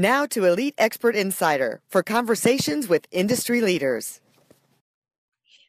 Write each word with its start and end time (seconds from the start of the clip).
Now 0.00 0.26
to 0.26 0.44
Elite 0.44 0.76
Expert 0.78 1.16
Insider 1.16 1.80
for 1.88 2.04
conversations 2.04 2.88
with 2.88 3.08
industry 3.10 3.60
leaders. 3.60 4.20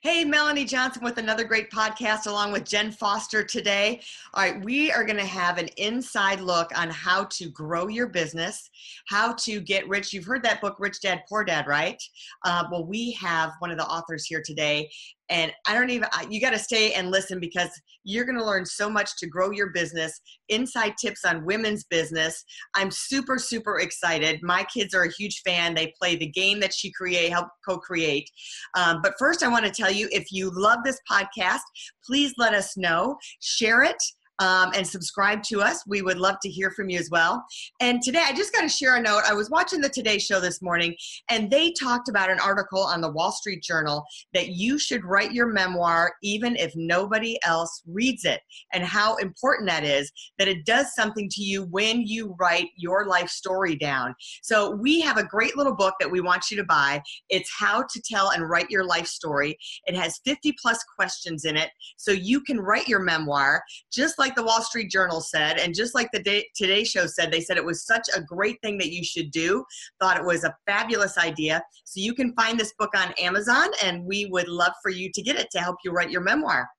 Hey, 0.02 0.23
Melanie 0.23 0.66
Johnson 0.66 1.04
with 1.04 1.17
another 1.17 1.44
great 1.44 1.71
podcast 1.71 2.27
along 2.27 2.52
with 2.52 2.63
Jen 2.63 2.91
Foster 2.91 3.44
today. 3.44 4.02
All 4.35 4.44
right, 4.44 4.63
we 4.63 4.91
are 4.91 5.04
going 5.04 5.18
to 5.18 5.26
have 5.26 5.57
an 5.57 5.68
inside 5.77 6.41
look 6.41 6.70
on 6.77 6.91
how 6.91 7.23
to 7.31 7.49
grow 7.49 7.88
your 7.88 8.05
business, 8.05 8.70
how 9.07 9.34
to 9.34 9.59
get 9.59 9.90
rich. 9.90 10.13
You've 10.13 10.26
heard 10.26 10.43
that 10.43 10.62
book, 10.62 10.76
Rich 10.80 11.02
Dad 11.02 11.23
Poor 11.27 11.43
Dad, 11.43 11.66
right? 11.66 12.02
Uh, 12.46 12.66
well, 12.71 12.85
we 12.85 13.13
have 13.13 13.54
one 13.57 13.71
of 13.71 13.77
the 13.80 13.88
authors 13.88 14.26
here 14.26 14.43
today, 14.46 14.91
and 15.30 15.52
I 15.68 15.74
don't 15.74 15.90
even, 15.90 16.10
you 16.30 16.42
got 16.42 16.52
to 16.52 16.60
stay 16.60 16.94
and 16.94 17.12
listen 17.12 17.40
because 17.40 17.70
you're 18.04 18.26
going 18.26 18.38
to 18.38 18.46
learn 18.46 18.66
so 18.66 18.90
much 18.90 19.18
to 19.18 19.28
grow 19.28 19.52
your 19.52 19.70
business, 19.72 20.20
inside 20.50 20.96
tips 21.00 21.24
on 21.26 21.46
women's 21.46 21.84
business. 21.86 22.44
I'm 22.76 22.92
super, 22.92 23.38
super 23.38 23.80
excited. 23.80 24.40
My 24.42 24.64
kids 24.64 24.94
are 24.94 25.04
a 25.04 25.12
huge 25.12 25.42
fan. 25.46 25.76
They 25.76 25.94
play 26.00 26.16
the 26.16 26.28
game 26.28 26.60
that 26.62 26.74
she 26.74 26.92
create, 26.92 27.32
help 27.32 27.48
co-create. 27.68 28.30
Um, 28.78 29.02
but 29.04 29.13
first, 29.20 29.44
I 29.44 29.48
want 29.48 29.66
to 29.66 29.71
tell 29.71 29.91
you, 29.91 30.08
if 30.12 30.32
you 30.32 30.52
love 30.54 30.80
this 30.84 30.99
podcast, 31.10 31.60
please 32.04 32.34
let 32.38 32.54
us 32.54 32.76
know. 32.77 33.18
Share 33.40 33.84
it 33.84 34.02
um, 34.40 34.71
and 34.76 34.87
subscribe 34.87 35.43
to 35.43 35.62
us. 35.62 35.85
We 35.85 36.01
would 36.01 36.18
love 36.18 36.37
to 36.43 36.49
hear 36.49 36.71
from 36.71 36.90
you 36.90 36.98
as 36.98 37.09
well. 37.09 37.43
And 37.79 38.01
today, 38.01 38.23
I 38.26 38.34
just 38.34 38.54
got 38.54 38.62
to 38.62 38.70
share 38.70 38.96
a 38.96 39.01
note. 39.01 39.23
I 39.27 39.34
was 39.34 39.49
watching 39.49 39.81
the 39.81 39.90
Today 39.90 40.18
Show 40.18 40.40
this 40.40 40.62
morning, 40.62 40.96
and 41.29 41.51
they 41.51 41.71
talked 41.71 42.09
about 42.09 42.31
an 42.31 42.40
article 42.40 42.81
on 42.81 43.01
the 43.01 43.12
Wall 43.12 43.31
Street 43.31 43.62
Journal 43.62 44.05
that 44.34 44.49
you 44.49 44.79
should 44.79 45.04
write 45.04 45.34
your 45.34 45.48
memoir 45.48 46.13
even 46.23 46.55
if 46.55 46.73
nobody 46.76 47.37
else 47.43 47.84
reads 47.85 48.26
it, 48.26 48.41
and 48.73 48.84
how 48.84 49.15
important 49.18 49.70
that 49.70 49.84
is, 49.84 50.12
that 50.37 50.48
it 50.48 50.65
does 50.65 50.93
something 50.96 51.29
to 51.29 51.41
you 51.41 51.63
when 51.65 52.01
you 52.01 52.35
write 52.40 52.70
your 52.77 53.05
life 53.07 53.29
story 53.29 53.76
down. 53.76 54.15
So, 54.41 54.71
we 54.71 55.01
have 55.01 55.18
a 55.18 55.24
great 55.24 55.57
little 55.57 55.76
book 55.76 55.96
that 55.99 56.09
we 56.09 56.21
want 56.21 56.49
you 56.49 56.57
to 56.57 56.63
buy. 56.63 57.01
It's 57.29 57.51
How 57.57 57.84
to 57.84 58.01
Tell 58.01 58.29
and 58.31 58.49
Write 58.49 58.70
Your 58.70 58.85
Life 58.85 59.07
Story. 59.07 59.57
It 59.85 59.96
has 59.96 60.21
50 60.26 60.55
plus 60.62 60.84
questions 60.96 61.46
in 61.46 61.57
it, 61.57 61.71
so 61.98 62.12
you 62.12 62.41
can 62.41 62.59
write 62.59 62.87
your 62.87 62.99
memoir 62.99 63.63
just 63.91 64.18
like 64.18 64.28
like 64.30 64.35
the 64.35 64.44
Wall 64.44 64.62
Street 64.62 64.91
Journal 64.91 65.22
said, 65.22 65.58
and 65.58 65.74
just 65.74 65.96
like 65.96 66.12
the 66.13 66.22
day, 66.22 66.47
Today 66.56 66.84
Show 66.84 67.08
said, 67.08 67.31
they 67.31 67.41
said 67.41 67.58
it 67.58 67.66
was 67.66 67.84
such 67.84 68.08
a 68.16 68.22
great 68.22 68.62
thing 68.62 68.78
that 68.78 68.91
you 68.91 69.03
should 69.03 69.31
do. 69.31 69.66
Thought 70.00 70.18
it 70.18 70.24
was 70.24 70.44
a 70.44 70.56
fabulous 70.68 71.18
idea. 71.18 71.63
So 71.84 72.00
you 72.00 72.13
can 72.13 72.36
find 72.36 72.59
this 72.59 72.72
book 72.78 72.91
on 72.96 73.12
Amazon, 73.13 73.69
and 73.84 74.06
we 74.06 74.28
would 74.28 74.47
love 74.47 74.74
for 74.84 74.91
you 74.91 75.09
to 75.16 75.22
get 75.24 75.36
it 75.36 75.47
to 75.53 75.59
help 75.59 75.78
you 75.84 75.91
write 75.91 76.12
your 76.12 76.22
memoir. 76.22 76.69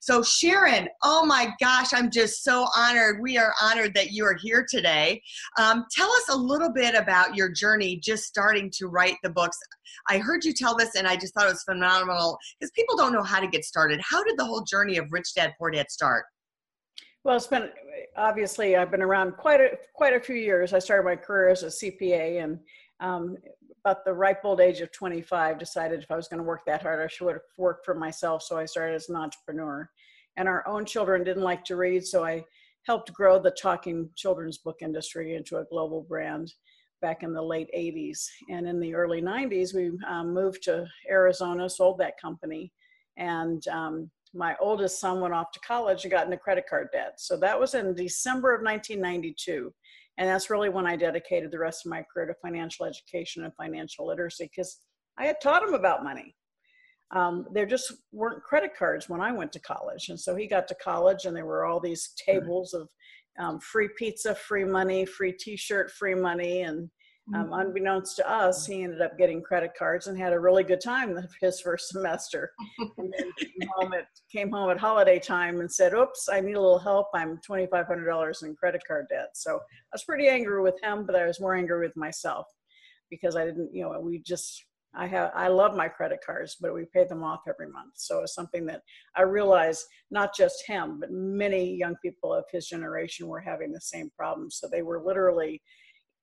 So, 0.00 0.20
Sharon, 0.24 0.88
oh 1.04 1.24
my 1.24 1.50
gosh, 1.60 1.92
I'm 1.92 2.10
just 2.10 2.42
so 2.42 2.66
honored. 2.76 3.20
We 3.20 3.38
are 3.38 3.54
honored 3.62 3.94
that 3.94 4.10
you 4.10 4.24
are 4.24 4.36
here 4.42 4.66
today. 4.68 5.22
Um, 5.60 5.84
tell 5.92 6.10
us 6.10 6.24
a 6.30 6.36
little 6.36 6.72
bit 6.72 6.96
about 6.96 7.36
your 7.36 7.52
journey 7.52 8.00
just 8.02 8.24
starting 8.24 8.68
to 8.78 8.88
write 8.88 9.16
the 9.22 9.30
books. 9.30 9.56
I 10.08 10.18
heard 10.18 10.44
you 10.44 10.52
tell 10.52 10.76
this, 10.76 10.96
and 10.96 11.06
I 11.06 11.14
just 11.14 11.34
thought 11.34 11.46
it 11.46 11.52
was 11.52 11.62
phenomenal 11.62 12.36
because 12.58 12.72
people 12.72 12.96
don't 12.96 13.12
know 13.12 13.22
how 13.22 13.38
to 13.38 13.46
get 13.46 13.64
started. 13.64 14.00
How 14.02 14.24
did 14.24 14.36
the 14.36 14.44
whole 14.44 14.62
journey 14.62 14.96
of 14.96 15.06
Rich 15.12 15.34
Dad 15.36 15.52
Poor 15.56 15.70
Dad 15.70 15.88
start? 15.88 16.24
Well, 17.26 17.34
it's 17.34 17.48
been 17.48 17.70
obviously 18.16 18.76
I've 18.76 18.92
been 18.92 19.02
around 19.02 19.36
quite 19.36 19.60
a 19.60 19.70
quite 19.94 20.14
a 20.14 20.20
few 20.20 20.36
years. 20.36 20.72
I 20.72 20.78
started 20.78 21.02
my 21.02 21.16
career 21.16 21.48
as 21.48 21.64
a 21.64 21.66
CPA, 21.66 22.44
and 22.44 22.60
um, 23.00 23.36
about 23.84 24.04
the 24.04 24.12
ripe 24.12 24.44
old 24.44 24.60
age 24.60 24.80
of 24.80 24.92
25, 24.92 25.58
decided 25.58 26.04
if 26.04 26.10
I 26.12 26.14
was 26.14 26.28
going 26.28 26.38
to 26.38 26.46
work 26.46 26.60
that 26.66 26.82
hard, 26.82 27.04
I 27.04 27.08
should 27.08 27.36
work 27.58 27.84
for 27.84 27.96
myself. 27.96 28.44
So 28.44 28.56
I 28.56 28.64
started 28.64 28.94
as 28.94 29.08
an 29.08 29.16
entrepreneur. 29.16 29.90
And 30.36 30.46
our 30.46 30.64
own 30.68 30.84
children 30.84 31.24
didn't 31.24 31.42
like 31.42 31.64
to 31.64 31.74
read, 31.74 32.06
so 32.06 32.24
I 32.24 32.44
helped 32.84 33.12
grow 33.12 33.40
the 33.40 33.50
talking 33.60 34.08
children's 34.14 34.58
book 34.58 34.76
industry 34.80 35.34
into 35.34 35.56
a 35.56 35.64
global 35.64 36.02
brand 36.02 36.52
back 37.02 37.24
in 37.24 37.32
the 37.32 37.42
late 37.42 37.70
80s. 37.76 38.24
And 38.48 38.68
in 38.68 38.78
the 38.78 38.94
early 38.94 39.20
90s, 39.20 39.74
we 39.74 39.90
um, 40.08 40.32
moved 40.32 40.62
to 40.64 40.86
Arizona, 41.10 41.68
sold 41.68 41.98
that 41.98 42.20
company, 42.22 42.72
and 43.16 43.66
um, 43.66 44.12
my 44.34 44.56
oldest 44.60 45.00
son 45.00 45.20
went 45.20 45.34
off 45.34 45.50
to 45.52 45.60
college 45.60 46.04
and 46.04 46.10
got 46.10 46.24
into 46.24 46.36
credit 46.36 46.64
card 46.68 46.88
debt. 46.92 47.14
So 47.18 47.36
that 47.38 47.58
was 47.58 47.74
in 47.74 47.94
December 47.94 48.54
of 48.54 48.62
1992. 48.62 49.72
And 50.18 50.28
that's 50.28 50.50
really 50.50 50.68
when 50.68 50.86
I 50.86 50.96
dedicated 50.96 51.50
the 51.50 51.58
rest 51.58 51.84
of 51.84 51.90
my 51.90 52.04
career 52.12 52.26
to 52.26 52.34
financial 52.42 52.86
education 52.86 53.44
and 53.44 53.54
financial 53.54 54.06
literacy 54.06 54.50
because 54.50 54.80
I 55.18 55.26
had 55.26 55.40
taught 55.40 55.62
him 55.62 55.74
about 55.74 56.04
money. 56.04 56.34
Um, 57.14 57.46
there 57.52 57.66
just 57.66 57.92
weren't 58.12 58.42
credit 58.42 58.72
cards 58.76 59.08
when 59.08 59.20
I 59.20 59.32
went 59.32 59.52
to 59.52 59.60
college. 59.60 60.08
And 60.08 60.18
so 60.18 60.34
he 60.34 60.46
got 60.46 60.66
to 60.68 60.74
college 60.76 61.24
and 61.24 61.36
there 61.36 61.46
were 61.46 61.64
all 61.64 61.80
these 61.80 62.12
tables 62.26 62.74
of 62.74 62.88
um, 63.38 63.60
free 63.60 63.88
pizza, 63.96 64.34
free 64.34 64.64
money, 64.64 65.04
free 65.04 65.32
t 65.32 65.56
shirt, 65.56 65.90
free 65.90 66.14
money. 66.14 66.62
And 66.62 66.90
um, 67.34 67.46
mm-hmm. 67.46 67.54
unbeknownst 67.54 68.16
to 68.16 68.30
us, 68.30 68.66
he 68.66 68.84
ended 68.84 69.00
up 69.02 69.18
getting 69.18 69.42
credit 69.42 69.72
cards 69.76 70.06
and 70.06 70.16
had 70.16 70.32
a 70.32 70.38
really 70.38 70.62
good 70.62 70.80
time 70.80 71.18
his 71.40 71.60
first 71.60 71.88
semester. 71.88 72.52
and 72.98 73.12
then 73.18 73.32
came 73.38 73.68
home, 73.74 73.92
at, 73.94 74.06
came 74.30 74.50
home 74.50 74.70
at 74.70 74.78
holiday 74.78 75.18
time 75.18 75.60
and 75.60 75.70
said, 75.70 75.92
"Oops, 75.92 76.28
I 76.28 76.40
need 76.40 76.54
a 76.54 76.60
little 76.60 76.78
help. 76.78 77.08
I'm 77.14 77.38
twenty 77.44 77.66
five 77.66 77.86
hundred 77.86 78.06
dollars 78.06 78.42
in 78.42 78.54
credit 78.54 78.82
card 78.86 79.06
debt." 79.10 79.30
So 79.34 79.56
I 79.56 79.92
was 79.92 80.04
pretty 80.04 80.28
angry 80.28 80.62
with 80.62 80.80
him, 80.82 81.04
but 81.04 81.16
I 81.16 81.26
was 81.26 81.40
more 81.40 81.56
angry 81.56 81.80
with 81.80 81.96
myself 81.96 82.46
because 83.10 83.34
I 83.34 83.44
didn't, 83.44 83.74
you 83.74 83.82
know, 83.82 83.98
we 84.00 84.20
just. 84.20 84.64
I 84.98 85.06
have 85.08 85.30
I 85.34 85.48
love 85.48 85.76
my 85.76 85.88
credit 85.88 86.20
cards, 86.24 86.56
but 86.58 86.72
we 86.72 86.86
pay 86.94 87.04
them 87.04 87.22
off 87.22 87.40
every 87.46 87.70
month. 87.70 87.92
So 87.96 88.22
it's 88.22 88.34
something 88.34 88.64
that 88.66 88.80
I 89.14 89.22
realized 89.22 89.84
not 90.10 90.34
just 90.34 90.64
him, 90.66 91.00
but 91.00 91.10
many 91.12 91.76
young 91.76 91.96
people 92.02 92.32
of 92.32 92.44
his 92.50 92.66
generation 92.66 93.26
were 93.26 93.40
having 93.40 93.72
the 93.72 93.80
same 93.80 94.10
problem. 94.16 94.50
So 94.50 94.68
they 94.70 94.80
were 94.80 95.02
literally 95.04 95.60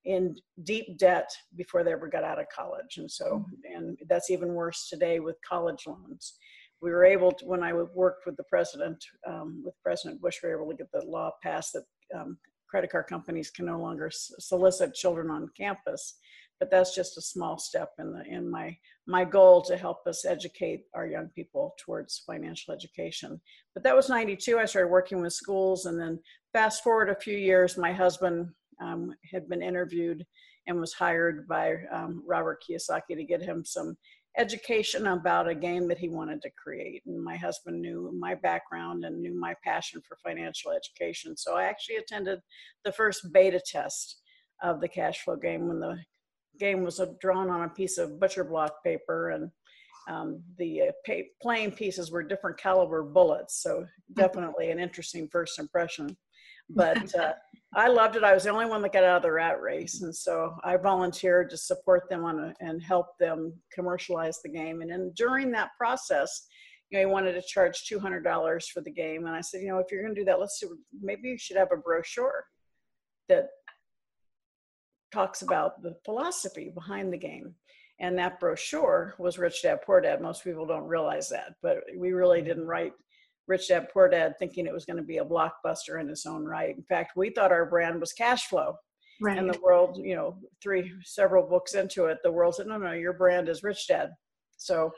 in 0.06 0.36
deep 0.64 0.98
debt 0.98 1.30
before 1.56 1.84
they 1.84 1.94
ever 1.94 2.08
got 2.08 2.24
out 2.24 2.40
of 2.40 2.46
college. 2.56 2.98
And 2.98 3.10
so, 3.10 3.26
mm-hmm. 3.26 3.76
and 3.76 3.98
that's 4.08 4.30
even 4.30 4.54
worse 4.54 4.90
today 4.90 5.20
with 5.20 5.38
college 5.48 5.84
loans. 5.88 6.38
We 6.82 6.92
were 6.92 7.06
able 7.06 7.32
to, 7.32 7.46
when 7.46 7.64
I 7.64 7.74
worked 7.74 8.26
with 8.26 8.36
the 8.36 8.44
president, 8.44 9.04
um, 9.28 9.62
with 9.64 9.76
President 9.82 10.22
Bush, 10.22 10.40
we 10.44 10.50
were 10.50 10.62
able 10.62 10.72
to 10.72 10.78
get 10.78 10.92
the 10.92 11.06
law 11.06 11.32
passed 11.42 11.74
that 11.74 11.84
um, 12.14 12.38
credit 12.68 12.92
card 12.92 13.08
companies 13.08 13.52
can 13.52 13.66
no 13.66 13.80
longer 13.80 14.10
solicit 14.12 14.94
children 14.94 15.30
on 15.30 15.48
campus. 15.56 16.16
But 16.60 16.70
that's 16.72 16.96
just 16.96 17.18
a 17.18 17.22
small 17.22 17.58
step 17.58 17.90
in 18.00 18.14
the 18.14 18.24
in 18.26 18.50
my 18.50 18.78
my 19.06 19.26
goal 19.26 19.62
to 19.64 19.76
help 19.76 20.08
us 20.08 20.24
educate 20.24 20.86
our 20.94 21.06
young 21.06 21.30
people 21.36 21.74
towards 21.78 22.24
financial 22.26 22.74
education. 22.74 23.42
But 23.74 23.84
that 23.84 23.96
was 23.96 24.08
92. 24.08 24.60
I 24.60 24.66
started 24.66 24.90
working 24.90 25.22
with 25.22 25.34
schools, 25.34 25.88
and 25.88 26.00
then 26.00 26.20
fast 26.54 26.84
forward 26.84 27.10
a 27.10 27.20
few 27.20 27.38
years, 27.38 27.78
my 27.78 27.92
husband 27.92 28.48
um, 28.84 29.14
had 29.32 29.48
been 29.48 29.62
interviewed 29.62 30.26
and 30.68 30.80
was 30.80 30.94
hired 30.94 31.48
by 31.48 31.76
um, 31.92 32.24
Robert 32.28 32.64
Kiyosaki 32.64 33.16
to 33.16 33.24
get 33.24 33.42
him 33.42 33.64
some 33.66 33.96
education 34.38 35.08
about 35.08 35.48
a 35.48 35.56
game 35.56 35.88
that 35.88 35.98
he 35.98 36.10
wanted 36.10 36.42
to 36.42 36.50
create. 36.52 37.04
And 37.06 37.24
my 37.24 37.36
husband 37.36 37.82
knew 37.82 38.12
my 38.20 38.36
background 38.36 39.06
and 39.06 39.22
knew 39.22 39.40
my 39.40 39.54
passion 39.64 40.02
for 40.08 40.18
financial 40.24 40.72
education. 40.72 41.38
So 41.38 41.56
I 41.56 41.66
actually 41.66 41.98
attended 41.98 42.40
the 42.84 42.92
first 42.92 43.32
beta 43.32 43.62
test 43.66 44.22
of 44.64 44.82
the 44.82 44.88
cash 44.88 45.24
flow 45.24 45.36
game 45.36 45.68
when 45.68 45.80
the 45.80 45.98
game 46.60 46.84
was 46.84 47.02
drawn 47.20 47.50
on 47.50 47.64
a 47.64 47.70
piece 47.70 47.98
of 47.98 48.20
butcher 48.20 48.44
block 48.44 48.84
paper 48.84 49.32
and 49.32 49.52
um, 50.08 50.42
the 50.58 50.82
uh, 50.82 51.14
playing 51.42 51.72
pieces 51.72 52.12
were 52.12 52.24
different 52.24 52.58
caliber 52.58 53.04
bullets. 53.04 53.62
So 53.62 53.86
definitely 54.14 54.72
an 54.72 54.80
interesting 54.80 55.30
first 55.30 55.60
impression. 55.60 56.18
But 56.76 57.14
uh, 57.16 57.34
I 57.76 57.88
loved 57.88 58.16
it. 58.16 58.24
I 58.24 58.34
was 58.34 58.44
the 58.44 58.52
only 58.52 58.66
one 58.66 58.82
that 58.82 58.94
got 58.94 59.04
out 59.04 59.18
of 59.18 59.24
the 59.24 59.32
rat 59.32 59.62
race, 59.62 60.02
and 60.02 60.16
so 60.16 60.56
I 60.64 60.78
volunteered 60.78 61.50
to 61.50 61.58
support 61.58 62.10
them 62.10 62.24
on 62.24 62.40
a, 62.40 62.54
and 62.60 62.82
help 62.82 63.18
them 63.20 63.54
commercialize 63.74 64.40
the 64.42 64.50
game. 64.50 64.82
And 64.82 64.92
then 64.92 65.12
during 65.16 65.52
that 65.52 65.70
process, 65.78 66.46
you 66.90 67.00
know, 67.00 67.08
he 67.08 67.12
wanted 67.12 67.34
to 67.34 67.42
charge 67.42 67.86
two 67.86 68.00
hundred 68.00 68.24
dollars 68.24 68.68
for 68.68 68.82
the 68.82 68.92
game, 68.92 69.26
and 69.26 69.36
I 69.36 69.42
said, 69.42 69.62
you 69.62 69.70
know, 69.70 69.80
if 69.80 69.88
you're 69.92 70.04
going 70.04 70.16
to 70.16 70.22
do 70.22 70.26
that, 70.26 70.40
let's 70.40 70.60
do. 70.60 70.78
Maybe 71.02 71.30
you 71.30 71.38
should 71.38 71.58
have 71.58 71.72
a 71.72 71.78
brochure 71.78 72.46
that 73.30 73.48
talks 75.12 75.42
about 75.42 75.82
the 75.82 75.96
philosophy 76.06 76.72
behind 76.74 77.14
the 77.14 77.18
game. 77.18 77.56
And 78.00 78.18
that 78.18 78.40
brochure 78.40 79.14
was 79.20 79.38
Rich 79.38 79.62
Dad 79.62 79.80
Poor 79.86 80.02
Dad. 80.02 80.22
Most 80.22 80.44
people 80.44 80.66
don't 80.66 80.88
realize 80.88 81.30
that, 81.30 81.54
but 81.62 81.78
we 81.96 82.12
really 82.12 82.42
didn't 82.42 82.66
write 82.66 82.94
Rich 83.48 83.68
Dad 83.68 83.88
Poor 83.94 84.10
Dad 84.10 84.34
thinking 84.40 84.66
it 84.66 84.74
was 84.74 84.86
going 84.86 84.98
to 84.98 85.04
be 85.04 85.18
a 85.18 85.26
blockbuster 85.26 86.00
in 86.00 86.10
its 86.10 86.26
own 86.26 86.46
right. 86.46 86.76
In 86.76 86.84
fact, 86.84 87.14
we 87.16 87.30
thought 87.30 87.52
our 87.52 87.66
brand 87.66 88.00
was 88.00 88.14
cash 88.14 88.48
flow. 88.48 88.76
Right. 89.22 89.38
And 89.38 89.50
the 89.50 89.60
world, 89.62 90.00
you 90.02 90.16
know, 90.16 90.38
three, 90.62 90.92
several 91.04 91.48
books 91.48 91.76
into 91.76 92.06
it, 92.06 92.18
the 92.24 92.32
world 92.32 92.56
said, 92.56 92.68
no, 92.68 92.78
no, 92.78 92.92
your 92.94 93.14
brand 93.14 93.48
is 93.48 93.64
Rich 93.64 93.88
Dad. 93.88 94.10
So 94.58 94.92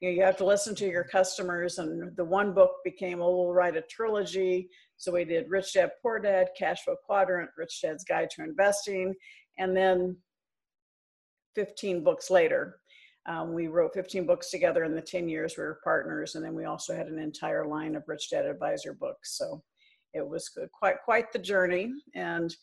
you, 0.00 0.08
know, 0.08 0.14
you 0.14 0.22
have 0.22 0.36
to 0.38 0.46
listen 0.46 0.74
to 0.76 0.86
your 0.86 1.04
customers. 1.04 1.78
And 1.78 2.14
the 2.16 2.24
one 2.24 2.52
book 2.52 2.72
became, 2.84 3.20
oh, 3.20 3.30
we'll 3.30 3.52
write 3.52 3.76
a 3.76 3.82
trilogy. 3.82 4.68
So 4.98 5.12
we 5.12 5.24
did 5.24 5.50
Rich 5.50 5.74
Dad, 5.74 5.90
Poor 6.02 6.18
Dad, 6.18 6.48
Cash 6.58 6.84
Flow 6.84 6.96
Quadrant, 7.04 7.50
Rich 7.56 7.80
Dad's 7.82 8.04
Guide 8.04 8.30
to 8.30 8.44
Investing. 8.44 9.14
And 9.58 9.76
then 9.76 10.16
15 11.54 12.04
books 12.04 12.30
later, 12.30 12.78
um, 13.26 13.52
we 13.52 13.66
wrote 13.66 13.94
15 13.94 14.24
books 14.26 14.50
together 14.50 14.84
in 14.84 14.94
the 14.94 15.00
10 15.00 15.28
years 15.28 15.56
we 15.56 15.64
were 15.64 15.80
partners. 15.82 16.34
And 16.34 16.44
then 16.44 16.54
we 16.54 16.64
also 16.64 16.94
had 16.94 17.08
an 17.08 17.18
entire 17.18 17.66
line 17.66 17.96
of 17.96 18.04
Rich 18.06 18.30
Dad 18.30 18.46
Advisor 18.46 18.94
books. 18.94 19.36
So 19.36 19.62
it 20.14 20.26
was 20.26 20.50
quite, 20.72 20.96
quite 21.04 21.32
the 21.32 21.38
journey. 21.38 21.92
And 22.14 22.54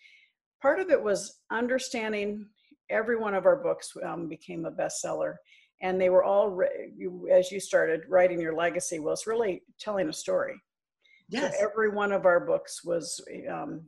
part 0.61 0.79
of 0.79 0.89
it 0.89 1.01
was 1.01 1.41
understanding 1.51 2.47
every 2.89 3.17
one 3.17 3.33
of 3.33 3.45
our 3.45 3.61
books 3.61 3.91
um, 4.05 4.27
became 4.27 4.65
a 4.65 4.71
bestseller 4.71 5.35
and 5.81 5.99
they 5.99 6.09
were 6.09 6.23
all 6.23 6.59
you, 6.95 7.27
as 7.31 7.51
you 7.51 7.59
started 7.59 8.01
writing 8.07 8.39
your 8.39 8.55
legacy 8.55 8.99
was 8.99 9.27
really 9.27 9.61
telling 9.79 10.09
a 10.09 10.13
story 10.13 10.55
yes 11.29 11.57
so 11.57 11.67
every 11.69 11.89
one 11.89 12.11
of 12.11 12.25
our 12.25 12.39
books 12.39 12.83
was 12.83 13.21
um, 13.49 13.81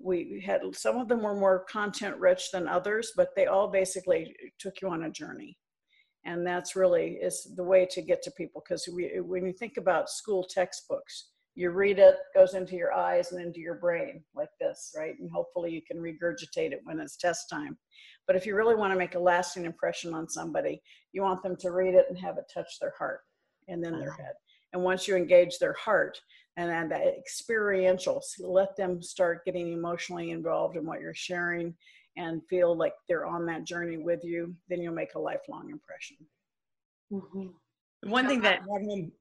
we 0.00 0.42
had 0.44 0.60
some 0.72 0.96
of 0.96 1.08
them 1.08 1.22
were 1.22 1.34
more 1.34 1.64
content 1.70 2.16
rich 2.18 2.50
than 2.52 2.68
others 2.68 3.12
but 3.16 3.28
they 3.36 3.46
all 3.46 3.68
basically 3.68 4.34
took 4.58 4.80
you 4.80 4.88
on 4.88 5.04
a 5.04 5.10
journey 5.10 5.56
and 6.26 6.46
that's 6.46 6.74
really 6.74 7.18
is 7.22 7.52
the 7.56 7.64
way 7.64 7.86
to 7.90 8.02
get 8.02 8.22
to 8.22 8.30
people 8.30 8.62
because 8.64 8.88
when 8.88 9.46
you 9.46 9.52
think 9.52 9.76
about 9.76 10.10
school 10.10 10.42
textbooks 10.42 11.30
you 11.54 11.70
read 11.70 11.98
it 11.98 12.16
goes 12.34 12.54
into 12.54 12.74
your 12.74 12.92
eyes 12.92 13.32
and 13.32 13.40
into 13.40 13.60
your 13.60 13.76
brain 13.76 14.22
like 14.34 14.48
this 14.60 14.94
right? 14.98 15.14
And 15.20 15.30
hopefully 15.30 15.70
you 15.70 15.82
can 15.82 15.98
regurgitate 15.98 16.72
it 16.72 16.80
when 16.84 16.98
it's 16.98 17.16
test 17.16 17.48
time. 17.48 17.78
But 18.26 18.36
if 18.36 18.46
you 18.46 18.56
really 18.56 18.74
want 18.74 18.92
to 18.92 18.98
make 18.98 19.14
a 19.14 19.20
lasting 19.20 19.64
impression 19.64 20.14
on 20.14 20.28
somebody 20.28 20.82
you 21.12 21.22
want 21.22 21.42
them 21.42 21.56
to 21.56 21.70
read 21.70 21.94
it 21.94 22.06
and 22.08 22.18
have 22.18 22.38
it 22.38 22.50
touch 22.52 22.78
their 22.80 22.94
heart 22.98 23.20
and 23.68 23.82
then 23.82 23.98
their 23.98 24.10
uh-huh. 24.10 24.22
head. 24.22 24.32
And 24.72 24.82
once 24.82 25.06
you 25.06 25.14
engage 25.14 25.58
their 25.58 25.74
heart 25.74 26.18
and 26.56 26.68
then 26.68 26.88
that 26.88 27.06
experiential 27.18 28.20
so 28.22 28.50
let 28.50 28.76
them 28.76 29.02
start 29.02 29.44
getting 29.44 29.72
emotionally 29.72 30.30
involved 30.30 30.76
in 30.76 30.84
what 30.84 31.00
you're 31.00 31.14
sharing 31.14 31.74
and 32.16 32.42
feel 32.48 32.76
like 32.76 32.94
they're 33.08 33.26
on 33.26 33.46
that 33.46 33.64
journey 33.64 33.96
with 33.96 34.24
you 34.24 34.54
then 34.68 34.80
you'll 34.80 34.94
make 34.94 35.14
a 35.14 35.18
lifelong 35.18 35.70
impression 35.70 36.16
mm-hmm. 37.12 38.10
one 38.10 38.26
thing 38.26 38.40
that 38.40 38.60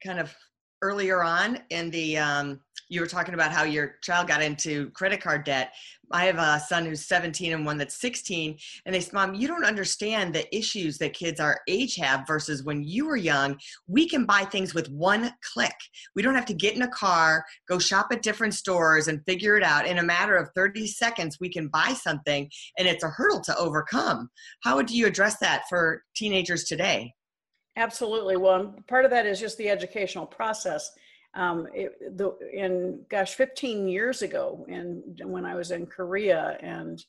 kind 0.04 0.20
of 0.20 0.36
earlier 0.84 1.24
on 1.24 1.60
in 1.70 1.90
the 1.92 2.18
um, 2.18 2.60
you 2.90 3.00
were 3.00 3.08
talking 3.08 3.34
about 3.34 3.54
how 3.54 3.64
your 3.64 3.96
child 4.04 4.28
got 4.28 4.44
into 4.44 4.90
credit 4.92 5.22
card 5.22 5.46
debt. 5.46 5.74
I 6.12 6.26
have 6.26 6.38
a 6.38 6.60
son 6.60 6.86
who's 6.86 7.08
17 7.08 7.54
and 7.54 7.66
one 7.66 7.78
that's 7.78 8.00
16 8.00 8.58
and 8.86 8.94
they 8.94 9.00
said 9.00 9.14
mom 9.14 9.34
you 9.34 9.48
don't 9.48 9.66
understand 9.66 10.36
the 10.36 10.56
issues 10.56 10.98
that 11.00 11.14
kids 11.14 11.40
our 11.40 11.62
age 11.68 11.96
have 11.96 12.28
versus 12.28 12.64
when 12.64 12.84
you 12.84 13.08
were 13.08 13.16
young. 13.16 13.58
We 13.88 14.08
can 14.08 14.26
buy 14.26 14.44
things 14.44 14.76
with 14.76 14.90
one 14.90 15.34
click. 15.54 15.74
We 16.16 16.22
don't 16.22 16.36
have 16.36 16.46
to 16.48 16.54
get 16.54 16.76
in 16.76 16.84
a 16.84 16.88
car 16.90 17.46
go 17.68 17.80
shop 17.80 18.08
at 18.12 18.22
different 18.22 18.54
stores 18.54 19.08
and 19.08 19.26
figure 19.26 19.56
it 19.56 19.64
out. 19.64 19.88
In 19.88 20.00
a 20.00 20.04
matter 20.04 20.36
of 20.36 20.50
30 20.54 20.86
seconds 20.86 21.38
we 21.40 21.50
can 21.50 21.70
buy 21.70 21.94
something 21.94 22.50
and 22.78 22.88
it's 22.88 23.04
a 23.04 23.10
hurdle 23.10 23.42
to 23.42 23.58
overcome. 23.58 24.30
How 24.62 24.76
would 24.76 24.92
you 24.92 25.08
address 25.08 25.38
that 25.40 25.64
for 25.70 26.04
teenagers 26.14 26.66
today 26.66 27.14
Absolutely. 27.76 28.38
Well, 28.38 28.76
part 28.88 29.06
of 29.06 29.12
that 29.12 29.26
is 29.26 29.40
just 29.40 29.58
the 29.58 29.70
educational 29.70 30.26
process. 30.26 30.92
Um, 31.34 31.68
it, 31.74 32.18
the, 32.18 32.38
in 32.54 33.02
gosh, 33.10 33.34
15 33.34 33.88
years 33.88 34.22
ago, 34.22 34.66
and 34.70 35.20
when 35.26 35.46
I 35.46 35.56
was 35.56 35.72
in 35.72 35.88
Korea 35.88 36.58
and 36.62 37.04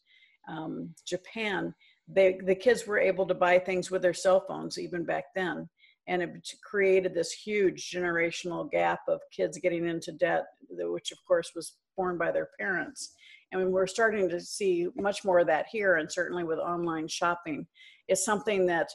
um, 0.48 0.94
Japan, 1.06 1.74
they, 2.08 2.38
the 2.44 2.54
kids 2.54 2.86
were 2.86 2.98
able 2.98 3.26
to 3.26 3.34
buy 3.34 3.58
things 3.58 3.90
with 3.90 4.00
their 4.00 4.14
cell 4.14 4.44
phones 4.46 4.78
even 4.78 5.04
back 5.04 5.24
then, 5.34 5.68
and 6.08 6.22
it 6.22 6.48
created 6.62 7.14
this 7.14 7.32
huge 7.32 7.90
generational 7.90 8.70
gap 8.70 9.00
of 9.08 9.20
kids 9.30 9.58
getting 9.58 9.86
into 9.86 10.12
debt, 10.12 10.44
which 10.70 11.12
of 11.12 11.18
course 11.26 11.52
was 11.54 11.76
borne 11.96 12.16
by 12.16 12.30
their 12.32 12.48
parents. 12.58 13.12
And 13.52 13.70
we're 13.72 13.86
starting 13.86 14.28
to 14.30 14.40
see 14.40 14.88
much 14.96 15.24
more 15.24 15.40
of 15.40 15.46
that 15.48 15.66
here, 15.70 15.96
and 15.96 16.10
certainly 16.10 16.44
with 16.44 16.58
online 16.58 17.08
shopping, 17.08 17.66
is 18.08 18.24
something 18.24 18.66
that 18.66 18.88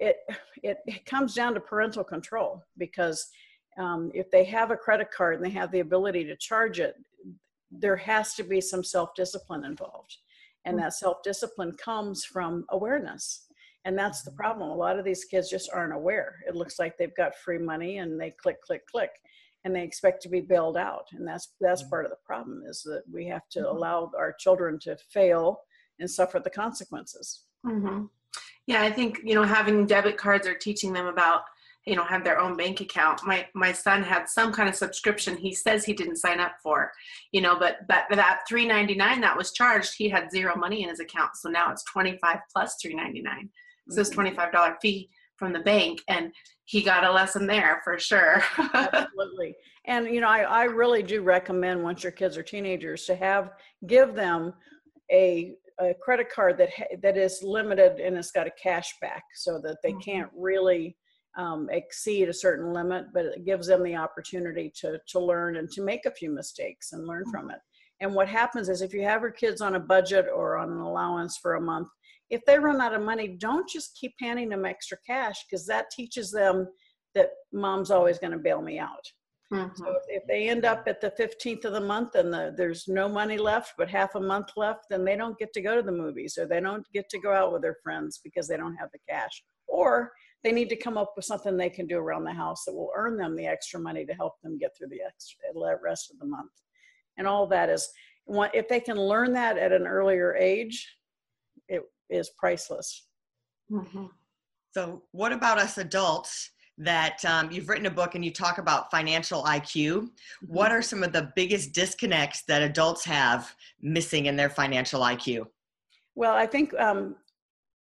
it, 0.00 0.16
it, 0.62 0.78
it 0.86 1.06
comes 1.06 1.34
down 1.34 1.54
to 1.54 1.60
parental 1.60 2.02
control 2.02 2.64
because 2.78 3.28
um, 3.78 4.10
if 4.14 4.30
they 4.30 4.44
have 4.44 4.70
a 4.70 4.76
credit 4.76 5.10
card 5.10 5.36
and 5.36 5.44
they 5.44 5.50
have 5.50 5.70
the 5.70 5.80
ability 5.80 6.24
to 6.24 6.36
charge 6.36 6.80
it, 6.80 6.94
there 7.70 7.96
has 7.96 8.34
to 8.34 8.42
be 8.42 8.60
some 8.60 8.82
self 8.82 9.14
discipline 9.14 9.64
involved. 9.64 10.16
And 10.64 10.78
that 10.78 10.94
self 10.94 11.22
discipline 11.22 11.72
comes 11.82 12.24
from 12.24 12.64
awareness. 12.70 13.46
And 13.84 13.96
that's 13.96 14.22
the 14.22 14.32
problem. 14.32 14.70
A 14.70 14.74
lot 14.74 14.98
of 14.98 15.04
these 15.04 15.24
kids 15.24 15.48
just 15.48 15.70
aren't 15.72 15.94
aware. 15.94 16.40
It 16.46 16.54
looks 16.54 16.78
like 16.78 16.98
they've 16.98 17.16
got 17.16 17.36
free 17.36 17.58
money 17.58 17.98
and 17.98 18.20
they 18.20 18.30
click, 18.30 18.60
click, 18.60 18.82
click, 18.86 19.10
and 19.64 19.74
they 19.74 19.82
expect 19.82 20.20
to 20.22 20.28
be 20.28 20.40
bailed 20.40 20.76
out. 20.76 21.06
And 21.12 21.26
that's 21.26 21.54
that's 21.60 21.84
part 21.84 22.04
of 22.04 22.10
the 22.10 22.18
problem 22.24 22.62
is 22.68 22.82
that 22.84 23.02
we 23.10 23.26
have 23.26 23.48
to 23.52 23.60
mm-hmm. 23.60 23.76
allow 23.76 24.10
our 24.18 24.34
children 24.38 24.78
to 24.80 24.96
fail 25.12 25.60
and 25.98 26.10
suffer 26.10 26.40
the 26.40 26.50
consequences. 26.50 27.44
Mm-hmm. 27.64 28.04
Yeah, 28.66 28.82
I 28.82 28.90
think 28.90 29.20
you 29.24 29.34
know 29.34 29.42
having 29.42 29.86
debit 29.86 30.16
cards 30.16 30.46
or 30.46 30.54
teaching 30.54 30.92
them 30.92 31.06
about 31.06 31.42
you 31.86 31.96
know 31.96 32.04
have 32.04 32.24
their 32.24 32.38
own 32.38 32.56
bank 32.56 32.80
account. 32.80 33.20
My 33.24 33.46
my 33.54 33.72
son 33.72 34.02
had 34.02 34.28
some 34.28 34.52
kind 34.52 34.68
of 34.68 34.74
subscription 34.74 35.36
he 35.36 35.54
says 35.54 35.84
he 35.84 35.92
didn't 35.92 36.16
sign 36.16 36.40
up 36.40 36.52
for, 36.62 36.90
you 37.32 37.40
know, 37.40 37.58
but 37.58 37.78
but 37.88 38.04
that 38.10 38.40
3.99 38.50 38.96
that 39.20 39.36
was 39.36 39.52
charged, 39.52 39.94
he 39.96 40.08
had 40.08 40.30
zero 40.30 40.56
money 40.56 40.82
in 40.82 40.88
his 40.88 41.00
account. 41.00 41.36
So 41.36 41.48
now 41.48 41.72
it's 41.72 41.84
25 41.84 42.38
plus 42.52 42.76
3.99. 42.84 43.48
So 43.90 44.00
it's 44.00 44.10
mm-hmm. 44.10 44.38
$25 44.38 44.74
fee 44.80 45.10
from 45.36 45.52
the 45.52 45.60
bank 45.60 46.02
and 46.06 46.32
he 46.66 46.82
got 46.82 47.02
a 47.02 47.10
lesson 47.10 47.46
there 47.46 47.80
for 47.82 47.98
sure. 47.98 48.42
Absolutely. 48.74 49.56
And 49.86 50.06
you 50.06 50.20
know, 50.20 50.28
I, 50.28 50.42
I 50.42 50.64
really 50.64 51.02
do 51.02 51.22
recommend 51.22 51.82
once 51.82 52.02
your 52.02 52.12
kids 52.12 52.36
are 52.36 52.42
teenagers 52.42 53.06
to 53.06 53.16
have 53.16 53.52
give 53.86 54.14
them 54.14 54.52
a 55.10 55.54
a 55.80 55.94
credit 55.94 56.30
card 56.30 56.58
that 56.58 56.70
that 57.02 57.16
is 57.16 57.40
limited 57.42 58.00
and 58.00 58.16
it's 58.16 58.30
got 58.30 58.46
a 58.46 58.52
cash 58.62 58.94
back 59.00 59.24
so 59.34 59.60
that 59.62 59.76
they 59.82 59.90
mm-hmm. 59.90 60.00
can't 60.00 60.30
really 60.36 60.96
um, 61.36 61.68
exceed 61.70 62.28
a 62.28 62.34
certain 62.34 62.72
limit 62.72 63.06
but 63.14 63.24
it 63.24 63.44
gives 63.44 63.66
them 63.66 63.82
the 63.82 63.96
opportunity 63.96 64.72
to 64.74 64.98
to 65.08 65.18
learn 65.18 65.56
and 65.56 65.70
to 65.70 65.82
make 65.82 66.06
a 66.06 66.10
few 66.10 66.30
mistakes 66.30 66.92
and 66.92 67.06
learn 67.06 67.22
mm-hmm. 67.22 67.30
from 67.30 67.50
it 67.50 67.58
and 68.00 68.14
what 68.14 68.28
happens 68.28 68.68
is 68.68 68.82
if 68.82 68.92
you 68.92 69.02
have 69.02 69.22
your 69.22 69.30
kids 69.30 69.60
on 69.60 69.76
a 69.76 69.80
budget 69.80 70.26
or 70.34 70.56
on 70.56 70.70
an 70.70 70.80
allowance 70.80 71.38
for 71.40 71.54
a 71.54 71.60
month 71.60 71.88
if 72.30 72.40
they 72.46 72.58
run 72.58 72.80
out 72.80 72.94
of 72.94 73.02
money 73.02 73.36
don't 73.38 73.68
just 73.68 73.96
keep 73.98 74.12
handing 74.20 74.48
them 74.48 74.64
extra 74.64 74.98
cash 75.06 75.44
because 75.48 75.66
that 75.66 75.90
teaches 75.90 76.30
them 76.30 76.66
that 77.14 77.30
mom's 77.52 77.90
always 77.90 78.18
going 78.18 78.32
to 78.32 78.38
bail 78.38 78.62
me 78.62 78.78
out 78.78 79.04
Mm-hmm. 79.52 79.76
So 79.76 79.90
if, 79.90 80.22
if, 80.22 80.26
they 80.28 80.48
end 80.48 80.64
up 80.64 80.84
at 80.86 81.00
the 81.00 81.12
15th 81.18 81.64
of 81.64 81.72
the 81.72 81.80
month 81.80 82.14
and 82.14 82.32
the, 82.32 82.54
there's 82.56 82.86
no 82.86 83.08
money 83.08 83.36
left, 83.36 83.74
but 83.76 83.88
half 83.88 84.14
a 84.14 84.20
month 84.20 84.50
left, 84.56 84.84
then 84.88 85.04
they 85.04 85.16
don't 85.16 85.38
get 85.38 85.52
to 85.54 85.60
go 85.60 85.74
to 85.74 85.82
the 85.82 85.90
movies 85.90 86.38
or 86.38 86.46
they 86.46 86.60
don't 86.60 86.86
get 86.92 87.08
to 87.10 87.18
go 87.18 87.32
out 87.32 87.52
with 87.52 87.62
their 87.62 87.76
friends 87.82 88.20
because 88.22 88.46
they 88.46 88.56
don't 88.56 88.76
have 88.76 88.90
the 88.92 89.00
cash. 89.08 89.42
Or 89.66 90.12
they 90.44 90.52
need 90.52 90.68
to 90.68 90.76
come 90.76 90.96
up 90.96 91.14
with 91.16 91.24
something 91.24 91.56
they 91.56 91.68
can 91.68 91.86
do 91.86 91.98
around 91.98 92.24
the 92.24 92.32
house 92.32 92.64
that 92.64 92.74
will 92.74 92.92
earn 92.94 93.16
them 93.16 93.36
the 93.36 93.46
extra 93.46 93.80
money 93.80 94.06
to 94.06 94.14
help 94.14 94.34
them 94.42 94.56
get 94.56 94.70
through 94.76 94.88
the 94.88 95.02
extra 95.04 95.38
rest 95.82 96.12
of 96.12 96.18
the 96.20 96.26
month. 96.26 96.52
And 97.18 97.26
all 97.26 97.46
that 97.48 97.68
is, 97.68 97.88
what 98.24 98.54
if 98.54 98.68
they 98.68 98.80
can 98.80 98.96
learn 98.96 99.32
that 99.32 99.58
at 99.58 99.72
an 99.72 99.86
earlier 99.86 100.34
age, 100.36 100.96
it 101.68 101.82
is 102.08 102.30
priceless. 102.38 103.06
Mm-hmm. 103.70 104.06
So, 104.72 105.02
what 105.10 105.32
about 105.32 105.58
us 105.58 105.78
adults? 105.78 106.50
That 106.80 107.22
um, 107.26 107.50
you've 107.50 107.68
written 107.68 107.86
a 107.86 107.90
book 107.90 108.14
and 108.14 108.24
you 108.24 108.32
talk 108.32 108.58
about 108.58 108.90
financial 108.90 109.44
IQ. 109.44 109.74
Mm-hmm. 109.74 110.06
What 110.46 110.72
are 110.72 110.80
some 110.82 111.02
of 111.02 111.12
the 111.12 111.30
biggest 111.36 111.72
disconnects 111.72 112.42
that 112.48 112.62
adults 112.62 113.04
have 113.04 113.54
missing 113.82 114.26
in 114.26 114.36
their 114.36 114.48
financial 114.48 115.02
IQ? 115.02 115.46
Well, 116.14 116.34
I 116.34 116.46
think 116.46 116.72
um, 116.80 117.16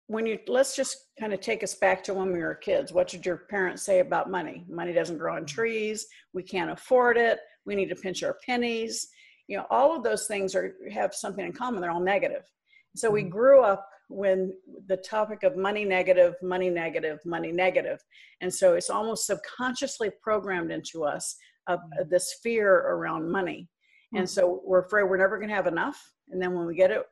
when 0.06 0.24
you 0.24 0.38
let's 0.48 0.74
just 0.74 0.96
kind 1.20 1.34
of 1.34 1.40
take 1.40 1.62
us 1.62 1.74
back 1.74 2.02
to 2.04 2.14
when 2.14 2.32
we 2.32 2.38
were 2.38 2.54
kids. 2.54 2.92
What 2.92 3.08
did 3.08 3.26
your 3.26 3.36
parents 3.36 3.82
say 3.82 4.00
about 4.00 4.30
money? 4.30 4.64
Money 4.68 4.94
doesn't 4.94 5.18
grow 5.18 5.34
on 5.34 5.40
mm-hmm. 5.40 5.54
trees. 5.54 6.06
We 6.32 6.42
can't 6.42 6.70
afford 6.70 7.18
it. 7.18 7.38
We 7.66 7.74
need 7.74 7.90
to 7.90 7.96
pinch 7.96 8.22
our 8.22 8.38
pennies. 8.46 9.08
You 9.46 9.58
know, 9.58 9.66
all 9.70 9.94
of 9.94 10.02
those 10.02 10.26
things 10.26 10.54
are 10.54 10.74
have 10.90 11.14
something 11.14 11.44
in 11.44 11.52
common. 11.52 11.82
They're 11.82 11.90
all 11.90 12.00
negative. 12.00 12.50
So 12.96 13.10
we 13.10 13.22
mm-hmm. 13.22 13.30
grew 13.30 13.62
up 13.62 13.86
when 14.08 14.52
the 14.86 14.96
topic 14.98 15.42
of 15.42 15.56
money 15.56 15.84
negative, 15.84 16.34
money 16.42 16.70
negative, 16.70 17.18
money 17.24 17.52
negative. 17.52 17.98
And 18.40 18.52
so 18.52 18.74
it's 18.74 18.90
almost 18.90 19.26
subconsciously 19.26 20.10
programmed 20.22 20.70
into 20.70 21.04
us 21.04 21.36
of 21.66 21.80
mm. 21.80 22.08
this 22.08 22.36
fear 22.42 22.72
around 22.72 23.30
money. 23.30 23.68
And 24.14 24.24
mm. 24.24 24.28
so 24.28 24.62
we're 24.64 24.84
afraid 24.84 25.04
we're 25.04 25.16
never 25.16 25.38
going 25.38 25.48
to 25.48 25.54
have 25.54 25.66
enough. 25.66 26.00
And 26.30 26.40
then 26.40 26.54
when 26.54 26.66
we 26.66 26.76
get 26.76 26.92
it 26.92 27.02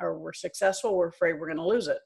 or 0.00 0.18
we're 0.18 0.32
successful, 0.32 0.96
we're 0.96 1.08
afraid 1.08 1.34
we're 1.34 1.46
going 1.46 1.58
to 1.58 1.66
lose 1.66 1.86
it. 1.86 1.98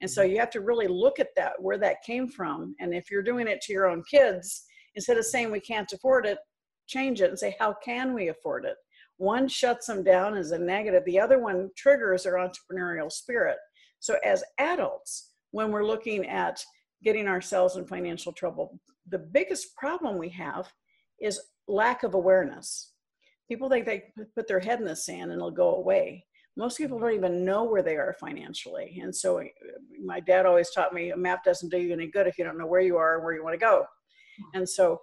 And 0.00 0.10
so 0.10 0.22
mm. 0.22 0.30
you 0.30 0.38
have 0.38 0.50
to 0.50 0.60
really 0.60 0.86
look 0.86 1.18
at 1.18 1.34
that, 1.36 1.54
where 1.58 1.78
that 1.78 2.04
came 2.06 2.28
from. 2.28 2.76
And 2.78 2.94
if 2.94 3.10
you're 3.10 3.22
doing 3.22 3.48
it 3.48 3.60
to 3.62 3.72
your 3.72 3.88
own 3.88 4.04
kids, 4.08 4.64
instead 4.94 5.18
of 5.18 5.24
saying 5.24 5.50
we 5.50 5.60
can't 5.60 5.92
afford 5.92 6.26
it, 6.26 6.38
change 6.86 7.20
it 7.20 7.30
and 7.30 7.38
say, 7.38 7.56
how 7.58 7.74
can 7.84 8.14
we 8.14 8.28
afford 8.28 8.64
it? 8.64 8.76
One 9.18 9.48
shuts 9.48 9.86
them 9.86 10.02
down 10.02 10.36
as 10.36 10.50
a 10.50 10.58
negative, 10.58 11.04
the 11.04 11.20
other 11.20 11.38
one 11.38 11.70
triggers 11.76 12.24
their 12.24 12.34
entrepreneurial 12.34 13.10
spirit. 13.10 13.56
So, 14.00 14.16
as 14.24 14.42
adults, 14.58 15.30
when 15.52 15.70
we're 15.70 15.86
looking 15.86 16.26
at 16.26 16.62
getting 17.02 17.28
ourselves 17.28 17.76
in 17.76 17.86
financial 17.86 18.32
trouble, 18.32 18.78
the 19.08 19.18
biggest 19.18 19.74
problem 19.76 20.18
we 20.18 20.30
have 20.30 20.70
is 21.20 21.40
lack 21.68 22.02
of 22.02 22.14
awareness. 22.14 22.92
People 23.48 23.68
think 23.68 23.86
they 23.86 24.04
put 24.34 24.48
their 24.48 24.60
head 24.60 24.80
in 24.80 24.86
the 24.86 24.96
sand 24.96 25.30
and 25.30 25.34
it'll 25.34 25.50
go 25.50 25.76
away. 25.76 26.24
Most 26.56 26.78
people 26.78 26.98
don't 26.98 27.14
even 27.14 27.44
know 27.44 27.64
where 27.64 27.82
they 27.82 27.96
are 27.96 28.16
financially. 28.18 29.00
And 29.02 29.14
so, 29.14 29.38
uh, 29.38 29.44
my 30.04 30.20
dad 30.20 30.46
always 30.46 30.70
taught 30.70 30.94
me 30.94 31.10
a 31.10 31.16
map 31.16 31.44
doesn't 31.44 31.70
do 31.70 31.78
you 31.78 31.92
any 31.92 32.08
good 32.08 32.26
if 32.26 32.36
you 32.36 32.44
don't 32.44 32.58
know 32.58 32.66
where 32.66 32.80
you 32.80 32.96
are 32.96 33.16
and 33.16 33.24
where 33.24 33.34
you 33.34 33.44
want 33.44 33.54
to 33.54 33.64
go. 33.64 33.84
And 34.54 34.68
so, 34.68 35.00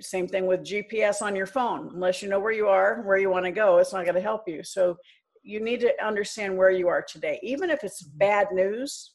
same 0.00 0.28
thing 0.28 0.46
with 0.46 0.60
GPS 0.60 1.22
on 1.22 1.36
your 1.36 1.46
phone. 1.46 1.90
Unless 1.94 2.22
you 2.22 2.28
know 2.28 2.40
where 2.40 2.52
you 2.52 2.68
are, 2.68 3.02
where 3.02 3.18
you 3.18 3.30
want 3.30 3.44
to 3.44 3.50
go, 3.50 3.78
it's 3.78 3.92
not 3.92 4.04
going 4.04 4.14
to 4.14 4.20
help 4.20 4.42
you. 4.46 4.62
So, 4.62 4.96
you 5.42 5.60
need 5.60 5.78
to 5.80 5.92
understand 6.04 6.56
where 6.56 6.72
you 6.72 6.88
are 6.88 7.04
today. 7.08 7.38
Even 7.40 7.70
if 7.70 7.84
it's 7.84 8.02
bad 8.02 8.48
news, 8.50 9.12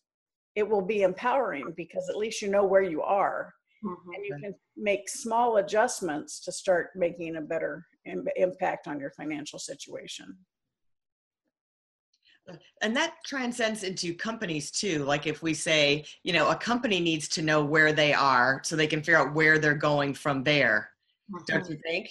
it 0.55 0.67
will 0.67 0.81
be 0.81 1.01
empowering 1.01 1.73
because 1.75 2.07
at 2.09 2.17
least 2.17 2.41
you 2.41 2.50
know 2.50 2.63
where 2.63 2.81
you 2.81 3.01
are 3.01 3.53
mm-hmm. 3.83 4.09
and 4.13 4.25
you 4.25 4.38
can 4.41 4.55
make 4.77 5.09
small 5.09 5.57
adjustments 5.57 6.39
to 6.41 6.51
start 6.51 6.89
making 6.95 7.35
a 7.35 7.41
better 7.41 7.85
Im- 8.05 8.27
impact 8.35 8.88
on 8.88 9.00
your 9.00 9.11
financial 9.11 9.59
situation 9.59 10.38
and 12.81 12.95
that 12.95 13.15
transcends 13.25 13.83
into 13.83 14.13
companies 14.13 14.71
too 14.71 15.03
like 15.05 15.27
if 15.27 15.41
we 15.41 15.53
say 15.53 16.03
you 16.24 16.33
know 16.33 16.50
a 16.50 16.55
company 16.55 17.00
needs 17.00 17.27
to 17.27 17.41
know 17.41 17.63
where 17.63 17.93
they 17.93 18.13
are 18.13 18.62
so 18.63 18.75
they 18.75 18.88
can 18.88 19.00
figure 19.00 19.17
out 19.17 19.33
where 19.33 19.60
they're 19.60 19.74
going 19.74 20.13
from 20.13 20.43
there 20.43 20.89
mm-hmm. 21.31 21.43
don't 21.48 21.69
you 21.69 21.77
think? 21.86 22.10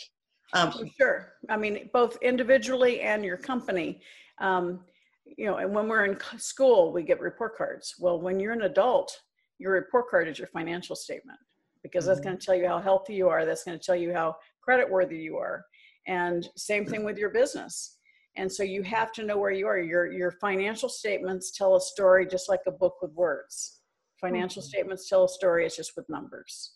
Um, 0.52 0.72
sure. 1.00 1.34
I 1.48 1.56
mean 1.56 1.88
both 1.92 2.18
individually 2.22 3.02
and 3.02 3.24
your 3.24 3.36
company. 3.36 4.00
Um, 4.40 4.80
you 5.24 5.46
know 5.46 5.58
and 5.58 5.72
when 5.72 5.86
we're 5.86 6.06
in 6.06 6.18
school 6.38 6.92
we 6.92 7.02
get 7.02 7.20
report 7.20 7.56
cards. 7.56 7.94
Well 7.98 8.20
when 8.20 8.40
you're 8.40 8.52
an 8.52 8.62
adult 8.62 9.20
your 9.58 9.72
report 9.72 10.08
card 10.10 10.26
is 10.26 10.38
your 10.38 10.48
financial 10.48 10.96
statement 10.96 11.38
because 11.82 12.06
that's 12.06 12.20
going 12.20 12.36
to 12.36 12.42
mm-hmm. 12.42 12.52
tell 12.52 12.60
you 12.60 12.66
how 12.66 12.80
healthy 12.80 13.14
you 13.14 13.28
are. 13.28 13.44
That's 13.44 13.64
going 13.64 13.78
to 13.78 13.84
tell 13.84 13.96
you 13.96 14.12
how 14.12 14.36
credit 14.60 14.90
worthy 14.90 15.18
you 15.18 15.36
are. 15.36 15.64
And 16.06 16.48
same 16.56 16.84
thing 16.86 17.04
with 17.04 17.18
your 17.18 17.30
business 17.30 17.98
and 18.36 18.50
so 18.50 18.62
you 18.62 18.82
have 18.82 19.12
to 19.12 19.24
know 19.24 19.38
where 19.38 19.50
you 19.50 19.66
are. 19.66 19.78
Your 19.78 20.10
your 20.10 20.30
financial 20.32 20.88
statements 20.88 21.50
tell 21.50 21.76
a 21.76 21.80
story 21.80 22.26
just 22.26 22.48
like 22.48 22.60
a 22.66 22.72
book 22.72 22.96
with 23.02 23.12
words. 23.12 23.80
Financial 24.20 24.62
mm-hmm. 24.62 24.68
statements 24.68 25.08
tell 25.08 25.24
a 25.24 25.28
story 25.28 25.66
it's 25.66 25.76
just 25.76 25.96
with 25.96 26.08
numbers. 26.08 26.72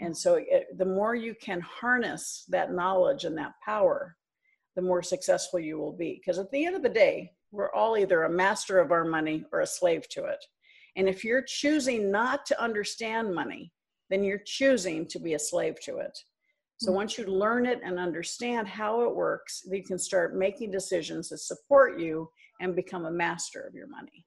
And 0.00 0.16
so 0.16 0.34
it, 0.34 0.66
the 0.76 0.84
more 0.84 1.14
you 1.14 1.34
can 1.34 1.60
harness 1.60 2.44
that 2.48 2.72
knowledge 2.72 3.24
and 3.24 3.36
that 3.38 3.54
power 3.64 4.16
the 4.76 4.82
more 4.82 5.02
successful 5.02 5.58
you 5.58 5.76
will 5.76 5.92
be. 5.92 6.20
Because 6.20 6.38
at 6.38 6.50
the 6.52 6.64
end 6.64 6.76
of 6.76 6.82
the 6.82 6.88
day 6.88 7.32
we're 7.50 7.72
all 7.72 7.96
either 7.96 8.24
a 8.24 8.30
master 8.30 8.78
of 8.78 8.92
our 8.92 9.04
money 9.04 9.44
or 9.52 9.60
a 9.60 9.66
slave 9.66 10.08
to 10.10 10.24
it. 10.26 10.44
And 10.94 11.08
if 11.08 11.24
you're 11.24 11.42
choosing 11.42 12.12
not 12.12 12.46
to 12.46 12.62
understand 12.62 13.34
money 13.34 13.72
then 14.10 14.24
you're 14.24 14.42
choosing 14.44 15.06
to 15.06 15.18
be 15.18 15.34
a 15.34 15.38
slave 15.38 15.80
to 15.80 15.98
it. 15.98 16.18
So 16.78 16.92
once 16.92 17.18
you 17.18 17.26
learn 17.26 17.66
it 17.66 17.80
and 17.84 17.98
understand 17.98 18.68
how 18.68 19.02
it 19.02 19.14
works, 19.14 19.64
you 19.68 19.82
can 19.82 19.98
start 19.98 20.36
making 20.36 20.70
decisions 20.70 21.28
that 21.30 21.38
support 21.38 21.98
you 21.98 22.30
and 22.60 22.76
become 22.76 23.04
a 23.04 23.10
master 23.10 23.60
of 23.60 23.74
your 23.74 23.88
money. 23.88 24.24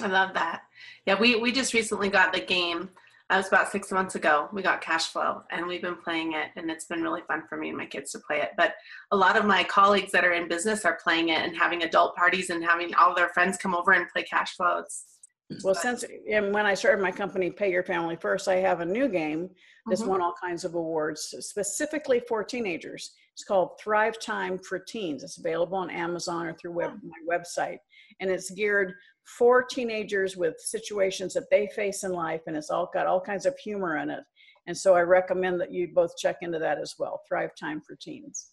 I 0.00 0.06
love 0.06 0.34
that. 0.34 0.62
Yeah, 1.06 1.18
we 1.18 1.36
we 1.36 1.52
just 1.52 1.74
recently 1.74 2.08
got 2.08 2.32
the 2.32 2.40
game. 2.40 2.90
Uh, 3.30 3.34
that 3.34 3.36
was 3.38 3.48
about 3.48 3.70
six 3.70 3.90
months 3.92 4.14
ago. 4.14 4.48
We 4.52 4.60
got 4.60 4.80
cash 4.80 5.06
flow 5.06 5.42
and 5.50 5.66
we've 5.66 5.82
been 5.82 5.96
playing 5.96 6.32
it 6.32 6.48
and 6.56 6.70
it's 6.70 6.86
been 6.86 7.02
really 7.02 7.22
fun 7.28 7.44
for 7.48 7.56
me 7.56 7.68
and 7.68 7.78
my 7.78 7.86
kids 7.86 8.10
to 8.12 8.18
play 8.18 8.40
it. 8.40 8.50
But 8.56 8.74
a 9.12 9.16
lot 9.16 9.36
of 9.36 9.44
my 9.44 9.62
colleagues 9.64 10.12
that 10.12 10.24
are 10.24 10.32
in 10.32 10.48
business 10.48 10.84
are 10.84 10.98
playing 11.02 11.28
it 11.28 11.40
and 11.40 11.56
having 11.56 11.82
adult 11.82 12.16
parties 12.16 12.50
and 12.50 12.64
having 12.64 12.94
all 12.94 13.14
their 13.14 13.28
friends 13.28 13.56
come 13.56 13.74
over 13.74 13.92
and 13.92 14.08
play 14.08 14.24
cash 14.24 14.56
flow. 14.56 14.78
It's 14.78 15.19
well, 15.62 15.74
since 15.74 16.04
and 16.30 16.52
when 16.52 16.66
I 16.66 16.74
started 16.74 17.02
my 17.02 17.10
company, 17.10 17.50
Pay 17.50 17.70
Your 17.70 17.82
Family 17.82 18.16
First, 18.16 18.48
I 18.48 18.56
have 18.56 18.80
a 18.80 18.84
new 18.84 19.08
game 19.08 19.50
that's 19.86 20.02
mm-hmm. 20.02 20.10
won 20.10 20.22
all 20.22 20.34
kinds 20.40 20.64
of 20.64 20.74
awards 20.74 21.34
specifically 21.40 22.22
for 22.28 22.44
teenagers. 22.44 23.12
It's 23.32 23.44
called 23.44 23.80
Thrive 23.82 24.18
Time 24.20 24.58
for 24.58 24.78
Teens. 24.78 25.22
It's 25.22 25.38
available 25.38 25.78
on 25.78 25.90
Amazon 25.90 26.46
or 26.46 26.54
through 26.54 26.72
web, 26.72 26.92
my 27.02 27.36
website, 27.36 27.78
and 28.20 28.30
it's 28.30 28.50
geared 28.50 28.94
for 29.38 29.62
teenagers 29.62 30.36
with 30.36 30.54
situations 30.58 31.34
that 31.34 31.50
they 31.50 31.68
face 31.74 32.04
in 32.04 32.12
life, 32.12 32.42
and 32.46 32.56
it's 32.56 32.70
all 32.70 32.90
got 32.92 33.06
all 33.06 33.20
kinds 33.20 33.46
of 33.46 33.56
humor 33.58 33.98
in 33.98 34.10
it. 34.10 34.20
And 34.66 34.76
so 34.76 34.94
I 34.94 35.00
recommend 35.00 35.60
that 35.60 35.72
you 35.72 35.88
both 35.92 36.16
check 36.16 36.36
into 36.42 36.58
that 36.58 36.78
as 36.78 36.94
well. 36.98 37.22
Thrive 37.28 37.50
Time 37.58 37.80
for 37.80 37.96
Teens. 37.96 38.50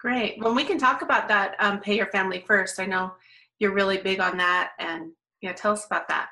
Great. 0.00 0.36
Well, 0.40 0.54
we 0.54 0.64
can 0.64 0.78
talk 0.78 1.02
about 1.02 1.28
that. 1.28 1.54
Um, 1.60 1.78
Pay 1.80 1.96
Your 1.96 2.06
Family 2.06 2.42
First. 2.46 2.80
I 2.80 2.86
know 2.86 3.12
you're 3.58 3.74
really 3.74 3.98
big 3.98 4.18
on 4.18 4.36
that, 4.38 4.72
and 4.80 5.12
yeah, 5.42 5.52
tell 5.52 5.72
us 5.72 5.84
about 5.86 6.08
that. 6.08 6.28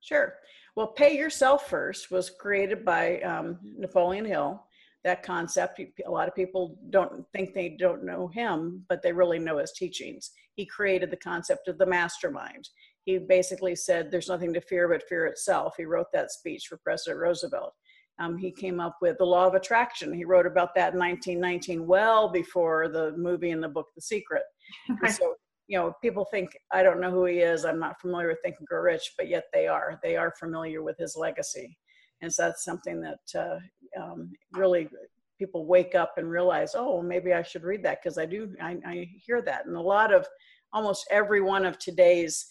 Sure. 0.00 0.34
Well, 0.76 0.88
Pay 0.88 1.16
Yourself 1.16 1.68
First 1.68 2.10
was 2.10 2.30
created 2.30 2.84
by 2.84 3.20
um, 3.20 3.58
Napoleon 3.62 4.24
Hill. 4.24 4.64
That 5.02 5.22
concept, 5.22 5.80
a 6.06 6.10
lot 6.10 6.28
of 6.28 6.34
people 6.34 6.78
don't 6.90 7.24
think 7.32 7.52
they 7.52 7.76
don't 7.78 8.04
know 8.04 8.28
him, 8.28 8.84
but 8.88 9.02
they 9.02 9.12
really 9.12 9.38
know 9.38 9.58
his 9.58 9.72
teachings. 9.72 10.30
He 10.54 10.64
created 10.64 11.10
the 11.10 11.16
concept 11.16 11.68
of 11.68 11.76
the 11.78 11.86
mastermind. 11.86 12.68
He 13.04 13.18
basically 13.18 13.76
said, 13.76 14.10
There's 14.10 14.28
nothing 14.28 14.54
to 14.54 14.60
fear 14.60 14.88
but 14.88 15.06
fear 15.06 15.26
itself. 15.26 15.74
He 15.76 15.84
wrote 15.84 16.06
that 16.12 16.32
speech 16.32 16.66
for 16.68 16.78
President 16.78 17.20
Roosevelt. 17.20 17.74
Um, 18.18 18.38
he 18.38 18.52
came 18.52 18.80
up 18.80 18.96
with 19.02 19.18
the 19.18 19.26
law 19.26 19.46
of 19.46 19.54
attraction. 19.54 20.12
He 20.12 20.24
wrote 20.24 20.46
about 20.46 20.74
that 20.76 20.94
in 20.94 21.00
1919, 21.00 21.86
well 21.86 22.28
before 22.28 22.88
the 22.88 23.12
movie 23.16 23.50
and 23.50 23.62
the 23.62 23.68
book 23.68 23.88
The 23.94 24.02
Secret. 24.02 24.42
So 25.10 25.34
you 25.66 25.78
know, 25.78 25.94
people 26.02 26.26
think 26.30 26.56
I 26.72 26.82
don't 26.82 27.00
know 27.00 27.10
who 27.10 27.24
he 27.24 27.38
is. 27.38 27.64
I'm 27.64 27.78
not 27.78 28.00
familiar 28.00 28.28
with 28.28 28.38
Think 28.42 28.56
and 28.58 28.68
Grow 28.68 28.80
Rich, 28.80 29.14
but 29.16 29.28
yet 29.28 29.44
they 29.52 29.66
are. 29.66 29.98
They 30.02 30.16
are 30.16 30.34
familiar 30.38 30.82
with 30.82 30.98
his 30.98 31.16
legacy, 31.16 31.76
and 32.20 32.32
so 32.32 32.42
that's 32.44 32.64
something 32.64 33.00
that 33.00 33.40
uh, 33.40 34.00
um, 34.00 34.32
really 34.52 34.88
people 35.38 35.66
wake 35.66 35.94
up 35.94 36.14
and 36.16 36.30
realize, 36.30 36.74
oh, 36.76 37.02
maybe 37.02 37.32
I 37.32 37.42
should 37.42 37.64
read 37.64 37.82
that 37.84 38.02
because 38.02 38.18
I 38.18 38.26
do. 38.26 38.54
I, 38.60 38.78
I, 38.86 39.10
hear 39.16 39.42
that, 39.42 39.66
and 39.66 39.76
a 39.76 39.80
lot 39.80 40.12
of 40.12 40.26
almost 40.72 41.06
every 41.10 41.40
one 41.40 41.64
of 41.64 41.78
today's 41.78 42.46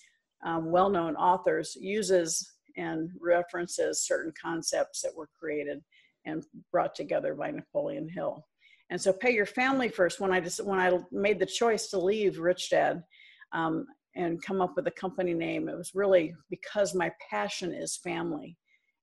um, 0.46 0.72
well-known 0.72 1.16
authors 1.16 1.78
uses 1.80 2.54
and 2.78 3.10
references 3.22 4.06
certain 4.06 4.34
concepts 4.42 5.02
that 5.02 5.16
were 5.16 5.30
created 5.40 5.82
and 6.26 6.44
brought 6.72 6.96
together 6.96 7.36
by 7.36 7.52
Napoleon 7.52 8.10
Hill. 8.10 8.46
And 8.90 9.02
so 9.02 9.14
pay 9.14 9.32
your 9.32 9.46
family 9.46 9.90
first. 9.90 10.20
When 10.20 10.32
I 10.32 10.40
just 10.40 10.64
when 10.64 10.80
I 10.80 10.98
made 11.12 11.40
the 11.40 11.46
choice 11.46 11.88
to 11.90 12.00
leave 12.00 12.40
Rich 12.40 12.70
Dad 12.70 13.04
um, 13.52 13.86
and 14.16 14.42
come 14.42 14.62
up 14.62 14.74
with 14.76 14.88
a 14.88 14.92
company 14.92 15.34
name, 15.34 15.70
it 15.70 15.78
was 15.78 15.96
really 15.96 16.36
because 16.50 16.94
my 16.94 17.12
passion 17.30 17.74
is 17.74 17.98
family. 17.98 18.58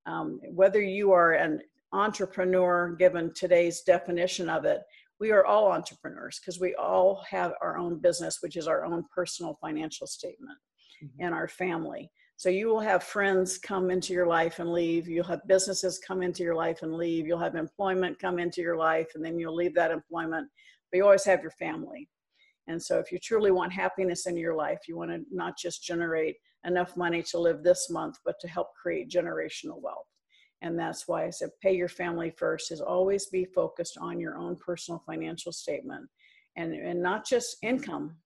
Um, 0.06 0.40
whether 0.52 0.80
you 0.80 1.12
are 1.12 1.32
an 1.32 1.60
entrepreneur, 1.92 2.94
given 2.99 3.32
today's 3.34 3.82
definition 3.82 4.49
of 4.49 4.64
it, 4.64 4.80
we 5.18 5.30
are 5.32 5.44
all 5.44 5.70
entrepreneurs 5.72 6.40
because 6.40 6.60
we 6.60 6.75
all 6.76 7.22
have 7.28 7.52
our 7.60 7.76
own 7.76 7.99
business, 7.99 8.38
which 8.40 8.56
is 8.56 8.66
our 8.66 8.84
own 8.84 9.04
personal 9.14 9.58
financial 9.60 10.06
statement 10.06 10.58
mm-hmm. 11.04 11.25
and 11.25 11.34
our 11.34 11.49
family. 11.49 12.10
So 12.40 12.49
you 12.49 12.68
will 12.68 12.80
have 12.80 13.04
friends 13.04 13.59
come 13.59 13.90
into 13.90 14.14
your 14.14 14.26
life 14.26 14.61
and 14.61 14.73
leave. 14.73 15.06
You'll 15.06 15.26
have 15.26 15.47
businesses 15.47 15.99
come 15.99 16.23
into 16.23 16.42
your 16.42 16.54
life 16.54 16.82
and 16.82 16.94
leave. 16.94 17.26
You'll 17.26 17.38
have 17.38 17.54
employment 17.54 18.18
come 18.18 18.38
into 18.38 18.62
your 18.62 18.78
life 18.78 19.09
and 19.14 19.23
then 19.23 19.38
you'll 19.38 19.54
leave 19.54 19.75
that 19.75 19.90
employment. 19.90 20.49
But 20.90 20.97
you 20.97 21.04
always 21.04 21.26
have 21.26 21.42
your 21.42 21.50
family. 21.50 22.09
And 22.66 22.82
so 22.82 22.99
if 22.99 23.12
you 23.12 23.18
truly 23.18 23.50
want 23.50 23.75
happiness 23.75 24.25
in 24.25 24.38
your 24.38 24.54
life, 24.54 24.78
you 24.88 24.97
want 24.97 25.11
to 25.11 25.20
not 25.30 25.59
just 25.59 25.85
generate 25.85 26.37
enough 26.64 26.97
money 26.97 27.23
to 27.25 27.38
live 27.38 27.62
this 27.62 27.90
month, 27.90 28.16
but 28.25 28.37
to 28.40 28.49
help 28.49 28.68
create 28.73 29.11
generational 29.11 29.78
wealth. 29.78 30.09
And 30.62 30.78
that's 30.78 31.06
why 31.06 31.26
I 31.26 31.30
said 31.30 31.50
pay 31.62 31.76
your 31.76 31.90
family 31.90 32.32
first 32.38 32.73
is 32.73 32.80
always 32.80 33.26
be 33.26 33.44
focused 33.44 33.99
on 34.00 34.18
your 34.18 34.38
own 34.38 34.56
personal 34.56 35.02
financial 35.04 35.52
statement 35.52 36.09
and, 36.56 36.73
and 36.73 37.02
not 37.02 37.26
just 37.26 37.59
income, 37.62 38.16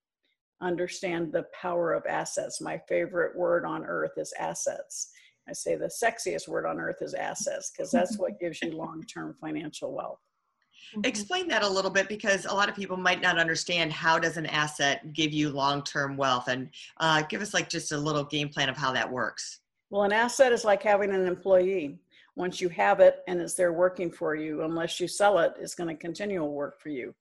understand 0.61 1.33
the 1.33 1.45
power 1.61 1.93
of 1.93 2.07
assets. 2.07 2.61
My 2.61 2.79
favorite 2.89 3.37
word 3.37 3.65
on 3.65 3.85
earth 3.85 4.13
is 4.17 4.33
assets. 4.39 5.11
I 5.49 5.53
say 5.53 5.77
the 5.77 5.87
sexiest 5.87 6.49
word 6.49 6.65
on 6.67 6.81
earth 6.81 7.03
is 7.03 7.15
assets 7.15 7.71
because 7.71 7.91
that's 7.91 8.19
what 8.19 8.41
gives 8.41 8.63
you 8.63 8.71
long 8.73 9.03
term 9.03 9.35
financial 9.41 9.93
wealth. 9.93 10.21
Explain 11.05 11.49
that 11.49 11.63
a 11.63 11.69
little 11.69 11.91
bit 11.91 12.09
because 12.09 12.47
a 12.47 12.55
lot 12.55 12.69
of 12.69 12.75
people 12.75 12.97
might 12.97 13.21
not 13.21 13.39
understand 13.39 13.93
how 13.93 14.19
does 14.19 14.37
an 14.37 14.47
asset 14.47 15.13
give 15.13 15.33
you 15.33 15.51
long 15.51 15.83
term 15.83 16.17
wealth 16.17 16.49
and 16.49 16.71
uh, 16.99 17.23
give 17.23 17.43
us 17.43 17.55
like 17.55 17.69
just 17.69 17.93
a 17.93 17.99
little 17.99 18.25
game 18.25 18.49
plan 18.49 18.69
of 18.69 18.77
how 18.77 18.93
that 18.93 19.11
works. 19.11 19.61
Well, 19.91 20.05
an 20.05 20.13
asset 20.13 20.53
is 20.53 20.65
like 20.65 20.83
having 20.83 21.11
an 21.11 21.27
employee. 21.27 21.99
Once 22.37 22.61
you 22.61 22.69
have 22.71 22.99
it 22.99 23.19
and 23.29 23.41
it's 23.41 23.55
there 23.55 23.73
working 23.73 24.11
for 24.11 24.35
you, 24.35 24.63
unless 24.63 24.99
you 24.99 25.07
sell 25.07 25.39
it, 25.39 25.55
it's 25.61 25.77
going 25.77 25.89
to 25.89 25.95
continue 25.95 26.39
to 26.39 26.45
work 26.45 26.81
for 26.81 26.89
you. 26.89 27.15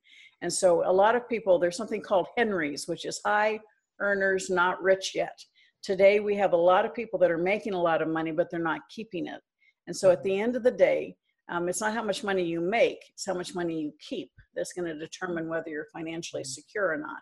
And 0.43 0.51
so 0.51 0.83
a 0.85 0.91
lot 0.91 1.15
of 1.15 1.27
people, 1.27 1.57
there's 1.57 1.77
something 1.77 2.01
called 2.01 2.27
HENRYs, 2.38 2.88
which 2.88 3.05
is 3.05 3.21
high 3.25 3.62
earners, 4.00 4.50
not 4.50 4.83
rich 4.83 5.13
yet. 5.15 5.39
Today, 5.81 6.19
we 6.19 6.35
have 6.35 6.51
a 6.51 6.57
lot 6.57 6.85
of 6.85 6.93
people 6.93 7.17
that 7.19 7.31
are 7.31 7.38
making 7.38 7.73
a 7.73 7.81
lot 7.81 8.01
of 8.01 8.09
money, 8.09 8.31
but 8.31 8.51
they're 8.51 8.59
not 8.59 8.81
keeping 8.93 9.27
it. 9.27 9.39
And 9.88 9.95
so 9.95 10.12
at 10.12 10.21
the 10.23 10.38
end 10.38 10.57
of 10.57 10.63
the 10.63 10.71
day, 10.71 11.15
um, 11.50 11.69
it's 11.69 11.79
not 11.79 11.93
how 11.93 12.03
much 12.03 12.25
money 12.25 12.43
you 12.43 12.59
make, 12.59 13.00
it's 13.13 13.25
how 13.25 13.33
much 13.33 13.55
money 13.55 13.81
you 13.81 13.93
keep 14.00 14.31
that's 14.53 14.73
going 14.73 14.88
to 14.88 15.00
determine 15.00 15.47
whether 15.47 15.69
you're 15.69 15.88
financially 15.93 16.43
secure 16.43 16.91
or 16.91 16.97
not. 16.97 17.21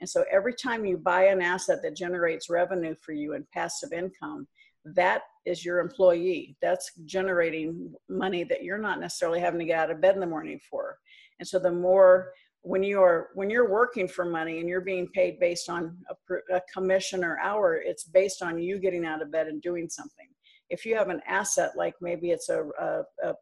And 0.00 0.08
so 0.08 0.24
every 0.30 0.54
time 0.54 0.84
you 0.84 0.96
buy 0.96 1.24
an 1.24 1.42
asset 1.42 1.80
that 1.82 1.96
generates 1.96 2.48
revenue 2.48 2.94
for 3.00 3.12
you 3.12 3.34
and 3.34 3.50
passive 3.50 3.92
income, 3.92 4.46
that 4.84 5.22
is 5.44 5.64
your 5.64 5.80
employee. 5.80 6.56
That's 6.62 6.92
generating 7.04 7.92
money 8.08 8.44
that 8.44 8.62
you're 8.62 8.78
not 8.78 9.00
necessarily 9.00 9.40
having 9.40 9.60
to 9.60 9.66
get 9.66 9.78
out 9.78 9.90
of 9.90 10.00
bed 10.00 10.14
in 10.14 10.20
the 10.20 10.26
morning 10.26 10.60
for. 10.70 10.96
And 11.38 11.46
so 11.46 11.58
the 11.58 11.72
more 11.72 12.32
when 12.62 12.82
you're 12.82 13.30
when 13.34 13.48
you're 13.48 13.70
working 13.70 14.06
for 14.06 14.24
money 14.24 14.60
and 14.60 14.68
you're 14.68 14.80
being 14.82 15.08
paid 15.08 15.40
based 15.40 15.68
on 15.70 15.96
a, 16.10 16.56
a, 16.56 16.60
commission 16.72 17.24
or 17.24 17.38
hour 17.38 17.76
it's 17.76 18.04
based 18.04 18.42
on 18.42 18.58
you 18.58 18.78
getting 18.78 19.06
out 19.06 19.22
of 19.22 19.32
bed 19.32 19.46
and 19.46 19.62
doing 19.62 19.88
something 19.88 20.26
if 20.68 20.84
you 20.84 20.94
have 20.94 21.08
an 21.08 21.20
asset 21.26 21.70
like 21.76 21.94
maybe 22.02 22.30
it's 22.30 22.50
a, 22.50 22.64
a, 22.78 23.02
a 23.24 23.34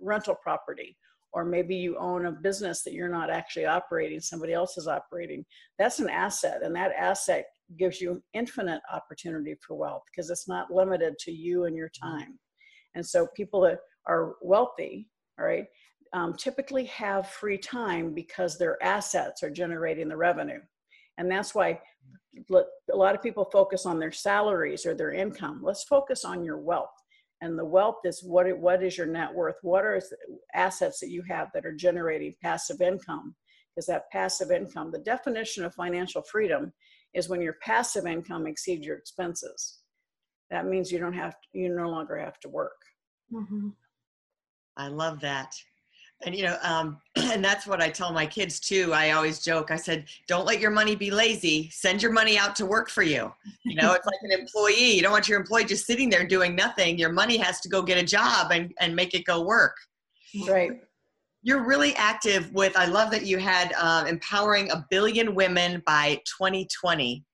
rental 0.00 0.36
property 0.40 0.96
or 1.32 1.44
maybe 1.44 1.76
you 1.76 1.96
own 1.98 2.26
a 2.26 2.32
business 2.32 2.82
that 2.82 2.92
you're 2.92 3.08
not 3.08 3.30
actually 3.30 3.66
operating 3.66 4.20
somebody 4.20 4.52
else 4.52 4.78
is 4.78 4.86
operating 4.86 5.44
that's 5.78 5.98
an 5.98 6.08
asset 6.08 6.62
and 6.62 6.74
that 6.74 6.92
asset 6.96 7.46
gives 7.76 8.00
you 8.00 8.22
infinite 8.34 8.80
opportunity 8.92 9.54
for 9.66 9.76
wealth 9.76 10.02
because 10.10 10.30
it's 10.30 10.48
not 10.48 10.72
limited 10.72 11.14
to 11.18 11.32
you 11.32 11.64
and 11.64 11.76
your 11.76 11.88
mm-hmm. 11.88 12.18
time 12.18 12.38
and 12.94 13.04
so 13.04 13.26
people 13.36 13.60
that 13.60 13.78
are 14.06 14.34
wealthy 14.42 15.08
all 15.40 15.46
right 15.46 15.66
um, 16.12 16.34
typically 16.34 16.84
have 16.86 17.28
free 17.28 17.58
time 17.58 18.12
because 18.12 18.58
their 18.58 18.82
assets 18.82 19.42
are 19.42 19.50
generating 19.50 20.08
the 20.08 20.16
revenue. 20.16 20.60
And 21.18 21.30
that's 21.30 21.54
why 21.54 21.80
a 22.50 22.96
lot 22.96 23.14
of 23.14 23.22
people 23.22 23.48
focus 23.52 23.86
on 23.86 23.98
their 23.98 24.12
salaries 24.12 24.86
or 24.86 24.94
their 24.94 25.12
income. 25.12 25.60
Let's 25.62 25.84
focus 25.84 26.24
on 26.24 26.44
your 26.44 26.58
wealth. 26.58 26.90
And 27.42 27.58
the 27.58 27.64
wealth 27.64 28.00
is 28.04 28.22
what 28.22 28.46
it, 28.46 28.58
what 28.58 28.82
is 28.82 28.98
your 28.98 29.06
net 29.06 29.32
worth? 29.32 29.56
What 29.62 29.84
are 29.84 30.00
assets 30.54 31.00
that 31.00 31.10
you 31.10 31.22
have 31.28 31.48
that 31.54 31.64
are 31.64 31.72
generating 31.72 32.34
passive 32.42 32.80
income? 32.80 33.34
Because 33.74 33.86
that 33.86 34.10
passive 34.10 34.50
income 34.50 34.90
the 34.90 34.98
definition 34.98 35.64
of 35.64 35.74
financial 35.74 36.22
freedom 36.22 36.72
is 37.14 37.28
when 37.28 37.40
your 37.40 37.56
passive 37.62 38.06
income 38.06 38.46
exceeds 38.46 38.86
your 38.86 38.96
expenses. 38.96 39.78
That 40.50 40.66
means 40.66 40.90
you 40.90 40.98
don't 40.98 41.12
have 41.12 41.32
to, 41.32 41.58
you 41.58 41.74
no 41.74 41.88
longer 41.88 42.18
have 42.18 42.38
to 42.40 42.48
work. 42.48 42.72
Mm-hmm. 43.32 43.68
i 44.76 44.88
love 44.88 45.20
that 45.20 45.54
and 46.24 46.34
you 46.34 46.44
know 46.44 46.56
um, 46.62 46.98
and 47.16 47.44
that's 47.44 47.66
what 47.66 47.80
i 47.80 47.88
tell 47.88 48.12
my 48.12 48.26
kids 48.26 48.60
too. 48.60 48.92
I 48.92 49.12
always 49.12 49.40
joke 49.40 49.70
i 49.70 49.76
said 49.76 50.06
don't 50.26 50.46
let 50.46 50.60
your 50.60 50.70
money 50.70 50.94
be 50.94 51.10
lazy. 51.10 51.70
Send 51.70 52.02
your 52.02 52.12
money 52.12 52.38
out 52.38 52.54
to 52.56 52.66
work 52.66 52.90
for 52.90 53.02
you. 53.02 53.32
You 53.64 53.76
know 53.76 53.92
it's 53.92 54.06
like 54.06 54.20
an 54.22 54.32
employee. 54.32 54.94
You 54.94 55.02
don't 55.02 55.12
want 55.12 55.28
your 55.28 55.40
employee 55.40 55.64
just 55.64 55.86
sitting 55.86 56.10
there 56.10 56.26
doing 56.26 56.54
nothing. 56.54 56.98
Your 56.98 57.12
money 57.12 57.36
has 57.36 57.60
to 57.60 57.68
go 57.68 57.82
get 57.82 57.98
a 57.98 58.04
job 58.04 58.52
and, 58.52 58.72
and 58.80 58.94
make 58.94 59.14
it 59.14 59.24
go 59.24 59.42
work. 59.42 59.76
Right. 60.46 60.72
You're 61.42 61.64
really 61.64 61.94
active 61.96 62.52
with 62.52 62.76
i 62.76 62.84
love 62.84 63.10
that 63.10 63.24
you 63.24 63.38
had 63.38 63.72
uh, 63.78 64.04
empowering 64.06 64.70
a 64.70 64.86
billion 64.90 65.34
women 65.34 65.82
by 65.86 66.20
2020 66.38 67.24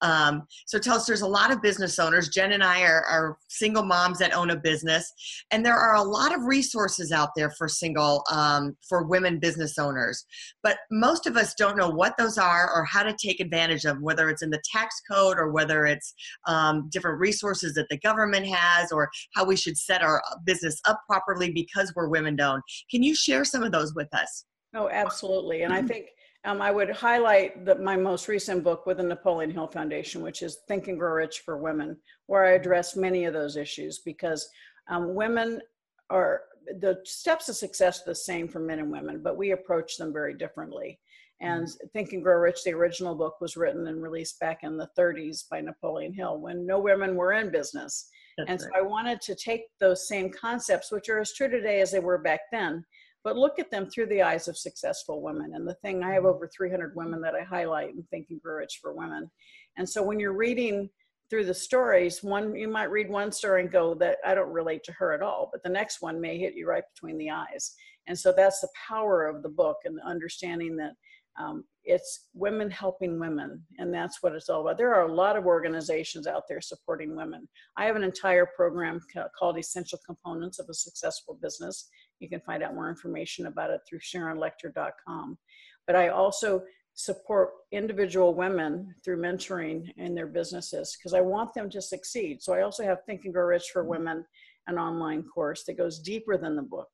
um, 0.00 0.46
so 0.66 0.78
tell 0.78 0.96
us, 0.96 1.06
there's 1.06 1.22
a 1.22 1.26
lot 1.26 1.50
of 1.50 1.60
business 1.60 1.98
owners. 1.98 2.28
Jen 2.28 2.52
and 2.52 2.62
I 2.62 2.82
are, 2.82 3.04
are, 3.04 3.38
single 3.50 3.82
moms 3.82 4.18
that 4.18 4.34
own 4.34 4.50
a 4.50 4.56
business, 4.56 5.12
and 5.50 5.64
there 5.64 5.74
are 5.74 5.96
a 5.96 6.02
lot 6.02 6.34
of 6.34 6.42
resources 6.42 7.10
out 7.10 7.30
there 7.34 7.50
for 7.50 7.66
single, 7.68 8.22
um, 8.30 8.76
for 8.88 9.02
women 9.04 9.38
business 9.38 9.78
owners. 9.78 10.24
But 10.62 10.78
most 10.90 11.26
of 11.26 11.36
us 11.36 11.54
don't 11.54 11.76
know 11.76 11.88
what 11.88 12.16
those 12.18 12.38
are 12.38 12.70
or 12.72 12.84
how 12.84 13.02
to 13.02 13.14
take 13.14 13.40
advantage 13.40 13.84
of, 13.84 14.00
whether 14.00 14.28
it's 14.30 14.42
in 14.42 14.50
the 14.50 14.62
tax 14.70 15.00
code 15.10 15.38
or 15.38 15.50
whether 15.50 15.86
it's 15.86 16.14
um, 16.46 16.88
different 16.90 17.18
resources 17.18 17.74
that 17.74 17.88
the 17.88 17.98
government 17.98 18.46
has 18.46 18.92
or 18.92 19.08
how 19.34 19.44
we 19.44 19.56
should 19.56 19.76
set 19.76 20.02
our 20.02 20.22
business 20.44 20.80
up 20.86 21.00
properly 21.08 21.50
because 21.50 21.92
we're 21.96 22.08
women 22.08 22.40
owned. 22.40 22.62
Can 22.90 23.02
you 23.02 23.14
share 23.14 23.44
some 23.44 23.62
of 23.62 23.72
those 23.72 23.94
with 23.94 24.12
us? 24.14 24.44
Oh, 24.74 24.88
absolutely. 24.88 25.62
And 25.62 25.72
I 25.72 25.82
think 25.82 26.08
um, 26.44 26.62
I 26.62 26.70
would 26.70 26.90
highlight 26.90 27.64
the, 27.64 27.74
my 27.76 27.96
most 27.96 28.28
recent 28.28 28.62
book 28.62 28.86
with 28.86 28.98
the 28.98 29.02
Napoleon 29.02 29.50
Hill 29.50 29.66
Foundation, 29.66 30.22
which 30.22 30.42
is 30.42 30.58
Think 30.68 30.88
and 30.88 30.98
Grow 30.98 31.12
Rich 31.12 31.40
for 31.40 31.58
Women, 31.58 31.96
where 32.26 32.44
I 32.44 32.52
address 32.52 32.96
many 32.96 33.24
of 33.24 33.34
those 33.34 33.56
issues 33.56 33.98
because 33.98 34.48
um, 34.88 35.14
women 35.14 35.60
are 36.10 36.42
the 36.80 37.00
steps 37.04 37.48
of 37.48 37.56
success 37.56 38.02
are 38.02 38.10
the 38.10 38.14
same 38.14 38.46
for 38.46 38.60
men 38.60 38.78
and 38.78 38.90
women, 38.90 39.20
but 39.22 39.36
we 39.36 39.52
approach 39.52 39.96
them 39.96 40.12
very 40.12 40.34
differently. 40.34 40.98
And 41.40 41.66
mm-hmm. 41.66 41.86
Think 41.92 42.12
and 42.12 42.22
Grow 42.22 42.38
Rich, 42.38 42.64
the 42.64 42.74
original 42.74 43.14
book, 43.14 43.40
was 43.40 43.56
written 43.56 43.86
and 43.86 44.02
released 44.02 44.40
back 44.40 44.60
in 44.62 44.76
the 44.76 44.88
30s 44.98 45.48
by 45.48 45.60
Napoleon 45.60 46.12
Hill 46.12 46.38
when 46.38 46.66
no 46.66 46.78
women 46.78 47.14
were 47.14 47.32
in 47.32 47.50
business. 47.50 48.08
That's 48.36 48.50
and 48.50 48.60
right. 48.60 48.70
so 48.74 48.84
I 48.84 48.88
wanted 48.88 49.20
to 49.22 49.34
take 49.34 49.62
those 49.80 50.08
same 50.08 50.30
concepts, 50.30 50.92
which 50.92 51.08
are 51.08 51.20
as 51.20 51.32
true 51.32 51.48
today 51.48 51.80
as 51.80 51.90
they 51.90 52.00
were 52.00 52.18
back 52.18 52.40
then, 52.52 52.84
but 53.24 53.36
look 53.36 53.58
at 53.58 53.70
them 53.70 53.88
through 53.90 54.06
the 54.06 54.22
eyes 54.22 54.48
of 54.48 54.56
successful 54.56 55.22
women. 55.22 55.52
And 55.54 55.66
the 55.66 55.74
thing, 55.74 56.02
I 56.02 56.12
have 56.12 56.22
mm-hmm. 56.22 56.34
over 56.34 56.50
300 56.54 56.94
women 56.94 57.20
that 57.22 57.34
I 57.34 57.42
highlight 57.42 57.90
in 57.90 58.02
Think 58.10 58.26
and 58.30 58.40
Grow 58.40 58.56
Rich 58.56 58.78
for 58.80 58.94
Women. 58.94 59.30
And 59.76 59.88
so 59.88 60.02
when 60.02 60.18
you're 60.20 60.36
reading 60.36 60.88
through 61.30 61.44
the 61.44 61.54
stories, 61.54 62.22
one 62.22 62.56
you 62.56 62.68
might 62.68 62.90
read 62.90 63.10
one 63.10 63.30
story 63.30 63.62
and 63.62 63.70
go 63.70 63.94
that 63.94 64.18
I 64.24 64.34
don't 64.34 64.52
relate 64.52 64.82
to 64.84 64.92
her 64.92 65.12
at 65.12 65.22
all, 65.22 65.50
but 65.52 65.62
the 65.62 65.68
next 65.68 66.00
one 66.00 66.20
may 66.20 66.38
hit 66.38 66.54
you 66.54 66.66
right 66.66 66.84
between 66.94 67.18
the 67.18 67.30
eyes. 67.30 67.74
And 68.06 68.18
so 68.18 68.32
that's 68.34 68.60
the 68.60 68.68
power 68.88 69.26
of 69.26 69.42
the 69.42 69.50
book 69.50 69.76
and 69.84 70.00
understanding 70.06 70.76
that 70.76 70.92
um, 71.38 71.64
it's 71.84 72.26
women 72.34 72.70
helping 72.70 73.18
women, 73.20 73.62
and 73.78 73.94
that's 73.94 74.22
what 74.22 74.34
it's 74.34 74.48
all 74.48 74.62
about. 74.62 74.76
There 74.76 74.94
are 74.94 75.06
a 75.06 75.14
lot 75.14 75.36
of 75.36 75.46
organizations 75.46 76.26
out 76.26 76.42
there 76.48 76.60
supporting 76.60 77.16
women. 77.16 77.48
I 77.76 77.84
have 77.84 77.96
an 77.96 78.02
entire 78.02 78.46
program 78.56 79.00
ca- 79.12 79.28
called 79.38 79.56
Essential 79.56 79.98
Components 80.04 80.58
of 80.58 80.66
a 80.68 80.74
Successful 80.74 81.38
Business. 81.40 81.88
You 82.20 82.28
can 82.28 82.40
find 82.40 82.62
out 82.62 82.74
more 82.74 82.88
information 82.88 83.46
about 83.46 83.70
it 83.70 83.80
through 83.88 84.00
SharonLechter.com. 84.00 85.38
But 85.86 85.96
I 85.96 86.08
also 86.08 86.62
support 86.94 87.50
individual 87.70 88.34
women 88.34 88.94
through 89.04 89.22
mentoring 89.22 89.88
in 89.96 90.14
their 90.14 90.26
businesses 90.26 90.96
because 90.98 91.14
I 91.14 91.20
want 91.20 91.54
them 91.54 91.70
to 91.70 91.80
succeed. 91.80 92.42
So 92.42 92.52
I 92.54 92.62
also 92.62 92.82
have 92.82 93.04
Think 93.04 93.24
and 93.24 93.32
Grow 93.32 93.46
Rich 93.46 93.70
for 93.72 93.84
Women, 93.84 94.24
an 94.66 94.78
online 94.78 95.22
course 95.22 95.64
that 95.64 95.78
goes 95.78 96.00
deeper 96.00 96.36
than 96.36 96.56
the 96.56 96.62
book 96.62 96.88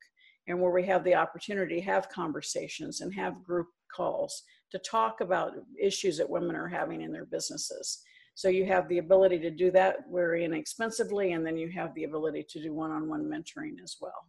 and 0.47 0.59
where 0.61 0.71
we 0.71 0.85
have 0.85 1.03
the 1.03 1.15
opportunity 1.15 1.77
to 1.77 1.85
have 1.85 2.09
conversations 2.09 3.01
and 3.01 3.13
have 3.13 3.43
group 3.43 3.67
calls 3.93 4.43
to 4.71 4.79
talk 4.79 5.21
about 5.21 5.53
issues 5.81 6.17
that 6.17 6.29
women 6.29 6.55
are 6.55 6.67
having 6.67 7.01
in 7.01 7.11
their 7.11 7.25
businesses. 7.25 8.03
So 8.35 8.49
you 8.49 8.65
have 8.65 8.87
the 8.89 8.97
ability 8.97 9.39
to 9.39 9.49
do 9.49 9.71
that 9.71 9.97
very 10.11 10.43
inexpensively, 10.43 11.31
and 11.31 11.45
then 11.45 11.57
you 11.57 11.69
have 11.71 11.95
the 11.95 12.03
ability 12.03 12.45
to 12.49 12.61
do 12.61 12.73
one-on-one 12.73 13.23
mentoring 13.23 13.81
as 13.81 13.95
well. 14.01 14.27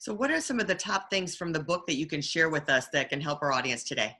So 0.00 0.14
what 0.14 0.30
are 0.30 0.40
some 0.40 0.58
of 0.58 0.66
the 0.66 0.74
top 0.74 1.10
things 1.10 1.36
from 1.36 1.52
the 1.52 1.60
book 1.60 1.86
that 1.86 1.96
you 1.96 2.06
can 2.06 2.22
share 2.22 2.48
with 2.48 2.70
us 2.70 2.88
that 2.88 3.10
can 3.10 3.20
help 3.20 3.42
our 3.42 3.52
audience 3.52 3.84
today? 3.84 4.16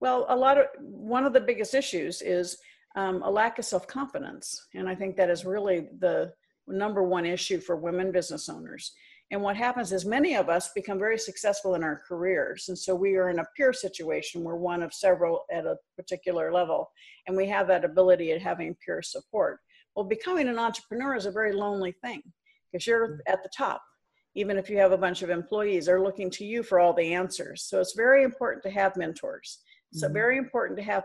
Well, 0.00 0.26
a 0.28 0.36
lot 0.36 0.58
of 0.58 0.66
one 0.78 1.24
of 1.24 1.32
the 1.32 1.40
biggest 1.40 1.72
issues 1.72 2.20
is 2.20 2.58
um, 2.94 3.22
a 3.22 3.30
lack 3.30 3.58
of 3.58 3.64
self-confidence, 3.64 4.66
and 4.74 4.86
I 4.86 4.94
think 4.94 5.16
that 5.16 5.30
is 5.30 5.46
really 5.46 5.88
the 6.00 6.34
number 6.66 7.02
one 7.02 7.24
issue 7.24 7.58
for 7.58 7.74
women 7.74 8.12
business 8.12 8.50
owners. 8.50 8.92
And 9.30 9.40
what 9.40 9.56
happens 9.56 9.92
is 9.92 10.04
many 10.04 10.36
of 10.36 10.50
us 10.50 10.72
become 10.74 10.98
very 10.98 11.18
successful 11.18 11.74
in 11.74 11.82
our 11.82 12.02
careers. 12.06 12.66
And 12.68 12.78
so 12.78 12.94
we 12.94 13.16
are 13.16 13.30
in 13.30 13.38
a 13.38 13.46
peer 13.56 13.72
situation. 13.72 14.44
We're 14.44 14.56
one 14.56 14.82
of 14.82 14.92
several 14.92 15.46
at 15.50 15.64
a 15.64 15.76
particular 15.96 16.52
level. 16.52 16.90
And 17.26 17.36
we 17.36 17.46
have 17.48 17.66
that 17.68 17.84
ability 17.84 18.32
of 18.32 18.42
having 18.42 18.76
peer 18.84 19.00
support. 19.02 19.60
Well, 19.94 20.06
becoming 20.06 20.48
an 20.48 20.58
entrepreneur 20.58 21.14
is 21.14 21.26
a 21.26 21.30
very 21.30 21.52
lonely 21.52 21.92
thing 22.02 22.22
because 22.70 22.86
you're 22.86 23.08
mm. 23.08 23.18
at 23.26 23.42
the 23.42 23.50
top. 23.56 23.82
Even 24.34 24.56
if 24.56 24.70
you 24.70 24.78
have 24.78 24.92
a 24.92 24.98
bunch 24.98 25.22
of 25.22 25.30
employees, 25.30 25.86
they're 25.86 26.02
looking 26.02 26.30
to 26.30 26.44
you 26.44 26.62
for 26.62 26.78
all 26.78 26.92
the 26.92 27.14
answers. 27.14 27.64
So 27.64 27.80
it's 27.80 27.94
very 27.94 28.22
important 28.22 28.62
to 28.64 28.70
have 28.70 28.96
mentors. 28.96 29.60
So 29.94 30.06
mm-hmm. 30.06 30.14
very 30.14 30.38
important 30.38 30.78
to 30.78 30.84
have 30.84 31.04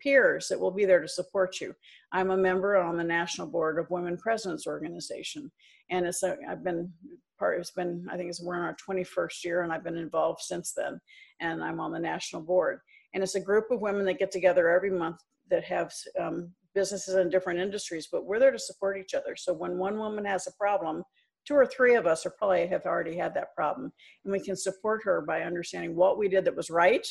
peers 0.00 0.48
that 0.48 0.58
will 0.58 0.72
be 0.72 0.84
there 0.84 1.00
to 1.00 1.08
support 1.08 1.60
you. 1.60 1.72
I'm 2.12 2.30
a 2.30 2.36
member 2.36 2.76
on 2.76 2.96
the 2.96 3.04
national 3.04 3.46
board 3.46 3.78
of 3.78 3.90
Women 3.90 4.16
Presidents 4.16 4.66
Organization, 4.66 5.52
and 5.90 6.04
it's 6.04 6.22
a, 6.24 6.36
I've 6.48 6.64
been 6.64 6.92
part. 7.38 7.60
It's 7.60 7.70
been 7.70 8.06
I 8.10 8.16
think 8.16 8.30
it's 8.30 8.42
we're 8.42 8.56
in 8.56 8.62
our 8.62 8.76
21st 8.76 9.44
year, 9.44 9.62
and 9.62 9.72
I've 9.72 9.84
been 9.84 9.96
involved 9.96 10.40
since 10.40 10.72
then. 10.72 11.00
And 11.40 11.62
I'm 11.62 11.78
on 11.78 11.92
the 11.92 11.98
national 11.98 12.42
board, 12.42 12.80
and 13.12 13.22
it's 13.22 13.36
a 13.36 13.40
group 13.40 13.70
of 13.70 13.80
women 13.80 14.04
that 14.06 14.18
get 14.18 14.32
together 14.32 14.68
every 14.68 14.90
month 14.90 15.18
that 15.50 15.64
have 15.64 15.92
um, 16.18 16.50
businesses 16.74 17.14
in 17.14 17.30
different 17.30 17.60
industries, 17.60 18.08
but 18.10 18.26
we're 18.26 18.40
there 18.40 18.50
to 18.50 18.58
support 18.58 18.98
each 18.98 19.14
other. 19.14 19.36
So 19.36 19.52
when 19.52 19.78
one 19.78 19.98
woman 19.98 20.24
has 20.24 20.46
a 20.46 20.52
problem, 20.52 21.04
two 21.46 21.54
or 21.54 21.66
three 21.66 21.94
of 21.94 22.06
us 22.06 22.24
are 22.26 22.30
probably 22.30 22.66
have 22.66 22.86
already 22.86 23.16
had 23.16 23.34
that 23.34 23.54
problem, 23.54 23.92
and 24.24 24.32
we 24.32 24.40
can 24.40 24.56
support 24.56 25.02
her 25.04 25.22
by 25.22 25.42
understanding 25.42 25.94
what 25.94 26.18
we 26.18 26.28
did 26.28 26.44
that 26.44 26.56
was 26.56 26.70
right 26.70 27.06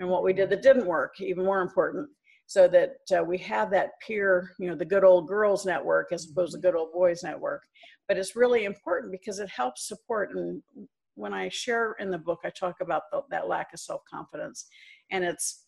and 0.00 0.08
what 0.08 0.24
we 0.24 0.32
did 0.32 0.50
that 0.50 0.62
didn't 0.62 0.86
work, 0.86 1.20
even 1.20 1.44
more 1.44 1.62
important, 1.62 2.08
so 2.46 2.68
that 2.68 2.96
uh, 3.16 3.22
we 3.22 3.38
have 3.38 3.70
that 3.70 3.90
peer, 4.06 4.50
you 4.58 4.68
know, 4.68 4.76
the 4.76 4.84
good 4.84 5.04
old 5.04 5.28
girls 5.28 5.64
network 5.64 6.12
as 6.12 6.28
opposed 6.30 6.52
to 6.52 6.60
good 6.60 6.74
old 6.74 6.92
boys 6.92 7.22
network. 7.22 7.62
But 8.08 8.18
it's 8.18 8.36
really 8.36 8.64
important 8.64 9.12
because 9.12 9.38
it 9.38 9.48
helps 9.48 9.88
support. 9.88 10.34
And 10.34 10.62
when 11.14 11.32
I 11.32 11.48
share 11.48 11.94
in 12.00 12.10
the 12.10 12.18
book, 12.18 12.40
I 12.44 12.50
talk 12.50 12.76
about 12.80 13.02
the, 13.10 13.22
that 13.30 13.48
lack 13.48 13.72
of 13.72 13.80
self 13.80 14.02
confidence, 14.12 14.66
and 15.10 15.24
it's 15.24 15.64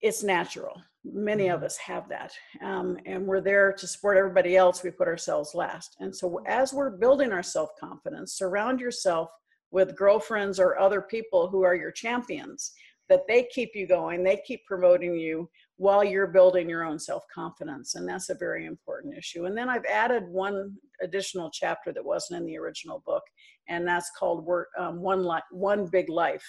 it's 0.00 0.22
natural. 0.22 0.82
Many 1.04 1.48
of 1.48 1.62
us 1.62 1.76
have 1.78 2.08
that 2.08 2.32
um, 2.62 2.96
and 3.06 3.26
we're 3.26 3.40
there 3.40 3.72
to 3.72 3.86
support 3.86 4.16
everybody 4.16 4.56
else 4.56 4.82
we 4.82 4.90
put 4.90 5.08
ourselves 5.08 5.54
last. 5.54 5.96
And 6.00 6.14
so 6.14 6.40
as 6.46 6.72
we're 6.72 6.96
building 6.96 7.32
our 7.32 7.42
self-confidence 7.42 8.34
surround 8.34 8.80
yourself 8.80 9.30
with 9.70 9.96
girlfriends 9.96 10.60
or 10.60 10.78
other 10.78 11.00
people 11.00 11.48
who 11.48 11.62
are 11.62 11.74
your 11.74 11.90
champions 11.90 12.72
that 13.08 13.26
they 13.26 13.48
keep 13.52 13.70
you 13.74 13.86
going 13.86 14.22
they 14.22 14.40
keep 14.46 14.64
promoting 14.64 15.16
you 15.16 15.48
while 15.76 16.04
you're 16.04 16.28
building 16.28 16.68
your 16.68 16.84
own 16.84 16.98
self-confidence 16.98 17.96
and 17.96 18.08
that's 18.08 18.30
a 18.30 18.34
very 18.34 18.66
important 18.66 19.16
issue. 19.16 19.46
And 19.46 19.58
then 19.58 19.68
i've 19.68 19.84
added 19.86 20.22
one 20.28 20.76
additional 21.02 21.50
chapter 21.50 21.92
that 21.92 22.04
wasn't 22.04 22.40
in 22.40 22.46
the 22.46 22.58
original 22.58 23.02
book 23.04 23.24
and 23.68 23.86
that's 23.86 24.10
called 24.16 24.44
work 24.44 24.68
um, 24.78 25.00
one 25.00 25.24
life 25.24 25.42
one 25.50 25.86
big 25.86 26.08
life 26.08 26.44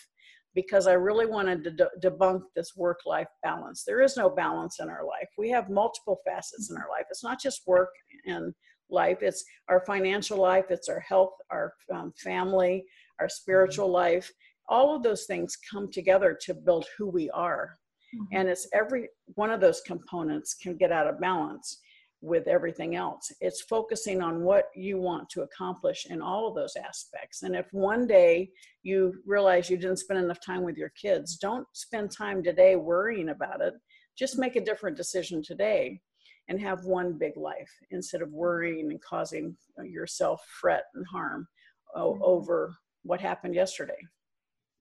because 0.55 0.87
I 0.87 0.93
really 0.93 1.25
wanted 1.25 1.63
to 1.63 1.71
de- 1.71 1.89
debunk 2.01 2.41
this 2.55 2.75
work 2.75 2.99
life 3.05 3.27
balance. 3.41 3.83
There 3.83 4.01
is 4.01 4.17
no 4.17 4.29
balance 4.29 4.79
in 4.79 4.89
our 4.89 5.05
life. 5.05 5.29
We 5.37 5.49
have 5.49 5.69
multiple 5.69 6.19
facets 6.25 6.69
in 6.69 6.77
our 6.77 6.89
life. 6.89 7.05
It's 7.09 7.23
not 7.23 7.41
just 7.41 7.67
work 7.67 7.89
and 8.25 8.53
life, 8.89 9.19
it's 9.21 9.43
our 9.69 9.83
financial 9.85 10.37
life, 10.37 10.65
it's 10.69 10.89
our 10.89 10.99
health, 10.99 11.33
our 11.49 11.73
um, 11.93 12.13
family, 12.17 12.85
our 13.19 13.29
spiritual 13.29 13.87
mm-hmm. 13.87 13.95
life. 13.95 14.31
All 14.69 14.95
of 14.95 15.03
those 15.03 15.25
things 15.25 15.57
come 15.69 15.91
together 15.91 16.37
to 16.43 16.53
build 16.53 16.85
who 16.97 17.07
we 17.09 17.29
are. 17.31 17.75
Mm-hmm. 18.15 18.37
And 18.37 18.47
it's 18.47 18.67
every 18.73 19.09
one 19.35 19.49
of 19.49 19.59
those 19.59 19.81
components 19.81 20.53
can 20.53 20.77
get 20.77 20.91
out 20.91 21.07
of 21.07 21.19
balance 21.19 21.79
with 22.23 22.47
everything 22.47 22.95
else. 22.95 23.31
It's 23.41 23.61
focusing 23.61 24.21
on 24.21 24.43
what 24.43 24.69
you 24.73 24.97
want 24.97 25.29
to 25.31 25.41
accomplish 25.41 26.07
in 26.09 26.21
all 26.21 26.47
of 26.47 26.55
those 26.55 26.77
aspects. 26.77 27.43
And 27.43 27.53
if 27.53 27.67
one 27.73 28.07
day 28.07 28.49
you 28.81 29.13
realize 29.25 29.69
you 29.69 29.75
didn't 29.75 29.99
spend 29.99 30.23
enough 30.23 30.39
time 30.39 30.63
with 30.63 30.77
your 30.77 30.91
kids, 30.99 31.35
don't 31.35 31.67
spend 31.73 32.11
time 32.11 32.41
today 32.41 32.77
worrying 32.77 33.29
about 33.29 33.59
it. 33.59 33.73
Just 34.17 34.39
make 34.39 34.55
a 34.55 34.63
different 34.63 34.95
decision 34.95 35.43
today 35.43 35.99
and 36.47 36.61
have 36.61 36.85
one 36.85 37.17
big 37.17 37.35
life 37.35 37.71
instead 37.91 38.21
of 38.21 38.31
worrying 38.31 38.91
and 38.91 39.01
causing 39.01 39.57
yourself 39.83 40.41
fret 40.61 40.85
and 40.95 41.05
harm 41.05 41.45
mm-hmm. 41.93 42.23
over 42.23 42.73
what 43.03 43.19
happened 43.19 43.53
yesterday. 43.53 43.99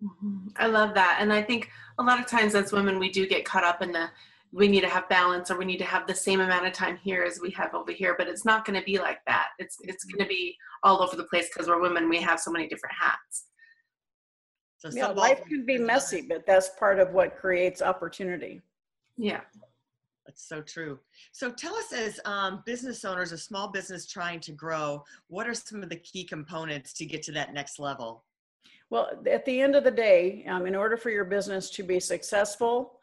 Mm-hmm. 0.01 0.49
I 0.57 0.69
love 0.69 0.95
that. 0.95 1.19
And 1.21 1.33
I 1.33 1.43
think 1.43 1.71
a 1.99 2.05
lot 2.05 2.21
of 2.21 2.27
times 2.27 2.55
as 2.55 2.73
women, 2.73 3.01
we 3.01 3.11
do 3.11 3.27
get 3.27 3.45
caught 3.45 3.65
up 3.65 3.83
in 3.83 3.91
the 3.91 4.11
we 4.53 4.69
need 4.69 4.83
to 4.83 4.89
have 4.89 5.09
balance 5.09 5.51
or 5.51 5.57
we 5.57 5.65
need 5.65 5.79
to 5.79 5.85
have 5.85 6.07
the 6.07 6.15
same 6.15 6.41
amount 6.41 6.67
of 6.67 6.73
time 6.73 6.99
here 7.03 7.23
as 7.23 7.41
we 7.41 7.51
have 7.51 7.75
over 7.75 7.91
here 7.91 8.15
but 8.19 8.29
it's 8.29 8.45
not 8.45 8.65
going 8.65 8.79
to 8.79 8.85
be 8.85 8.99
like 8.99 9.19
that 9.27 9.49
it's 9.59 9.79
it's 9.83 10.05
going 10.05 10.23
to 10.23 10.29
be 10.29 10.57
all 10.83 11.03
over 11.03 11.17
the 11.17 11.25
place 11.25 11.49
because 11.49 11.69
we're 11.69 11.81
women 11.81 12.09
we 12.09 12.21
have 12.21 12.39
so 12.39 12.51
many 12.51 12.69
different 12.69 12.95
hats 12.99 13.47
so 14.79 14.91
yeah 14.93 15.09
life 15.09 15.43
can 15.49 15.65
be 15.65 15.79
messy 15.79 16.23
but 16.29 16.45
that's 16.47 16.71
part 16.79 16.99
of 16.99 17.13
what 17.13 17.37
creates 17.37 17.81
opportunity 17.81 18.61
yeah 19.17 19.41
that's 20.27 20.49
so 20.49 20.63
true. 20.63 20.99
So 21.33 21.51
tell 21.51 21.75
us, 21.75 21.93
as 21.93 22.21
um, 22.25 22.63
business 22.65 23.05
owners, 23.05 23.33
a 23.33 23.39
small 23.39 23.69
business 23.69 24.07
trying 24.07 24.41
to 24.41 24.53
grow, 24.53 25.05
what 25.29 25.49
are 25.49 25.55
some 25.55 25.83
of 25.83 25.89
the 25.89 25.97
key 25.97 26.25
components 26.25 26.93
to 26.95 27.05
get 27.05 27.23
to 27.25 27.33
that 27.33 27.53
next 27.53 27.79
level? 27.79 28.25
Well, 28.91 29.11
at 29.31 29.45
the 29.45 29.61
end 29.61 29.75
of 29.75 29.85
the 29.85 29.91
day, 29.91 30.45
um, 30.49 30.67
in 30.67 30.75
order 30.75 30.97
for 30.97 31.11
your 31.11 31.25
business 31.25 31.71
to 31.71 31.83
be 31.83 31.99
successful, 31.99 32.99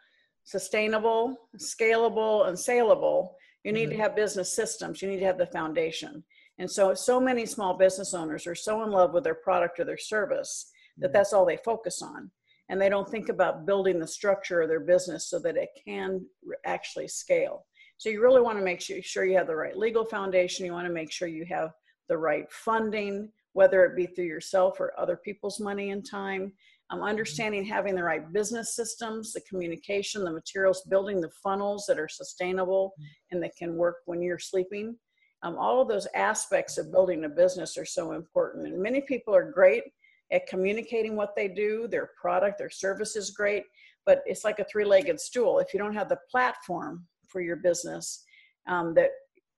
sustainable, 0.49 1.38
scalable, 1.57 2.47
and 2.47 2.57
saleable, 2.57 3.35
you 3.63 3.71
need 3.71 3.89
mm-hmm. 3.89 3.97
to 3.97 4.03
have 4.03 4.15
business 4.15 4.55
systems. 4.55 4.99
You 4.99 5.07
need 5.07 5.19
to 5.19 5.25
have 5.25 5.38
the 5.38 5.45
foundation. 5.45 6.23
And 6.57 6.69
so, 6.69 6.95
so 6.95 7.19
many 7.19 7.45
small 7.45 7.77
business 7.77 8.15
owners 8.15 8.47
are 8.47 8.55
so 8.55 8.83
in 8.83 8.89
love 8.89 9.13
with 9.13 9.23
their 9.23 9.35
product 9.35 9.79
or 9.79 9.85
their 9.85 9.97
service 9.97 10.71
that 10.97 11.07
mm-hmm. 11.07 11.13
that's 11.13 11.33
all 11.33 11.45
they 11.45 11.57
focus 11.57 12.01
on. 12.01 12.31
And 12.69 12.81
they 12.81 12.89
don't 12.89 13.07
think 13.07 13.29
about 13.29 13.67
building 13.67 13.99
the 13.99 14.07
structure 14.07 14.62
of 14.62 14.69
their 14.69 14.79
business 14.79 15.29
so 15.29 15.38
that 15.39 15.55
it 15.55 15.69
can 15.85 16.25
actually 16.65 17.07
scale. 17.07 17.67
So, 17.97 18.09
you 18.09 18.19
really 18.19 18.41
want 18.41 18.57
to 18.57 18.65
make 18.65 18.81
sure 18.81 19.25
you 19.25 19.38
have 19.38 19.47
the 19.47 19.55
right 19.55 19.77
legal 19.77 20.03
foundation. 20.03 20.65
You 20.65 20.73
want 20.73 20.88
to 20.88 20.93
make 20.93 21.12
sure 21.12 21.27
you 21.27 21.45
have 21.45 21.69
the 22.07 22.17
right 22.17 22.51
funding, 22.51 23.29
whether 23.53 23.85
it 23.85 23.95
be 23.95 24.07
through 24.07 24.25
yourself 24.25 24.79
or 24.79 24.99
other 24.99 25.15
people's 25.15 25.59
money 25.59 25.91
and 25.91 26.03
time 26.03 26.53
um, 26.89 27.04
understanding 27.04 27.63
having 27.63 27.95
the 27.95 28.04
right 28.04 28.32
business 28.34 28.75
systems, 28.75 29.34
the 29.34 29.41
communication, 29.41 30.23
the 30.23 30.32
materials, 30.32 30.82
building 30.89 31.21
the 31.21 31.30
funnels 31.43 31.86
that 31.88 31.99
are 31.99 32.08
sustainable 32.08 32.93
and 33.32 33.41
that 33.43 33.56
can 33.56 33.75
work 33.75 33.97
when 34.06 34.21
you're 34.21 34.39
sleeping. 34.39 34.95
Um, 35.43 35.58
all 35.58 35.82
of 35.82 35.88
those 35.88 36.08
aspects 36.15 36.78
of 36.78 36.91
building 36.91 37.25
a 37.25 37.30
business 37.30 37.78
are 37.78 37.86
so 37.86 38.13
important. 38.13 38.67
And 38.67 38.82
many 38.82 39.02
people 39.02 39.36
are 39.36 39.52
great 39.52 39.84
at 40.32 40.47
communicating 40.47 41.15
what 41.15 41.36
they 41.36 41.47
do, 41.47 41.88
their 41.88 42.10
product, 42.19 42.58
their 42.58 42.69
service 42.69 43.15
is 43.15 43.32
great, 43.32 43.63
but 44.06 44.21
it's 44.25 44.43
like 44.43 44.60
a 44.60 44.65
three 44.65 44.86
legged 44.86 45.19
stool. 45.19 45.60
If 45.60 45.73
you 45.73 45.80
don't 45.80 45.93
have 45.93 46.10
the 46.10 46.19
platform 46.30 47.06
for 47.28 47.41
your 47.41 47.58
business 47.58 48.23
um, 48.67 48.93
that 48.95 49.12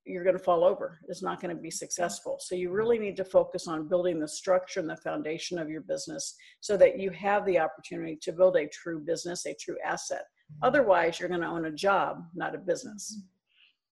you're 0.06 0.24
going 0.24 0.38
to 0.38 0.44
fall 0.44 0.64
over. 0.64 1.00
It's 1.08 1.22
not 1.22 1.42
going 1.42 1.56
to 1.56 1.62
be 1.62 1.72
successful. 1.72 2.38
So 2.40 2.56
you 2.56 2.72
really 2.72 2.98
need 2.98 3.16
to 3.18 3.26
focus 3.26 3.68
on 3.68 3.88
building 3.88 4.20
the 4.20 4.28
structure 4.28 4.80
and 4.80 4.90
the 4.90 4.98
foundation 4.98 5.60
of 5.60 5.70
your 5.70 5.82
business 5.82 6.36
so 6.60 6.76
that 6.78 7.00
you 7.00 7.12
have 7.12 7.46
the 7.46 7.60
opportunity 7.60 8.18
to 8.22 8.32
build 8.32 8.56
a 8.58 8.68
true 8.68 9.00
business, 9.00 9.46
a 9.46 9.54
true 9.54 9.78
asset. 9.86 10.24
Otherwise, 10.64 11.20
you're 11.20 11.30
going 11.30 11.42
to 11.42 11.48
own 11.48 11.66
a 11.66 11.72
job, 11.72 12.24
not 12.36 12.56
a 12.56 12.58
business. 12.58 13.22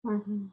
Mm-hmm. 0.05 0.45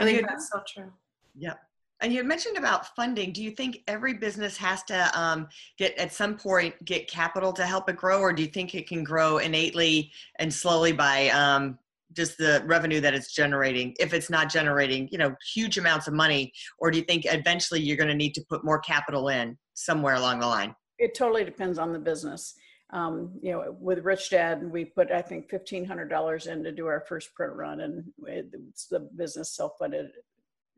I 0.00 0.04
think 0.04 0.26
that's 0.26 0.50
so 0.52 0.62
true. 0.66 0.92
Yeah. 1.36 1.54
And 2.00 2.12
you 2.12 2.24
mentioned 2.24 2.56
about 2.56 2.94
funding. 2.96 3.32
Do 3.32 3.42
you 3.42 3.52
think 3.52 3.82
every 3.86 4.14
business 4.14 4.56
has 4.56 4.82
to 4.84 5.10
um, 5.18 5.48
get 5.78 5.96
at 5.98 6.12
some 6.12 6.36
point 6.36 6.74
get 6.84 7.08
capital 7.08 7.52
to 7.52 7.64
help 7.64 7.88
it 7.88 7.96
grow, 7.96 8.18
or 8.18 8.32
do 8.32 8.42
you 8.42 8.48
think 8.48 8.74
it 8.74 8.88
can 8.88 9.04
grow 9.04 9.38
innately 9.38 10.10
and 10.40 10.52
slowly 10.52 10.90
by 10.90 11.28
um, 11.28 11.78
just 12.14 12.38
the 12.38 12.62
revenue 12.66 13.00
that 13.00 13.14
it's 13.14 13.32
generating 13.32 13.94
if 13.98 14.12
it's 14.14 14.30
not 14.30 14.50
generating 14.50 15.08
you 15.10 15.18
know 15.18 15.34
huge 15.54 15.78
amounts 15.78 16.06
of 16.08 16.14
money 16.14 16.52
or 16.78 16.90
do 16.90 16.98
you 16.98 17.04
think 17.04 17.24
eventually 17.26 17.80
you're 17.80 17.96
going 17.96 18.08
to 18.08 18.14
need 18.14 18.34
to 18.34 18.44
put 18.48 18.64
more 18.64 18.78
capital 18.78 19.28
in 19.28 19.56
somewhere 19.74 20.14
along 20.14 20.40
the 20.40 20.46
line? 20.46 20.74
It 20.98 21.14
totally 21.14 21.44
depends 21.44 21.78
on 21.78 21.92
the 21.92 21.98
business. 21.98 22.54
Um, 22.90 23.32
you 23.40 23.52
know 23.52 23.74
with 23.80 24.04
rich 24.04 24.28
dad 24.28 24.70
we 24.70 24.84
put 24.84 25.10
i 25.10 25.22
think 25.22 25.50
$1500 25.50 26.46
in 26.46 26.62
to 26.62 26.72
do 26.72 26.86
our 26.86 27.02
first 27.08 27.34
print 27.34 27.54
run 27.54 27.80
and 27.80 28.04
it's 28.26 28.86
the 28.86 29.08
business 29.16 29.56
self-funded 29.56 30.10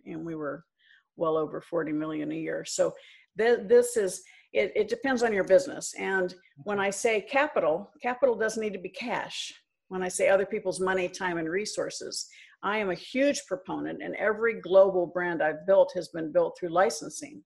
and 0.06 0.24
we 0.24 0.36
were 0.36 0.64
well 1.16 1.36
over 1.36 1.60
40 1.60 1.92
million 1.92 2.32
a 2.32 2.36
year. 2.36 2.64
So 2.64 2.94
th- 3.38 3.60
this 3.66 3.96
is 3.96 4.22
it, 4.52 4.72
it 4.76 4.88
depends 4.88 5.22
on 5.22 5.32
your 5.32 5.44
business. 5.44 5.94
And 5.98 6.34
when 6.58 6.78
i 6.78 6.90
say 6.90 7.20
capital 7.20 7.90
capital 8.00 8.36
doesn't 8.36 8.62
need 8.62 8.72
to 8.72 8.78
be 8.78 8.88
cash 8.88 9.52
when 9.94 10.02
I 10.02 10.08
say 10.08 10.28
other 10.28 10.44
people's 10.44 10.80
money, 10.80 11.08
time, 11.08 11.38
and 11.38 11.48
resources, 11.48 12.26
I 12.64 12.78
am 12.78 12.90
a 12.90 12.96
huge 12.96 13.42
proponent, 13.46 14.02
and 14.02 14.16
every 14.16 14.60
global 14.60 15.06
brand 15.06 15.40
I've 15.40 15.64
built 15.68 15.92
has 15.94 16.08
been 16.08 16.32
built 16.32 16.58
through 16.58 16.70
licensing. 16.70 17.44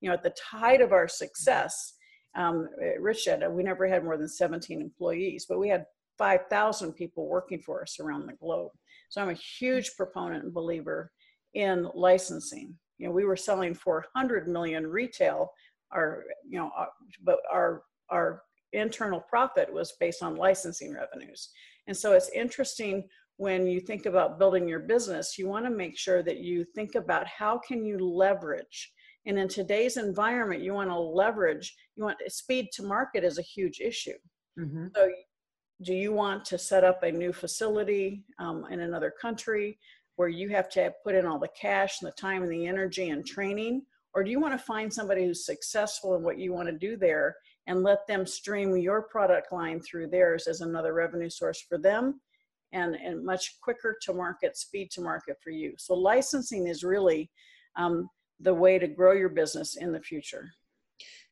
You 0.00 0.08
know, 0.08 0.14
at 0.14 0.22
the 0.22 0.32
height 0.48 0.80
of 0.80 0.92
our 0.92 1.08
success, 1.08 1.94
um, 2.36 2.68
Rich 3.00 3.24
said 3.24 3.42
we 3.50 3.64
never 3.64 3.88
had 3.88 4.04
more 4.04 4.16
than 4.16 4.28
17 4.28 4.80
employees, 4.80 5.46
but 5.48 5.58
we 5.58 5.68
had 5.68 5.86
5,000 6.18 6.92
people 6.92 7.26
working 7.26 7.60
for 7.60 7.82
us 7.82 7.98
around 7.98 8.26
the 8.26 8.34
globe. 8.34 8.70
So 9.10 9.20
I'm 9.20 9.30
a 9.30 9.34
huge 9.58 9.96
proponent 9.96 10.44
and 10.44 10.54
believer 10.54 11.10
in 11.54 11.88
licensing. 11.94 12.74
You 12.98 13.08
know, 13.08 13.12
we 13.12 13.24
were 13.24 13.36
selling 13.36 13.74
400 13.74 14.46
million 14.46 14.86
retail, 14.86 15.50
our 15.90 16.22
you 16.48 16.60
know, 16.60 16.70
our, 16.76 16.86
uh, 16.86 16.90
but 17.24 17.38
our 17.50 17.82
our 18.08 18.42
internal 18.72 19.20
profit 19.20 19.72
was 19.72 19.94
based 19.98 20.22
on 20.22 20.36
licensing 20.36 20.94
revenues. 20.94 21.50
And 21.88 21.96
so 21.96 22.12
it's 22.12 22.28
interesting 22.28 23.08
when 23.38 23.66
you 23.66 23.80
think 23.80 24.06
about 24.06 24.38
building 24.38 24.68
your 24.68 24.80
business, 24.80 25.38
you 25.38 25.48
want 25.48 25.64
to 25.64 25.70
make 25.70 25.98
sure 25.98 26.22
that 26.22 26.38
you 26.38 26.64
think 26.74 26.94
about 26.94 27.26
how 27.26 27.58
can 27.58 27.84
you 27.84 27.98
leverage. 27.98 28.92
And 29.26 29.38
in 29.38 29.48
today's 29.48 29.96
environment, 29.96 30.62
you 30.62 30.74
want 30.74 30.90
to 30.90 30.98
leverage, 30.98 31.74
you 31.96 32.04
want 32.04 32.18
speed 32.28 32.68
to 32.74 32.82
market 32.82 33.24
is 33.24 33.38
a 33.38 33.42
huge 33.42 33.80
issue. 33.80 34.18
Mm-hmm. 34.58 34.88
So 34.94 35.10
do 35.82 35.94
you 35.94 36.12
want 36.12 36.44
to 36.46 36.58
set 36.58 36.84
up 36.84 37.02
a 37.02 37.12
new 37.12 37.32
facility 37.32 38.24
um, 38.38 38.66
in 38.70 38.80
another 38.80 39.12
country 39.20 39.78
where 40.16 40.28
you 40.28 40.48
have 40.48 40.68
to 40.70 40.92
put 41.04 41.14
in 41.14 41.24
all 41.24 41.38
the 41.38 41.48
cash 41.60 42.02
and 42.02 42.08
the 42.08 42.20
time 42.20 42.42
and 42.42 42.52
the 42.52 42.66
energy 42.66 43.10
and 43.10 43.24
training? 43.24 43.82
Or 44.14 44.24
do 44.24 44.30
you 44.30 44.40
want 44.40 44.58
to 44.58 44.66
find 44.66 44.92
somebody 44.92 45.24
who's 45.24 45.46
successful 45.46 46.16
in 46.16 46.22
what 46.22 46.38
you 46.38 46.52
want 46.52 46.68
to 46.68 46.76
do 46.76 46.96
there 46.96 47.36
and 47.68 47.82
let 47.82 48.06
them 48.06 48.26
stream 48.26 48.76
your 48.76 49.02
product 49.02 49.52
line 49.52 49.80
through 49.80 50.08
theirs 50.08 50.48
as 50.48 50.62
another 50.62 50.94
revenue 50.94 51.28
source 51.28 51.64
for 51.68 51.78
them 51.78 52.20
and, 52.72 52.94
and 52.96 53.24
much 53.24 53.60
quicker 53.62 53.96
to 54.02 54.14
market, 54.14 54.56
speed 54.56 54.90
to 54.90 55.02
market 55.02 55.36
for 55.44 55.50
you. 55.50 55.74
So 55.78 55.94
licensing 55.94 56.66
is 56.66 56.82
really 56.82 57.30
um, 57.76 58.08
the 58.40 58.54
way 58.54 58.78
to 58.78 58.88
grow 58.88 59.12
your 59.12 59.28
business 59.28 59.76
in 59.76 59.92
the 59.92 60.00
future. 60.00 60.50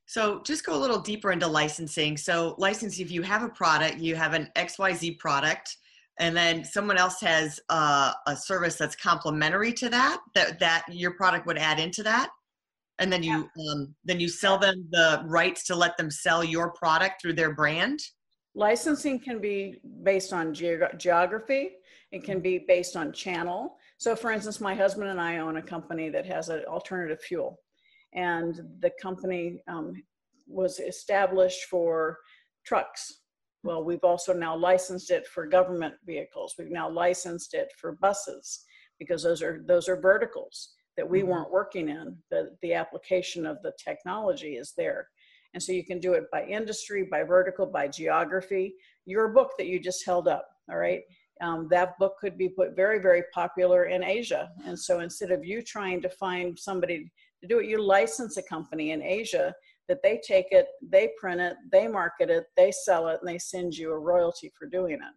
So 0.04 0.42
just 0.44 0.64
go 0.64 0.76
a 0.76 0.78
little 0.78 1.00
deeper 1.00 1.32
into 1.32 1.48
licensing. 1.48 2.16
So 2.16 2.54
licensing, 2.58 3.04
if 3.04 3.10
you 3.10 3.22
have 3.22 3.42
a 3.42 3.48
product, 3.48 3.98
you 3.98 4.14
have 4.14 4.34
an 4.34 4.50
XYZ 4.56 5.18
product, 5.18 5.76
and 6.20 6.36
then 6.36 6.64
someone 6.64 6.98
else 6.98 7.20
has 7.22 7.60
uh, 7.70 8.12
a 8.26 8.36
service 8.36 8.76
that's 8.76 8.94
complementary 8.94 9.72
to 9.72 9.88
that, 9.88 10.20
that, 10.34 10.60
that 10.60 10.84
your 10.90 11.12
product 11.12 11.46
would 11.46 11.58
add 11.58 11.80
into 11.80 12.02
that 12.04 12.30
and 12.98 13.12
then 13.12 13.22
you 13.22 13.48
yeah. 13.56 13.72
um, 13.72 13.94
then 14.04 14.20
you 14.20 14.28
sell 14.28 14.58
them 14.58 14.86
the 14.90 15.22
rights 15.26 15.64
to 15.64 15.74
let 15.74 15.96
them 15.96 16.10
sell 16.10 16.42
your 16.42 16.72
product 16.72 17.20
through 17.20 17.34
their 17.34 17.54
brand? 17.54 18.00
Licensing 18.54 19.20
can 19.20 19.38
be 19.40 19.80
based 20.02 20.32
on 20.32 20.54
geog- 20.54 20.98
geography. 20.98 21.72
It 22.10 22.24
can 22.24 22.40
be 22.40 22.64
based 22.66 22.96
on 22.96 23.12
channel. 23.12 23.76
So 23.98 24.16
for 24.16 24.30
instance 24.30 24.60
my 24.60 24.74
husband 24.74 25.10
and 25.10 25.20
i 25.20 25.38
own 25.38 25.58
a 25.58 25.62
company 25.62 26.08
that 26.10 26.26
has 26.26 26.48
an 26.48 26.64
alternative 26.66 27.20
fuel. 27.20 27.58
And 28.14 28.58
the 28.80 28.92
company 29.02 29.62
um, 29.68 29.92
was 30.46 30.78
established 30.78 31.64
for 31.64 32.18
trucks. 32.64 33.12
Well 33.62 33.84
we've 33.84 34.04
also 34.04 34.32
now 34.32 34.56
licensed 34.56 35.10
it 35.10 35.26
for 35.26 35.46
government 35.46 35.94
vehicles. 36.06 36.54
We've 36.58 36.70
now 36.70 36.88
licensed 36.88 37.52
it 37.52 37.70
for 37.78 37.98
buses 38.00 38.64
because 38.98 39.22
those 39.22 39.42
are 39.42 39.62
those 39.66 39.86
are 39.86 40.00
verticals 40.00 40.75
that 40.96 41.08
we 41.08 41.22
weren't 41.22 41.50
working 41.50 41.88
in 41.88 42.16
the 42.30 42.56
the 42.62 42.74
application 42.74 43.46
of 43.46 43.58
the 43.62 43.72
technology 43.84 44.56
is 44.56 44.72
there 44.76 45.08
and 45.56 45.62
so 45.62 45.72
you 45.72 45.86
can 45.86 46.00
do 46.00 46.12
it 46.12 46.30
by 46.30 46.44
industry, 46.44 47.08
by 47.10 47.22
vertical, 47.22 47.64
by 47.64 47.88
geography. 47.88 48.74
Your 49.06 49.28
book 49.28 49.52
that 49.56 49.66
you 49.66 49.80
just 49.80 50.04
held 50.04 50.28
up, 50.28 50.46
all 50.70 50.76
right, 50.76 51.00
um, 51.40 51.66
that 51.70 51.98
book 51.98 52.16
could 52.20 52.36
be 52.36 52.50
put 52.50 52.76
very, 52.76 52.98
very 52.98 53.22
popular 53.32 53.84
in 53.84 54.04
Asia. 54.04 54.50
And 54.66 54.78
so 54.78 55.00
instead 55.00 55.30
of 55.30 55.46
you 55.46 55.62
trying 55.62 56.02
to 56.02 56.10
find 56.10 56.58
somebody 56.58 57.10
to 57.40 57.48
do 57.48 57.60
it, 57.60 57.68
you 57.68 57.80
license 57.80 58.36
a 58.36 58.42
company 58.42 58.90
in 58.90 59.02
Asia 59.02 59.54
that 59.88 60.02
they 60.02 60.20
take 60.26 60.48
it, 60.50 60.66
they 60.82 61.10
print 61.18 61.40
it, 61.40 61.56
they 61.72 61.88
market 61.88 62.28
it, 62.28 62.44
they 62.54 62.70
sell 62.70 63.08
it, 63.08 63.20
and 63.22 63.28
they 63.28 63.38
send 63.38 63.74
you 63.74 63.92
a 63.92 63.98
royalty 63.98 64.52
for 64.58 64.66
doing 64.66 64.94
it. 64.96 65.14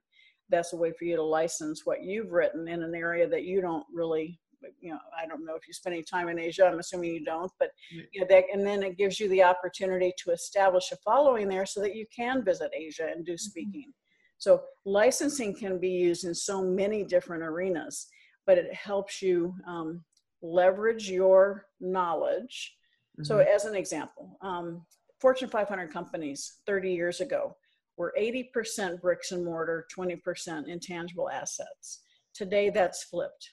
That's 0.47 0.71
a 0.71 0.77
way 0.77 0.93
for 0.97 1.03
you 1.03 1.17
to 1.17 1.23
license 1.23 1.81
what 1.85 2.01
you've 2.01 2.31
written 2.31 2.69
in 2.69 2.81
an 2.81 2.95
area 2.95 3.27
that 3.27 3.43
you 3.43 3.59
don't 3.59 3.85
really 3.93 4.39
you 4.79 4.91
know, 4.91 4.99
I 5.17 5.25
don't 5.25 5.45
know 5.45 5.55
if 5.55 5.67
you 5.67 5.73
spend 5.73 5.93
any 5.93 6.03
time 6.03 6.29
in 6.29 6.39
Asia. 6.39 6.65
I'm 6.65 6.79
assuming 6.79 7.13
you 7.13 7.23
don't, 7.23 7.51
but 7.59 7.71
you 7.89 8.21
know, 8.21 8.27
that, 8.29 8.45
and 8.53 8.65
then 8.65 8.83
it 8.83 8.97
gives 8.97 9.19
you 9.19 9.29
the 9.29 9.43
opportunity 9.43 10.13
to 10.23 10.31
establish 10.31 10.91
a 10.91 10.97
following 10.97 11.47
there 11.47 11.65
so 11.65 11.81
that 11.81 11.95
you 11.95 12.05
can 12.15 12.43
visit 12.43 12.71
Asia 12.75 13.09
and 13.13 13.25
do 13.25 13.33
mm-hmm. 13.33 13.37
speaking. 13.37 13.81
Mm-hmm. 13.81 14.37
So 14.37 14.61
licensing 14.85 15.53
can 15.53 15.79
be 15.79 15.89
used 15.89 16.25
in 16.25 16.33
so 16.33 16.61
many 16.63 17.03
different 17.03 17.43
arenas, 17.43 18.07
but 18.45 18.57
it 18.57 18.73
helps 18.73 19.21
you 19.21 19.53
um, 19.67 20.03
leverage 20.41 21.09
your 21.09 21.65
knowledge. 21.79 22.75
Mm-hmm. 23.19 23.25
So, 23.25 23.39
as 23.39 23.65
an 23.65 23.75
example, 23.75 24.37
um, 24.41 24.85
Fortune 25.19 25.49
500 25.49 25.91
companies 25.91 26.61
30 26.65 26.93
years 26.93 27.19
ago 27.19 27.55
were 27.97 28.13
80% 28.17 29.01
bricks 29.01 29.33
and 29.33 29.43
mortar, 29.43 29.85
20% 29.93 30.67
intangible 30.67 31.29
assets. 31.29 31.99
Today, 32.33 32.69
that's 32.69 33.03
flipped 33.03 33.51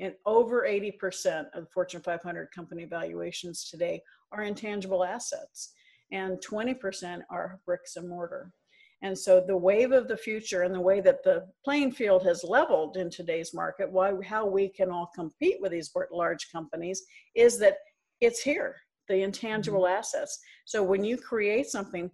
and 0.00 0.14
over 0.26 0.66
80% 0.68 1.46
of 1.54 1.64
the 1.64 1.70
Fortune 1.72 2.00
500 2.00 2.48
company 2.54 2.84
valuations 2.84 3.68
today 3.70 4.02
are 4.32 4.42
intangible 4.42 5.04
assets, 5.04 5.72
and 6.12 6.38
20% 6.38 7.22
are 7.30 7.60
bricks 7.64 7.96
and 7.96 8.08
mortar. 8.08 8.52
And 9.02 9.16
so 9.16 9.44
the 9.46 9.56
wave 9.56 9.92
of 9.92 10.08
the 10.08 10.16
future 10.16 10.62
and 10.62 10.74
the 10.74 10.80
way 10.80 11.00
that 11.02 11.22
the 11.22 11.46
playing 11.64 11.92
field 11.92 12.24
has 12.24 12.42
leveled 12.42 12.96
in 12.96 13.10
today's 13.10 13.52
market, 13.52 13.90
why 13.90 14.14
how 14.26 14.46
we 14.46 14.68
can 14.68 14.90
all 14.90 15.10
compete 15.14 15.58
with 15.60 15.72
these 15.72 15.90
large 16.10 16.50
companies 16.50 17.02
is 17.34 17.58
that 17.58 17.76
it's 18.20 18.40
here, 18.40 18.76
the 19.08 19.22
intangible 19.22 19.82
mm-hmm. 19.82 19.98
assets. 19.98 20.38
So 20.64 20.82
when 20.82 21.04
you 21.04 21.18
create 21.18 21.66
something, 21.66 22.10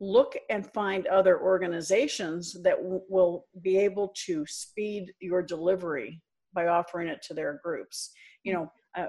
look 0.00 0.36
and 0.50 0.66
find 0.72 1.06
other 1.06 1.40
organizations 1.40 2.60
that 2.64 2.78
w- 2.78 3.02
will 3.08 3.46
be 3.62 3.78
able 3.78 4.12
to 4.26 4.44
speed 4.48 5.12
your 5.20 5.42
delivery 5.42 6.20
by 6.54 6.66
offering 6.66 7.08
it 7.08 7.22
to 7.22 7.34
their 7.34 7.60
groups. 7.62 8.10
You 8.44 8.54
know, 8.54 8.72
uh, 8.96 9.08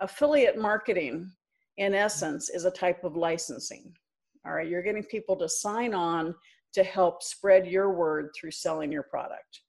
affiliate 0.00 0.58
marketing, 0.58 1.30
in 1.78 1.94
essence, 1.94 2.50
is 2.50 2.64
a 2.64 2.70
type 2.70 3.04
of 3.04 3.16
licensing. 3.16 3.92
All 4.46 4.52
right, 4.52 4.68
you're 4.68 4.82
getting 4.82 5.04
people 5.04 5.36
to 5.36 5.48
sign 5.48 5.94
on 5.94 6.34
to 6.74 6.82
help 6.82 7.22
spread 7.22 7.66
your 7.66 7.92
word 7.92 8.30
through 8.34 8.50
selling 8.50 8.90
your 8.90 9.04
product. 9.04 9.60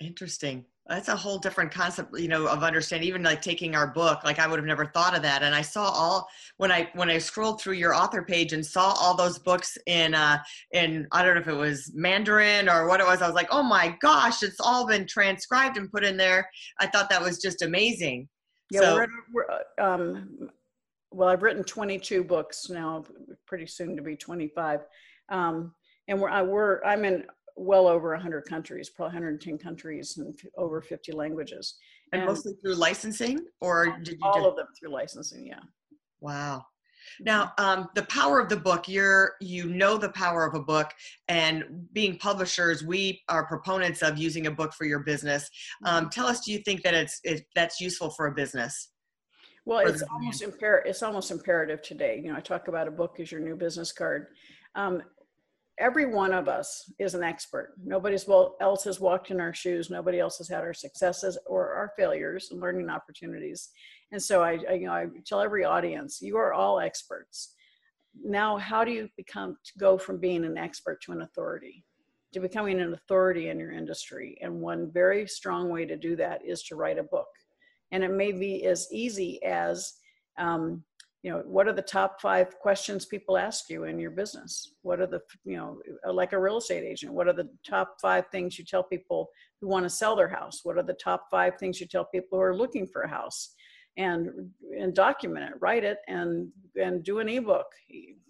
Interesting 0.00 0.64
that's 0.88 1.08
a 1.08 1.16
whole 1.16 1.38
different 1.38 1.70
concept 1.70 2.18
you 2.18 2.28
know 2.28 2.46
of 2.46 2.62
understanding 2.64 3.08
even 3.08 3.22
like 3.22 3.40
taking 3.40 3.76
our 3.76 3.86
book 3.86 4.22
like 4.24 4.38
i 4.38 4.46
would 4.46 4.58
have 4.58 4.66
never 4.66 4.86
thought 4.86 5.14
of 5.14 5.22
that. 5.22 5.42
And 5.42 5.54
i 5.54 5.62
saw 5.62 5.84
all 5.84 6.28
when 6.56 6.72
i 6.72 6.88
when 6.94 7.08
i 7.08 7.18
scrolled 7.18 7.60
through 7.60 7.74
your 7.74 7.94
author 7.94 8.22
page 8.22 8.52
and 8.52 8.64
saw 8.64 8.92
all 9.00 9.16
those 9.16 9.38
books 9.38 9.78
in 9.86 10.14
uh 10.14 10.38
in 10.72 11.06
i 11.12 11.22
don't 11.22 11.34
know 11.34 11.40
if 11.40 11.48
it 11.48 11.54
was 11.54 11.90
mandarin 11.94 12.68
or 12.68 12.88
what 12.88 13.00
it 13.00 13.06
was 13.06 13.22
i 13.22 13.26
was 13.26 13.34
like 13.34 13.48
oh 13.50 13.62
my 13.62 13.96
gosh 14.00 14.42
it's 14.42 14.60
all 14.60 14.86
been 14.86 15.06
transcribed 15.06 15.76
and 15.76 15.90
put 15.90 16.04
in 16.04 16.16
there. 16.16 16.48
I 16.80 16.86
thought 16.86 17.10
that 17.10 17.22
was 17.22 17.38
just 17.40 17.62
amazing. 17.62 18.28
Yeah 18.70 18.80
so, 18.80 18.94
we're, 18.96 19.06
we're, 19.32 19.50
uh, 19.50 19.94
um 19.94 20.50
well 21.12 21.28
i've 21.28 21.42
written 21.42 21.62
22 21.62 22.24
books 22.24 22.68
now 22.70 23.04
pretty 23.46 23.66
soon 23.66 23.96
to 23.96 24.02
be 24.02 24.16
25 24.16 24.80
um 25.30 25.74
and 26.08 26.20
we're, 26.20 26.28
I, 26.28 26.42
we're 26.42 26.82
i'm 26.84 27.04
in 27.04 27.24
well 27.56 27.86
over 27.86 28.10
100 28.10 28.42
countries, 28.42 28.90
probably 28.90 29.14
110 29.14 29.58
countries 29.58 30.18
and 30.18 30.38
over 30.56 30.80
50 30.80 31.12
languages. 31.12 31.76
And, 32.12 32.22
and 32.22 32.28
mostly 32.28 32.54
through 32.54 32.74
licensing, 32.74 33.40
or 33.60 33.98
did 34.02 34.18
you 34.18 34.18
all 34.22 34.46
of 34.46 34.56
them 34.56 34.66
through 34.78 34.90
licensing? 34.90 35.46
Yeah. 35.46 35.60
Wow. 36.20 36.64
Now, 37.20 37.52
um, 37.58 37.88
the 37.94 38.04
power 38.04 38.38
of 38.38 38.48
the 38.48 38.56
book, 38.56 38.88
you're, 38.88 39.34
you 39.40 39.68
know 39.68 39.96
the 39.96 40.10
power 40.10 40.46
of 40.46 40.54
a 40.54 40.60
book, 40.60 40.92
and 41.28 41.86
being 41.92 42.16
publishers, 42.18 42.84
we 42.84 43.22
are 43.28 43.46
proponents 43.46 44.02
of 44.02 44.18
using 44.18 44.46
a 44.46 44.50
book 44.50 44.72
for 44.72 44.84
your 44.84 45.00
business. 45.00 45.50
Um, 45.84 46.04
mm-hmm. 46.04 46.10
tell 46.10 46.26
us, 46.26 46.40
do 46.40 46.52
you 46.52 46.58
think 46.58 46.82
that 46.82 46.94
it's 46.94 47.20
it, 47.24 47.44
that's 47.54 47.80
useful 47.80 48.10
for 48.10 48.26
a 48.26 48.32
business? 48.32 48.90
Well, 49.64 49.80
it's 49.86 50.02
almost 50.02 50.42
imperative. 50.42 50.90
It's 50.90 51.02
almost 51.02 51.30
imperative 51.30 51.82
today. 51.82 52.20
You 52.22 52.32
know, 52.32 52.36
I 52.36 52.40
talk 52.40 52.66
about 52.66 52.88
a 52.88 52.90
book 52.90 53.20
as 53.20 53.30
your 53.30 53.40
new 53.40 53.54
business 53.54 53.92
card. 53.92 54.26
Um, 54.74 55.02
every 55.78 56.06
one 56.06 56.32
of 56.32 56.48
us 56.48 56.90
is 56.98 57.14
an 57.14 57.22
expert. 57.22 57.74
Nobody 57.82 58.16
else 58.60 58.84
has 58.84 59.00
walked 59.00 59.30
in 59.30 59.40
our 59.40 59.54
shoes. 59.54 59.90
Nobody 59.90 60.18
else 60.18 60.38
has 60.38 60.48
had 60.48 60.60
our 60.60 60.74
successes 60.74 61.38
or 61.46 61.72
our 61.74 61.92
failures 61.96 62.48
and 62.50 62.60
learning 62.60 62.90
opportunities. 62.90 63.70
And 64.12 64.22
so 64.22 64.42
I, 64.42 64.58
I, 64.68 64.74
you 64.74 64.86
know, 64.86 64.92
I 64.92 65.06
tell 65.24 65.40
every 65.40 65.64
audience, 65.64 66.20
you 66.20 66.36
are 66.36 66.52
all 66.52 66.80
experts. 66.80 67.54
Now, 68.22 68.58
how 68.58 68.84
do 68.84 68.92
you 68.92 69.08
become 69.16 69.56
to 69.64 69.78
go 69.78 69.96
from 69.96 70.18
being 70.18 70.44
an 70.44 70.58
expert 70.58 71.00
to 71.02 71.12
an 71.12 71.22
authority? 71.22 71.84
To 72.34 72.40
becoming 72.40 72.80
an 72.80 72.92
authority 72.92 73.48
in 73.48 73.58
your 73.58 73.72
industry. 73.72 74.38
And 74.42 74.60
one 74.60 74.90
very 74.92 75.26
strong 75.26 75.70
way 75.70 75.86
to 75.86 75.96
do 75.96 76.16
that 76.16 76.44
is 76.44 76.62
to 76.64 76.76
write 76.76 76.98
a 76.98 77.02
book. 77.04 77.28
And 77.90 78.04
it 78.04 78.10
may 78.10 78.32
be 78.32 78.66
as 78.66 78.88
easy 78.90 79.42
as 79.42 79.94
um, 80.38 80.82
you 81.22 81.30
know 81.30 81.42
what 81.46 81.68
are 81.68 81.72
the 81.72 81.82
top 81.82 82.20
five 82.20 82.58
questions 82.58 83.06
people 83.06 83.36
ask 83.36 83.70
you 83.70 83.84
in 83.84 83.98
your 83.98 84.10
business? 84.10 84.74
What 84.82 85.00
are 85.00 85.06
the 85.06 85.20
you 85.44 85.56
know 85.56 85.80
like 86.12 86.32
a 86.32 86.38
real 86.38 86.58
estate 86.58 86.84
agent 86.84 87.12
what 87.12 87.28
are 87.28 87.32
the 87.32 87.48
top 87.68 87.96
five 88.00 88.26
things 88.32 88.58
you 88.58 88.64
tell 88.64 88.82
people 88.82 89.28
who 89.60 89.68
want 89.68 89.84
to 89.84 89.90
sell 89.90 90.16
their 90.16 90.28
house? 90.28 90.60
What 90.64 90.76
are 90.76 90.82
the 90.82 90.94
top 90.94 91.26
five 91.30 91.56
things 91.58 91.80
you 91.80 91.86
tell 91.86 92.04
people 92.04 92.38
who 92.38 92.42
are 92.42 92.56
looking 92.56 92.86
for 92.86 93.02
a 93.02 93.08
house? 93.08 93.54
And 93.96 94.50
and 94.78 94.94
document 94.94 95.50
it 95.50 95.60
write 95.60 95.84
it 95.84 95.98
and 96.08 96.48
and 96.76 97.04
do 97.04 97.20
an 97.20 97.28
ebook. 97.28 97.66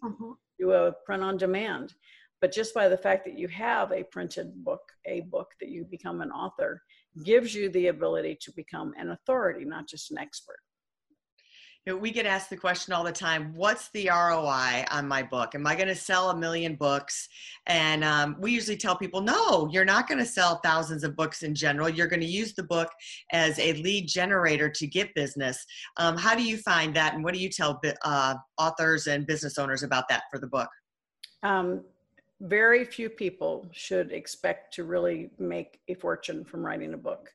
Mm-hmm. 0.05 0.33
do 0.59 0.73
a 0.73 0.93
print 1.07 1.23
on 1.23 1.37
demand. 1.37 1.95
But 2.41 2.51
just 2.51 2.75
by 2.75 2.89
the 2.89 2.99
fact 2.99 3.25
that 3.25 3.39
you 3.39 3.47
have 3.49 3.93
a 3.93 4.03
printed 4.03 4.65
book 4.65 4.83
a 5.07 5.21
book 5.21 5.49
that 5.61 5.71
you 5.71 5.85
become 5.85 6.21
an 6.21 6.31
author 6.31 6.83
gives 7.25 7.55
you 7.55 7.71
the 7.71 7.87
ability 7.87 8.37
to 8.41 8.53
become 8.53 8.93
an 8.99 9.11
authority 9.11 9.65
not 9.65 9.87
just 9.87 10.11
an 10.11 10.19
expert 10.19 10.59
you 11.85 11.92
know, 11.92 11.99
we 11.99 12.12
get 12.12 12.27
asked 12.27 12.49
the 12.49 12.57
question 12.57 12.92
all 12.92 13.03
the 13.03 13.11
time 13.11 13.53
what's 13.55 13.88
the 13.90 14.09
roi 14.09 14.85
on 14.90 15.09
my 15.09 15.23
book? 15.23 15.55
Am 15.55 15.66
i 15.66 15.75
going 15.75 15.88
to 15.88 15.97
sell 15.97 16.31
a 16.31 16.37
million 16.37 16.77
books? 16.77 17.29
And 17.66 18.05
um, 18.05 18.37
we 18.38 18.53
usually 18.53 18.77
tell 18.77 18.97
people 18.97 19.21
no 19.21 19.68
you're 19.73 19.85
not 19.85 20.07
going 20.07 20.18
to 20.18 20.27
sell 20.27 20.61
thousands 20.62 21.03
of 21.03 21.16
books 21.16 21.42
in 21.42 21.55
general. 21.55 21.88
You're 21.88 22.07
going 22.07 22.21
to 22.21 22.27
use 22.27 22.55
the 22.55 22.62
book 22.62 22.90
as 23.33 23.59
a 23.59 23.73
lead 23.75 24.07
generator 24.07 24.68
to 24.68 24.87
get 24.87 25.14
business. 25.14 25.64
Um, 25.97 26.16
how 26.16 26.37
do 26.37 26.45
you 26.45 26.57
find 26.59 26.95
that 26.95 27.14
and 27.14 27.25
what 27.25 27.35
do 27.35 27.40
you 27.40 27.49
tell 27.49 27.81
uh, 28.05 28.35
authors 28.59 29.09
and 29.09 29.27
business 29.27 29.59
owners 29.59 29.83
about 29.83 30.09
that 30.09 30.25
for 30.31 30.38
the 30.38 30.47
book? 30.47 30.68
Um, 31.42 31.83
very 32.40 32.85
few 32.85 33.09
people 33.09 33.68
should 33.73 34.12
expect 34.12 34.75
to 34.75 34.85
really 34.85 35.31
make 35.38 35.81
a 35.88 35.95
fortune 35.95 36.45
from 36.45 36.64
writing 36.64 36.95
a 36.95 36.97
book 36.97 37.33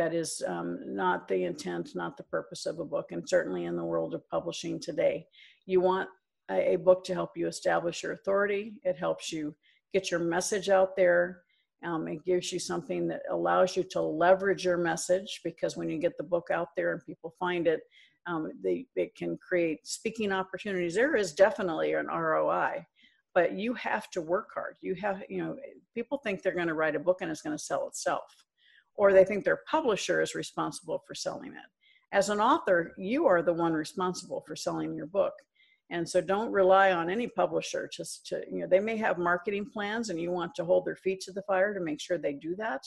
that 0.00 0.14
is 0.14 0.42
um, 0.46 0.78
not 0.86 1.28
the 1.28 1.44
intent, 1.44 1.90
not 1.94 2.16
the 2.16 2.22
purpose 2.22 2.64
of 2.64 2.78
a 2.78 2.84
book, 2.86 3.12
and 3.12 3.28
certainly 3.28 3.66
in 3.66 3.76
the 3.76 3.84
world 3.84 4.14
of 4.14 4.26
publishing 4.30 4.80
today. 4.80 5.26
You 5.66 5.82
want 5.82 6.08
a, 6.50 6.72
a 6.72 6.76
book 6.76 7.04
to 7.04 7.12
help 7.12 7.36
you 7.36 7.46
establish 7.46 8.02
your 8.02 8.12
authority, 8.12 8.72
it 8.82 8.96
helps 8.96 9.30
you 9.30 9.54
get 9.92 10.10
your 10.10 10.20
message 10.20 10.70
out 10.70 10.96
there. 10.96 11.42
Um, 11.84 12.08
it 12.08 12.24
gives 12.24 12.50
you 12.50 12.58
something 12.58 13.08
that 13.08 13.20
allows 13.30 13.76
you 13.76 13.82
to 13.90 14.00
leverage 14.00 14.64
your 14.64 14.78
message 14.78 15.40
because 15.44 15.76
when 15.76 15.90
you 15.90 15.98
get 15.98 16.16
the 16.16 16.24
book 16.24 16.48
out 16.50 16.68
there 16.78 16.92
and 16.92 17.04
people 17.04 17.34
find 17.38 17.66
it, 17.66 17.80
um, 18.26 18.50
they, 18.64 18.86
it 18.96 19.14
can 19.14 19.36
create 19.36 19.86
speaking 19.86 20.32
opportunities. 20.32 20.94
There 20.94 21.14
is 21.14 21.34
definitely 21.34 21.92
an 21.92 22.06
ROI, 22.06 22.86
but 23.34 23.52
you 23.52 23.74
have 23.74 24.08
to 24.12 24.22
work 24.22 24.48
hard. 24.54 24.76
You 24.80 24.94
have, 24.94 25.22
you 25.28 25.44
know, 25.44 25.56
people 25.94 26.20
think 26.24 26.42
they're 26.42 26.54
going 26.54 26.68
to 26.68 26.74
write 26.74 26.96
a 26.96 27.00
book 27.00 27.18
and 27.20 27.30
it's 27.30 27.42
going 27.42 27.56
to 27.56 27.62
sell 27.62 27.86
itself 27.86 28.24
or 28.96 29.12
they 29.12 29.24
think 29.24 29.44
their 29.44 29.60
publisher 29.70 30.20
is 30.20 30.34
responsible 30.34 31.02
for 31.06 31.14
selling 31.14 31.52
it. 31.52 31.68
As 32.12 32.28
an 32.28 32.40
author, 32.40 32.92
you 32.98 33.26
are 33.26 33.42
the 33.42 33.52
one 33.52 33.72
responsible 33.72 34.42
for 34.46 34.56
selling 34.56 34.94
your 34.94 35.06
book. 35.06 35.32
And 35.90 36.08
so 36.08 36.20
don't 36.20 36.52
rely 36.52 36.92
on 36.92 37.10
any 37.10 37.26
publisher 37.26 37.88
just 37.92 38.26
to, 38.26 38.42
you 38.50 38.60
know, 38.60 38.66
they 38.66 38.80
may 38.80 38.96
have 38.96 39.18
marketing 39.18 39.66
plans 39.72 40.08
and 40.08 40.20
you 40.20 40.30
want 40.30 40.54
to 40.56 40.64
hold 40.64 40.86
their 40.86 40.96
feet 40.96 41.20
to 41.22 41.32
the 41.32 41.42
fire 41.42 41.74
to 41.74 41.80
make 41.80 42.00
sure 42.00 42.16
they 42.16 42.34
do 42.34 42.54
that. 42.56 42.82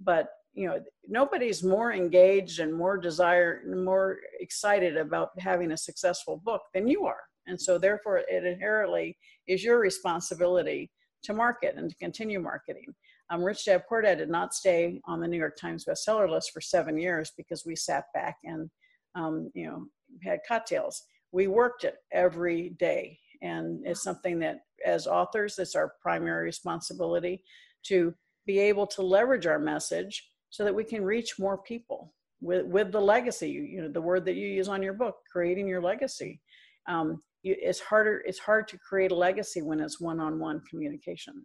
But, 0.00 0.28
you 0.52 0.66
know, 0.66 0.80
nobody's 1.08 1.62
more 1.62 1.92
engaged 1.92 2.60
and 2.60 2.72
more 2.72 2.98
desire, 2.98 3.62
more 3.66 4.18
excited 4.40 4.96
about 4.96 5.30
having 5.38 5.72
a 5.72 5.76
successful 5.76 6.40
book 6.44 6.62
than 6.74 6.86
you 6.86 7.06
are. 7.06 7.22
And 7.46 7.60
so 7.60 7.78
therefore 7.78 8.18
it 8.18 8.44
inherently 8.44 9.16
is 9.46 9.64
your 9.64 9.78
responsibility 9.78 10.90
to 11.24 11.32
market 11.32 11.74
and 11.76 11.90
to 11.90 11.96
continue 11.96 12.40
marketing. 12.40 12.94
Um, 13.34 13.42
Rich 13.42 13.64
Dad 13.64 13.82
Poor 13.88 14.00
Dad 14.02 14.18
did 14.18 14.30
not 14.30 14.54
stay 14.54 15.00
on 15.06 15.20
the 15.20 15.26
New 15.26 15.38
York 15.38 15.56
Times 15.56 15.84
bestseller 15.84 16.30
list 16.30 16.52
for 16.52 16.60
seven 16.60 16.96
years 16.96 17.32
because 17.36 17.64
we 17.66 17.74
sat 17.74 18.04
back 18.14 18.36
and, 18.44 18.70
um, 19.16 19.50
you 19.54 19.66
know, 19.66 19.86
had 20.22 20.38
cocktails 20.46 21.02
we 21.34 21.48
worked 21.48 21.82
it 21.82 21.96
every 22.12 22.70
day. 22.78 23.18
And 23.42 23.84
it's 23.84 24.04
something 24.04 24.38
that, 24.38 24.60
as 24.86 25.08
authors, 25.08 25.58
it's 25.58 25.74
our 25.74 25.94
primary 26.00 26.44
responsibility 26.44 27.42
to 27.86 28.14
be 28.46 28.60
able 28.60 28.86
to 28.86 29.02
leverage 29.02 29.46
our 29.46 29.58
message 29.58 30.30
so 30.50 30.62
that 30.64 30.74
we 30.74 30.84
can 30.84 31.04
reach 31.04 31.38
more 31.38 31.58
people 31.58 32.14
with, 32.40 32.66
with 32.66 32.92
the 32.92 33.00
legacy, 33.00 33.50
you 33.50 33.82
know, 33.82 33.88
the 33.88 34.00
word 34.00 34.24
that 34.26 34.36
you 34.36 34.46
use 34.46 34.68
on 34.68 34.82
your 34.82 34.92
book, 34.92 35.16
creating 35.30 35.66
your 35.66 35.82
legacy. 35.82 36.40
Um, 36.86 37.20
you, 37.42 37.56
it's 37.60 37.80
harder, 37.80 38.22
it's 38.24 38.38
hard 38.38 38.68
to 38.68 38.78
create 38.78 39.10
a 39.10 39.16
legacy 39.16 39.60
when 39.60 39.80
it's 39.80 40.00
one-on-one 40.00 40.62
communication. 40.70 41.44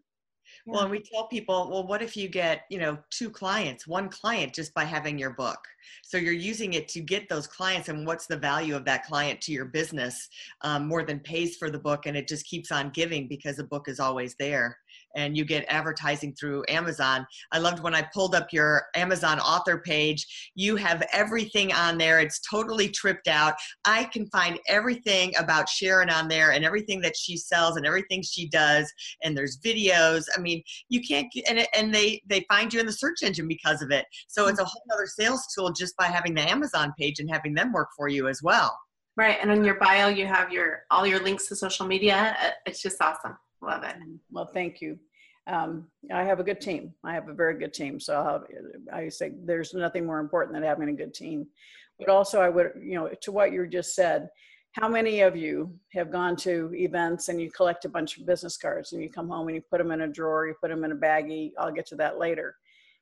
Yeah. 0.66 0.74
Well, 0.74 0.82
and 0.84 0.92
we 0.92 1.02
tell 1.02 1.28
people, 1.28 1.70
well, 1.72 1.86
what 1.86 2.02
if 2.02 2.16
you 2.16 2.28
get, 2.28 2.64
you 2.70 2.80
know, 2.80 2.98
two 3.10 3.30
clients, 3.30 3.88
one 3.88 4.10
client 4.10 4.54
just 4.54 4.74
by 4.74 4.84
having 4.84 5.18
your 5.18 5.32
book? 5.32 5.60
So 6.04 6.18
you're 6.18 6.34
using 6.34 6.74
it 6.74 6.88
to 6.90 7.02
get 7.02 7.30
those 7.30 7.48
clients, 7.48 7.90
and 7.90 8.06
what's 8.06 8.28
the 8.28 8.38
value 8.38 8.76
of 8.76 8.86
that 8.86 9.06
client 9.06 9.42
to 9.42 9.52
your 9.52 9.66
business 9.66 10.28
um, 10.62 10.88
more 10.88 11.04
than 11.04 11.20
pays 11.20 11.58
for 11.58 11.70
the 11.70 11.80
book, 11.80 12.06
and 12.06 12.16
it 12.16 12.28
just 12.28 12.46
keeps 12.46 12.72
on 12.72 12.90
giving 12.92 13.28
because 13.28 13.58
the 13.58 13.64
book 13.64 13.88
is 13.88 14.00
always 14.00 14.36
there 14.40 14.78
and 15.16 15.36
you 15.36 15.46
get 15.46 15.66
advertising 15.68 16.34
through 16.34 16.64
Amazon. 16.68 17.26
I 17.52 17.60
loved 17.60 17.82
when 17.82 17.96
I 17.96 18.08
pulled 18.14 18.36
up 18.36 18.54
your 18.54 18.84
Amazon 18.96 19.40
author 19.40 19.80
page. 19.80 20.52
You 20.56 20.76
have 20.76 21.06
everything 21.12 21.74
on 21.74 21.98
there. 21.98 22.20
It's 22.20 22.40
totally 22.40 22.90
tripped 22.90 23.28
out. 23.28 23.56
I 23.86 24.06
can 24.06 24.28
find 24.28 24.60
everything 24.68 25.34
about 25.38 25.70
Sharon 25.70 26.10
on 26.10 26.28
there 26.28 26.52
and 26.52 26.64
everything 26.64 27.02
that 27.02 27.18
she 27.18 27.38
sells 27.38 27.78
and 27.78 27.86
everything 27.86 28.22
she 28.22 28.48
does. 28.50 28.92
And 29.24 29.38
there's 29.38 29.60
videos. 29.60 30.26
I 30.36 30.42
mean, 30.42 30.62
you 30.90 31.02
can't 31.02 31.32
get, 31.32 31.50
and, 31.50 31.66
and 31.76 31.94
they, 31.94 32.22
they 32.28 32.46
find 32.50 32.74
you 32.74 32.80
in 32.80 32.86
the 32.86 32.94
search 32.94 33.24
engine 33.24 33.48
because 33.48 33.82
of 33.82 33.92
it. 33.92 34.06
So 34.28 34.48
it's 34.48 34.60
a 34.60 34.66
whole 34.66 34.84
other 34.94 35.08
sales 35.08 35.48
tool 35.56 35.72
just 35.72 35.96
by 35.98 36.06
having 36.06 36.34
the 36.34 36.48
Amazon 36.50 36.94
page 36.98 37.20
and 37.20 37.30
having 37.30 37.54
them 37.54 37.74
work 37.74 37.90
for 37.98 38.08
you 38.08 38.28
as 38.28 38.42
well. 38.44 38.78
Right. 39.18 39.38
And 39.42 39.52
in 39.52 39.66
your 39.66 39.76
bio, 39.76 40.08
you 40.08 40.26
have 40.28 40.52
your, 40.52 40.84
all 40.92 41.06
your 41.06 41.22
links 41.22 41.48
to 41.48 41.56
social 41.56 41.86
media. 41.86 42.38
It's 42.66 42.82
just 42.82 43.02
awesome. 43.02 43.38
Love 43.62 43.84
it. 43.84 43.96
Well, 44.32 44.46
thank 44.46 44.82
you. 44.82 44.98
Um, 45.48 45.88
I 46.14 46.24
have 46.24 46.40
a 46.40 46.44
good 46.44 46.62
team. 46.62 46.94
I 47.04 47.14
have 47.14 47.28
a 47.28 47.34
very 47.34 47.58
good 47.58 47.74
team. 47.74 48.00
So 48.00 48.44
I 48.94 49.10
say 49.10 49.32
there's 49.44 49.74
nothing 49.74 50.06
more 50.06 50.20
important 50.20 50.54
than 50.54 50.64
having 50.64 50.90
a 50.90 50.94
good 50.94 51.14
team. 51.14 51.48
But 51.98 52.10
also, 52.10 52.40
I 52.40 52.50
would, 52.50 52.72
you 52.82 52.96
know, 52.96 53.10
to 53.22 53.32
what 53.32 53.52
you 53.52 53.68
just 53.68 53.96
said, 53.96 54.30
how 54.74 54.88
many 54.88 55.22
of 55.22 55.36
you 55.36 55.74
have 55.94 56.12
gone 56.12 56.36
to 56.38 56.72
events 56.74 57.28
and 57.30 57.42
you 57.42 57.50
collect 57.52 57.86
a 57.86 57.90
bunch 57.90 58.18
of 58.18 58.26
business 58.26 58.56
cards 58.56 58.94
and 58.94 59.02
you 59.02 59.10
come 59.10 59.28
home 59.28 59.48
and 59.48 59.56
you 59.56 59.64
put 59.70 59.80
them 59.80 59.92
in 59.92 60.02
a 60.02 60.08
drawer, 60.08 60.48
you 60.48 60.54
put 60.62 60.70
them 60.70 60.84
in 60.84 60.92
a 60.92 60.96
baggie? 60.96 61.52
I'll 61.58 61.72
get 61.72 61.88
to 61.88 61.96
that 61.96 62.20
later. 62.20 62.56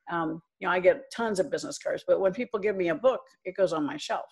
Um, 0.09 0.41
you 0.59 0.67
know, 0.67 0.73
I 0.73 0.79
get 0.79 1.11
tons 1.11 1.39
of 1.39 1.51
business 1.51 1.77
cards, 1.77 2.05
but 2.07 2.21
when 2.21 2.31
people 2.33 2.59
give 2.59 2.77
me 2.77 2.87
a 2.87 2.95
book, 2.95 3.21
it 3.43 3.57
goes 3.57 3.73
on 3.73 3.85
my 3.85 3.97
shelf. 3.97 4.29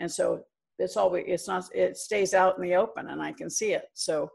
And 0.00 0.10
so 0.10 0.42
it's 0.78 0.96
always, 0.96 1.24
it's 1.28 1.46
not, 1.46 1.68
it 1.74 1.98
stays 1.98 2.32
out 2.32 2.56
in 2.56 2.62
the 2.62 2.74
open 2.74 3.08
and 3.10 3.20
I 3.20 3.32
can 3.32 3.50
see 3.50 3.74
it. 3.74 3.84
So 3.92 4.30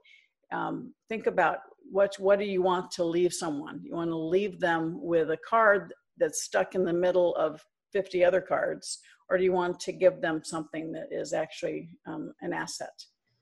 um, 0.52 0.94
think 1.10 1.28
about 1.28 1.60
what 1.90 2.16
what 2.20 2.40
do 2.40 2.46
you 2.46 2.62
want 2.62 2.92
to 2.92 3.04
leave 3.04 3.34
someone 3.34 3.80
you 3.84 3.96
want 3.96 4.10
to 4.10 4.18
leave 4.18 4.60
them 4.60 5.00
with 5.02 5.32
a 5.32 5.38
card 5.48 5.94
that's 6.18 6.44
stuck 6.44 6.76
in 6.76 6.84
the 6.84 6.94
middle 6.94 7.36
of 7.36 7.64
50 7.94 8.26
other 8.26 8.42
cards 8.42 9.00
or 9.30 9.38
do 9.38 9.44
you 9.44 9.54
want 9.54 9.80
to 9.80 9.92
give 9.92 10.22
them 10.22 10.42
something 10.44 10.92
that 10.92 11.08
is 11.12 11.34
actually 11.34 11.90
um, 12.06 12.34
an 12.42 12.54
asset 12.54 12.94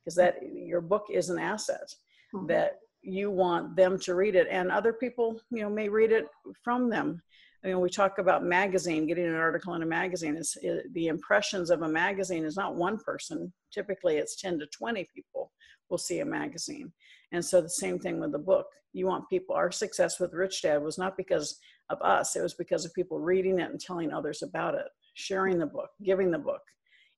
because 0.04 0.16
that 0.16 0.36
your 0.54 0.82
book 0.82 1.06
is 1.12 1.30
an 1.30 1.40
asset 1.40 1.90
mm-hmm. 2.34 2.46
that 2.48 2.78
you 3.02 3.32
want 3.32 3.76
them 3.76 4.00
to 4.00 4.16
read 4.16 4.36
it 4.36 4.48
and 4.52 4.72
other 4.72 4.94
people 4.94 5.40
you 5.52 5.62
know 5.62 5.70
may 5.70 5.90
read 5.90 6.12
it 6.12 6.28
from 6.64 6.90
them 6.90 7.22
I 7.64 7.70
mean, 7.70 7.80
we 7.80 7.90
talk 7.90 8.20
about 8.20 8.44
magazine, 8.44 9.08
getting 9.08 9.26
an 9.26 9.34
article 9.34 9.74
in 9.74 9.82
a 9.82 9.88
magazine. 9.88 10.38
Is 10.38 10.56
the 10.92 11.08
impressions 11.08 11.72
of 11.72 11.82
a 11.82 11.90
magazine 11.90 12.46
is 12.46 12.56
not 12.56 12.76
one 12.76 13.00
person. 13.00 13.52
Typically, 13.74 14.18
it's 14.18 14.40
10 14.40 14.60
to 14.60 14.68
20 14.68 15.08
people 15.16 15.52
will 15.90 15.98
see 15.98 16.20
a 16.20 16.26
magazine. 16.26 16.92
And 17.32 17.44
so 17.44 17.62
the 17.62 17.70
same 17.70 18.00
thing 18.00 18.20
with 18.20 18.32
the 18.32 18.40
book. 18.40 18.68
You 18.94 19.08
want 19.08 19.30
people, 19.30 19.56
our 19.56 19.72
success 19.72 20.20
with 20.20 20.34
Rich 20.34 20.62
Dad 20.62 20.82
was 20.82 20.98
not 20.98 21.18
because 21.18 21.60
of 21.90 22.02
us, 22.02 22.36
it 22.36 22.42
was 22.42 22.54
because 22.54 22.86
of 22.86 22.94
people 22.94 23.20
reading 23.20 23.60
it 23.60 23.70
and 23.70 23.80
telling 23.80 24.12
others 24.12 24.42
about 24.42 24.76
it, 24.76 24.88
sharing 25.14 25.60
the 25.60 25.66
book, 25.66 25.90
giving 26.04 26.32
the 26.32 26.40
book. 26.40 26.62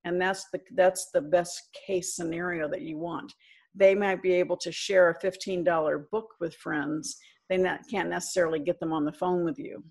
And 0.04 0.20
that's 0.20 0.46
the 0.52 0.60
that's 0.76 1.10
the 1.14 1.22
best 1.22 1.62
case 1.86 2.16
scenario 2.16 2.68
that 2.70 2.82
you 2.82 2.98
want. 2.98 3.34
They 3.76 3.94
might 3.94 4.22
be 4.22 4.34
able 4.34 4.58
to 4.58 4.72
share 4.72 5.10
a 5.10 5.20
$15 5.20 6.10
book 6.12 6.30
with 6.40 6.56
friends. 6.56 7.18
They 7.50 7.58
not, 7.58 7.82
can't 7.90 8.10
necessarily 8.10 8.60
get 8.60 8.80
them 8.80 8.92
on 8.92 9.06
the 9.06 9.12
phone 9.12 9.46
with 9.46 9.60
you. 9.60 9.84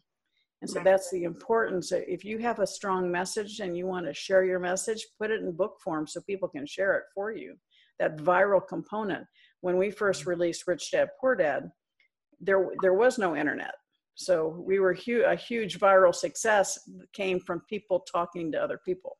And 0.62 0.70
so 0.70 0.80
that's 0.82 1.10
the 1.10 1.24
importance. 1.24 1.92
If 1.92 2.24
you 2.24 2.38
have 2.38 2.58
a 2.58 2.66
strong 2.66 3.12
message 3.12 3.60
and 3.60 3.76
you 3.76 3.86
want 3.86 4.06
to 4.06 4.14
share 4.14 4.44
your 4.44 4.58
message, 4.58 5.06
put 5.20 5.30
it 5.30 5.42
in 5.42 5.52
book 5.52 5.76
form 5.84 6.06
so 6.06 6.20
people 6.22 6.48
can 6.48 6.66
share 6.66 6.96
it 6.96 7.04
for 7.14 7.30
you 7.30 7.56
that 7.98 8.18
viral 8.18 8.66
component. 8.66 9.26
When 9.60 9.78
we 9.78 9.90
first 9.90 10.22
mm-hmm. 10.22 10.30
released 10.30 10.66
Rich 10.66 10.90
Dad 10.92 11.08
Poor 11.20 11.34
Dad, 11.34 11.70
there 12.40 12.68
there 12.82 12.94
was 12.94 13.18
no 13.18 13.34
internet, 13.36 13.74
so 14.14 14.62
we 14.66 14.78
were 14.78 14.94
hu- 14.94 15.24
a 15.24 15.36
huge 15.36 15.78
viral 15.78 16.14
success 16.14 16.78
came 17.12 17.40
from 17.40 17.62
people 17.68 18.00
talking 18.00 18.52
to 18.52 18.62
other 18.62 18.78
people. 18.84 19.16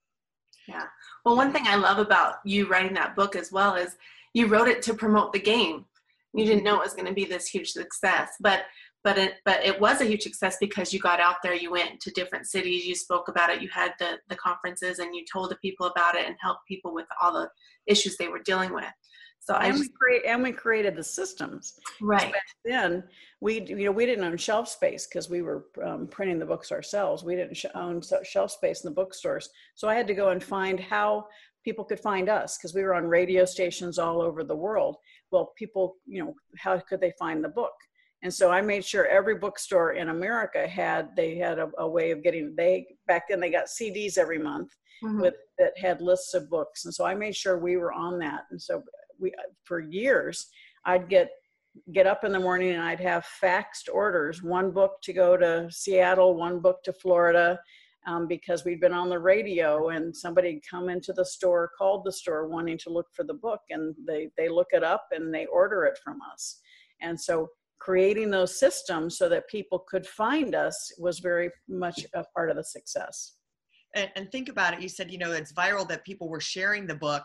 Yeah. 0.68 0.84
Well, 1.24 1.36
one 1.36 1.52
thing 1.52 1.66
I 1.66 1.76
love 1.76 1.98
about 1.98 2.36
you 2.44 2.66
writing 2.66 2.94
that 2.94 3.16
book 3.16 3.36
as 3.36 3.52
well 3.52 3.74
is 3.76 3.96
you 4.34 4.46
wrote 4.46 4.68
it 4.68 4.82
to 4.82 4.94
promote 4.94 5.32
the 5.32 5.40
game. 5.40 5.86
You 6.34 6.44
didn't 6.44 6.64
know 6.64 6.74
it 6.74 6.84
was 6.84 6.94
going 6.94 7.06
to 7.06 7.14
be 7.14 7.24
this 7.24 7.46
huge 7.46 7.70
success, 7.70 8.32
but 8.40 8.64
but 9.06 9.18
it 9.18 9.34
but 9.44 9.64
it 9.64 9.80
was 9.80 10.00
a 10.00 10.04
huge 10.04 10.22
success 10.22 10.56
because 10.58 10.92
you 10.92 10.98
got 10.98 11.20
out 11.20 11.36
there 11.40 11.54
you 11.54 11.70
went 11.70 12.00
to 12.00 12.10
different 12.10 12.44
cities 12.44 12.84
you 12.84 12.96
spoke 12.96 13.28
about 13.28 13.50
it 13.50 13.62
you 13.62 13.68
had 13.68 13.92
the 14.00 14.18
the 14.28 14.34
conferences 14.34 14.98
and 14.98 15.14
you 15.14 15.24
told 15.32 15.48
the 15.48 15.56
people 15.56 15.86
about 15.86 16.16
it 16.16 16.26
and 16.26 16.34
helped 16.40 16.66
people 16.66 16.92
with 16.92 17.06
all 17.22 17.32
the 17.32 17.48
issues 17.86 18.16
they 18.16 18.26
were 18.26 18.40
dealing 18.40 18.74
with 18.74 18.92
so 19.38 19.54
and 19.54 19.64
I 19.64 19.70
just, 19.70 19.82
we 19.82 19.88
create 19.90 20.22
and 20.26 20.42
we 20.42 20.50
created 20.50 20.96
the 20.96 21.04
systems. 21.04 21.78
Right. 22.02 22.34
Then, 22.64 23.04
we 23.40 23.60
you 23.60 23.84
know 23.84 23.92
we 23.92 24.04
didn't 24.04 24.24
own 24.24 24.36
shelf 24.38 24.68
space 24.68 25.06
because 25.06 25.30
we 25.30 25.40
were 25.40 25.66
um, 25.84 26.08
printing 26.08 26.40
the 26.40 26.46
books 26.46 26.72
ourselves. 26.72 27.22
We 27.22 27.36
didn't 27.36 27.56
sh- 27.56 27.76
own 27.76 28.02
shelf 28.24 28.50
space 28.50 28.82
in 28.82 28.90
the 28.90 28.94
bookstores, 28.94 29.48
so 29.76 29.88
I 29.88 29.94
had 29.94 30.08
to 30.08 30.14
go 30.14 30.30
and 30.30 30.42
find 30.42 30.80
how 30.80 31.28
people 31.64 31.84
could 31.84 32.00
find 32.00 32.28
us 32.28 32.58
because 32.58 32.74
we 32.74 32.82
were 32.82 32.94
on 32.94 33.06
radio 33.06 33.44
stations 33.44 34.00
all 34.00 34.20
over 34.20 34.42
the 34.42 34.56
world. 34.56 34.96
Well, 35.30 35.52
people, 35.56 35.94
you 36.06 36.24
know, 36.24 36.34
how 36.58 36.80
could 36.80 37.00
they 37.00 37.12
find 37.16 37.44
the 37.44 37.48
book? 37.48 37.74
And 38.22 38.32
so 38.32 38.50
I 38.50 38.60
made 38.60 38.84
sure 38.84 39.06
every 39.06 39.36
bookstore 39.36 39.92
in 39.92 40.08
America 40.08 40.66
had 40.66 41.14
they 41.16 41.36
had 41.36 41.58
a, 41.58 41.70
a 41.78 41.88
way 41.88 42.10
of 42.10 42.22
getting 42.22 42.54
they 42.56 42.86
back 43.06 43.24
then 43.28 43.40
they 43.40 43.50
got 43.50 43.66
CDs 43.66 44.18
every 44.18 44.38
month 44.38 44.70
mm-hmm. 45.04 45.20
with 45.20 45.34
that 45.58 45.72
had 45.78 46.00
lists 46.00 46.34
of 46.34 46.48
books. 46.48 46.84
And 46.84 46.94
so 46.94 47.04
I 47.04 47.14
made 47.14 47.36
sure 47.36 47.58
we 47.58 47.76
were 47.76 47.92
on 47.92 48.18
that. 48.20 48.44
And 48.50 48.60
so 48.60 48.82
we 49.20 49.32
for 49.64 49.80
years 49.80 50.46
I'd 50.84 51.08
get 51.08 51.28
get 51.92 52.06
up 52.06 52.24
in 52.24 52.32
the 52.32 52.40
morning 52.40 52.72
and 52.72 52.82
I'd 52.82 53.00
have 53.00 53.26
faxed 53.42 53.92
orders, 53.92 54.42
one 54.42 54.70
book 54.70 54.96
to 55.02 55.12
go 55.12 55.36
to 55.36 55.68
Seattle, 55.70 56.34
one 56.34 56.60
book 56.60 56.82
to 56.84 56.92
Florida, 56.92 57.58
um, 58.06 58.26
because 58.26 58.64
we'd 58.64 58.80
been 58.80 58.94
on 58.94 59.10
the 59.10 59.18
radio 59.18 59.90
and 59.90 60.16
somebody 60.16 60.60
come 60.68 60.88
into 60.88 61.12
the 61.12 61.24
store, 61.24 61.70
called 61.76 62.04
the 62.04 62.12
store 62.12 62.48
wanting 62.48 62.78
to 62.78 62.90
look 62.90 63.06
for 63.12 63.24
the 63.24 63.34
book, 63.34 63.60
and 63.70 63.94
they 64.06 64.30
they 64.36 64.48
look 64.48 64.68
it 64.72 64.84
up 64.84 65.06
and 65.10 65.34
they 65.34 65.46
order 65.46 65.84
it 65.84 65.98
from 66.02 66.18
us. 66.32 66.60
And 67.02 67.20
so 67.20 67.48
creating 67.80 68.30
those 68.30 68.58
systems 68.58 69.18
so 69.18 69.28
that 69.28 69.48
people 69.48 69.84
could 69.88 70.06
find 70.06 70.54
us 70.54 70.92
was 70.98 71.18
very 71.18 71.50
much 71.68 72.04
a 72.14 72.24
part 72.34 72.50
of 72.50 72.56
the 72.56 72.64
success. 72.64 73.34
And, 73.94 74.10
and 74.16 74.30
think 74.32 74.48
about 74.48 74.74
it. 74.74 74.82
You 74.82 74.88
said, 74.88 75.10
you 75.10 75.18
know, 75.18 75.32
it's 75.32 75.52
viral 75.52 75.88
that 75.88 76.04
people 76.04 76.28
were 76.28 76.40
sharing 76.40 76.86
the 76.86 76.94
book. 76.94 77.24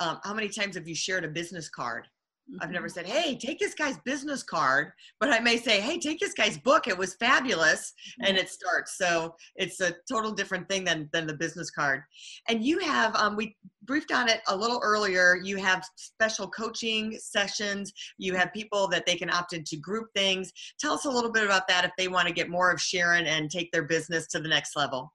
Um, 0.00 0.18
how 0.24 0.34
many 0.34 0.48
times 0.48 0.76
have 0.76 0.88
you 0.88 0.94
shared 0.94 1.24
a 1.24 1.28
business 1.28 1.68
card? 1.68 2.06
Mm-hmm. 2.50 2.62
I've 2.62 2.70
never 2.70 2.86
mm-hmm. 2.86 2.94
said, 2.94 3.06
hey, 3.06 3.36
take 3.36 3.58
this 3.58 3.74
guy's 3.74 3.98
business 3.98 4.42
card, 4.42 4.92
but 5.20 5.30
I 5.30 5.38
may 5.40 5.56
say, 5.56 5.80
hey, 5.80 5.98
take 5.98 6.18
this 6.18 6.34
guy's 6.34 6.58
book. 6.58 6.88
It 6.88 6.96
was 6.96 7.14
fabulous. 7.16 7.92
Mm-hmm. 8.20 8.28
And 8.28 8.38
it 8.38 8.48
starts. 8.48 8.96
So 8.96 9.34
it's 9.56 9.80
a 9.80 9.94
total 10.10 10.32
different 10.32 10.68
thing 10.68 10.84
than, 10.84 11.08
than 11.12 11.26
the 11.26 11.34
business 11.34 11.70
card. 11.70 12.02
And 12.48 12.64
you 12.64 12.78
have, 12.78 13.14
um, 13.16 13.36
we 13.36 13.56
briefed 13.84 14.12
on 14.12 14.28
it 14.28 14.40
a 14.48 14.56
little 14.56 14.80
earlier, 14.82 15.40
you 15.42 15.56
have 15.56 15.84
special 15.96 16.48
coaching 16.48 17.18
sessions. 17.20 17.92
You 18.18 18.34
have 18.34 18.52
people 18.52 18.88
that 18.88 19.06
they 19.06 19.16
can 19.16 19.30
opt 19.30 19.54
into 19.54 19.76
group 19.76 20.08
things. 20.14 20.52
Tell 20.78 20.92
us 20.92 21.06
a 21.06 21.10
little 21.10 21.32
bit 21.32 21.44
about 21.44 21.66
that 21.68 21.84
if 21.84 21.92
they 21.96 22.08
want 22.08 22.28
to 22.28 22.34
get 22.34 22.50
more 22.50 22.70
of 22.70 22.80
Sharon 22.80 23.26
and 23.26 23.50
take 23.50 23.72
their 23.72 23.84
business 23.84 24.26
to 24.28 24.40
the 24.40 24.48
next 24.48 24.76
level. 24.76 25.12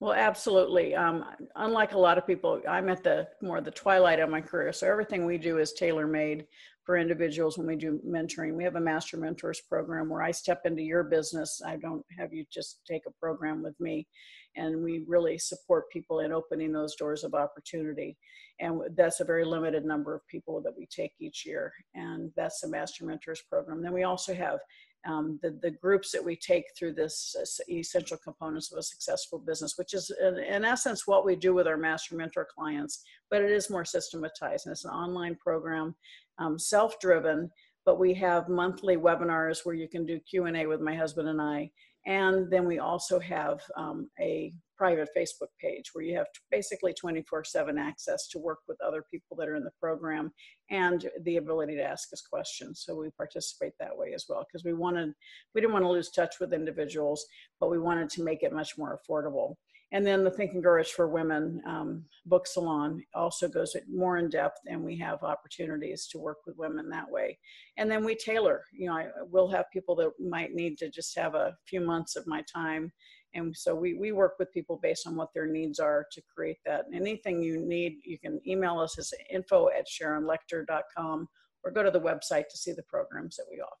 Well, 0.00 0.14
absolutely. 0.14 0.94
Um, 0.94 1.26
unlike 1.56 1.92
a 1.92 1.98
lot 1.98 2.16
of 2.16 2.26
people, 2.26 2.62
I'm 2.66 2.88
at 2.88 3.04
the 3.04 3.28
more 3.42 3.60
the 3.60 3.70
twilight 3.70 4.18
of 4.18 4.30
my 4.30 4.40
career. 4.40 4.72
So 4.72 4.90
everything 4.90 5.26
we 5.26 5.36
do 5.36 5.58
is 5.58 5.74
tailor 5.74 6.06
made 6.06 6.46
for 6.86 6.96
individuals 6.96 7.58
when 7.58 7.66
we 7.66 7.76
do 7.76 8.00
mentoring. 8.08 8.54
We 8.54 8.64
have 8.64 8.76
a 8.76 8.80
master 8.80 9.18
mentors 9.18 9.60
program 9.60 10.08
where 10.08 10.22
I 10.22 10.30
step 10.30 10.62
into 10.64 10.82
your 10.82 11.04
business. 11.04 11.60
I 11.64 11.76
don't 11.76 12.02
have 12.18 12.32
you 12.32 12.46
just 12.50 12.80
take 12.86 13.02
a 13.06 13.12
program 13.20 13.62
with 13.62 13.78
me. 13.78 14.08
And 14.56 14.82
we 14.82 15.04
really 15.06 15.36
support 15.36 15.90
people 15.90 16.20
in 16.20 16.32
opening 16.32 16.72
those 16.72 16.96
doors 16.96 17.22
of 17.22 17.34
opportunity. 17.34 18.16
And 18.58 18.80
that's 18.96 19.20
a 19.20 19.24
very 19.24 19.44
limited 19.44 19.84
number 19.84 20.14
of 20.14 20.26
people 20.28 20.62
that 20.62 20.76
we 20.76 20.86
take 20.86 21.12
each 21.20 21.44
year. 21.44 21.72
And 21.94 22.32
that's 22.36 22.62
the 22.62 22.68
master 22.68 23.04
mentors 23.04 23.42
program. 23.50 23.82
Then 23.82 23.92
we 23.92 24.04
also 24.04 24.32
have 24.32 24.60
um, 25.06 25.38
the, 25.42 25.58
the 25.62 25.70
groups 25.70 26.12
that 26.12 26.24
we 26.24 26.36
take 26.36 26.64
through 26.76 26.92
this 26.92 27.34
uh, 27.38 27.64
essential 27.72 28.18
components 28.18 28.70
of 28.70 28.78
a 28.78 28.82
successful 28.82 29.38
business, 29.38 29.78
which 29.78 29.94
is 29.94 30.10
in, 30.20 30.38
in, 30.38 30.64
essence 30.64 31.06
what 31.06 31.24
we 31.24 31.36
do 31.36 31.54
with 31.54 31.66
our 31.66 31.76
master 31.76 32.14
mentor 32.14 32.46
clients, 32.54 33.02
but 33.30 33.42
it 33.42 33.50
is 33.50 33.70
more 33.70 33.84
systematized 33.84 34.66
and 34.66 34.72
it's 34.72 34.84
an 34.84 34.90
online 34.90 35.36
program, 35.36 35.94
um, 36.38 36.58
self-driven, 36.58 37.50
but 37.86 37.98
we 37.98 38.12
have 38.14 38.48
monthly 38.48 38.96
webinars 38.96 39.64
where 39.64 39.74
you 39.74 39.88
can 39.88 40.04
do 40.04 40.20
Q&A 40.20 40.66
with 40.66 40.80
my 40.80 40.94
husband 40.94 41.28
and 41.28 41.40
I. 41.40 41.70
And 42.06 42.50
then 42.50 42.66
we 42.66 42.78
also 42.78 43.18
have 43.20 43.60
um, 43.76 44.10
a 44.20 44.52
private 44.80 45.10
Facebook 45.14 45.50
page 45.60 45.90
where 45.92 46.02
you 46.02 46.16
have 46.16 46.26
basically 46.50 46.94
24 46.94 47.44
7 47.44 47.76
access 47.76 48.26
to 48.28 48.38
work 48.38 48.60
with 48.66 48.78
other 48.80 49.04
people 49.10 49.36
that 49.36 49.46
are 49.46 49.56
in 49.56 49.62
the 49.62 49.70
program 49.78 50.32
and 50.70 51.10
the 51.24 51.36
ability 51.36 51.76
to 51.76 51.82
ask 51.82 52.10
us 52.14 52.22
questions. 52.22 52.82
So 52.86 52.96
we 52.96 53.10
participate 53.10 53.74
that 53.78 53.94
way 53.94 54.14
as 54.14 54.24
well 54.26 54.46
because 54.48 54.64
we 54.64 54.72
wanted, 54.72 55.12
we 55.54 55.60
didn't 55.60 55.74
want 55.74 55.84
to 55.84 55.90
lose 55.90 56.08
touch 56.08 56.36
with 56.40 56.54
individuals, 56.54 57.26
but 57.60 57.70
we 57.70 57.78
wanted 57.78 58.08
to 58.08 58.22
make 58.22 58.42
it 58.42 58.54
much 58.54 58.78
more 58.78 58.98
affordable. 58.98 59.56
And 59.92 60.06
then 60.06 60.24
the 60.24 60.30
Think 60.30 60.52
and 60.54 60.62
Grow 60.62 60.82
for 60.84 61.08
Women 61.08 61.60
um, 61.66 62.04
book 62.24 62.46
salon 62.46 63.02
also 63.12 63.48
goes 63.48 63.76
more 63.92 64.18
in 64.18 64.30
depth, 64.30 64.60
and 64.66 64.82
we 64.82 64.96
have 64.98 65.24
opportunities 65.24 66.06
to 66.12 66.18
work 66.18 66.38
with 66.46 66.56
women 66.56 66.88
that 66.90 67.10
way. 67.10 67.36
And 67.76 67.90
then 67.90 68.04
we 68.04 68.14
tailor. 68.14 68.62
You 68.72 68.86
know, 68.86 68.94
I 68.94 69.08
will 69.30 69.50
have 69.50 69.64
people 69.72 69.96
that 69.96 70.12
might 70.20 70.54
need 70.54 70.78
to 70.78 70.88
just 70.88 71.18
have 71.18 71.34
a 71.34 71.56
few 71.66 71.80
months 71.80 72.14
of 72.14 72.26
my 72.28 72.42
time 72.42 72.92
and 73.34 73.56
so 73.56 73.74
we, 73.74 73.94
we 73.94 74.12
work 74.12 74.34
with 74.38 74.52
people 74.52 74.78
based 74.82 75.06
on 75.06 75.16
what 75.16 75.28
their 75.34 75.46
needs 75.46 75.78
are 75.78 76.06
to 76.12 76.22
create 76.34 76.58
that. 76.66 76.86
Anything 76.92 77.42
you 77.42 77.60
need, 77.60 77.98
you 78.04 78.18
can 78.18 78.40
email 78.46 78.78
us 78.78 78.98
as 78.98 79.12
info 79.30 79.68
at 79.68 79.86
sharonlechter.com 79.86 81.28
or 81.62 81.70
go 81.70 81.82
to 81.82 81.90
the 81.90 82.00
website 82.00 82.48
to 82.48 82.56
see 82.56 82.72
the 82.72 82.82
programs 82.84 83.36
that 83.36 83.46
we 83.50 83.60
offer. 83.60 83.74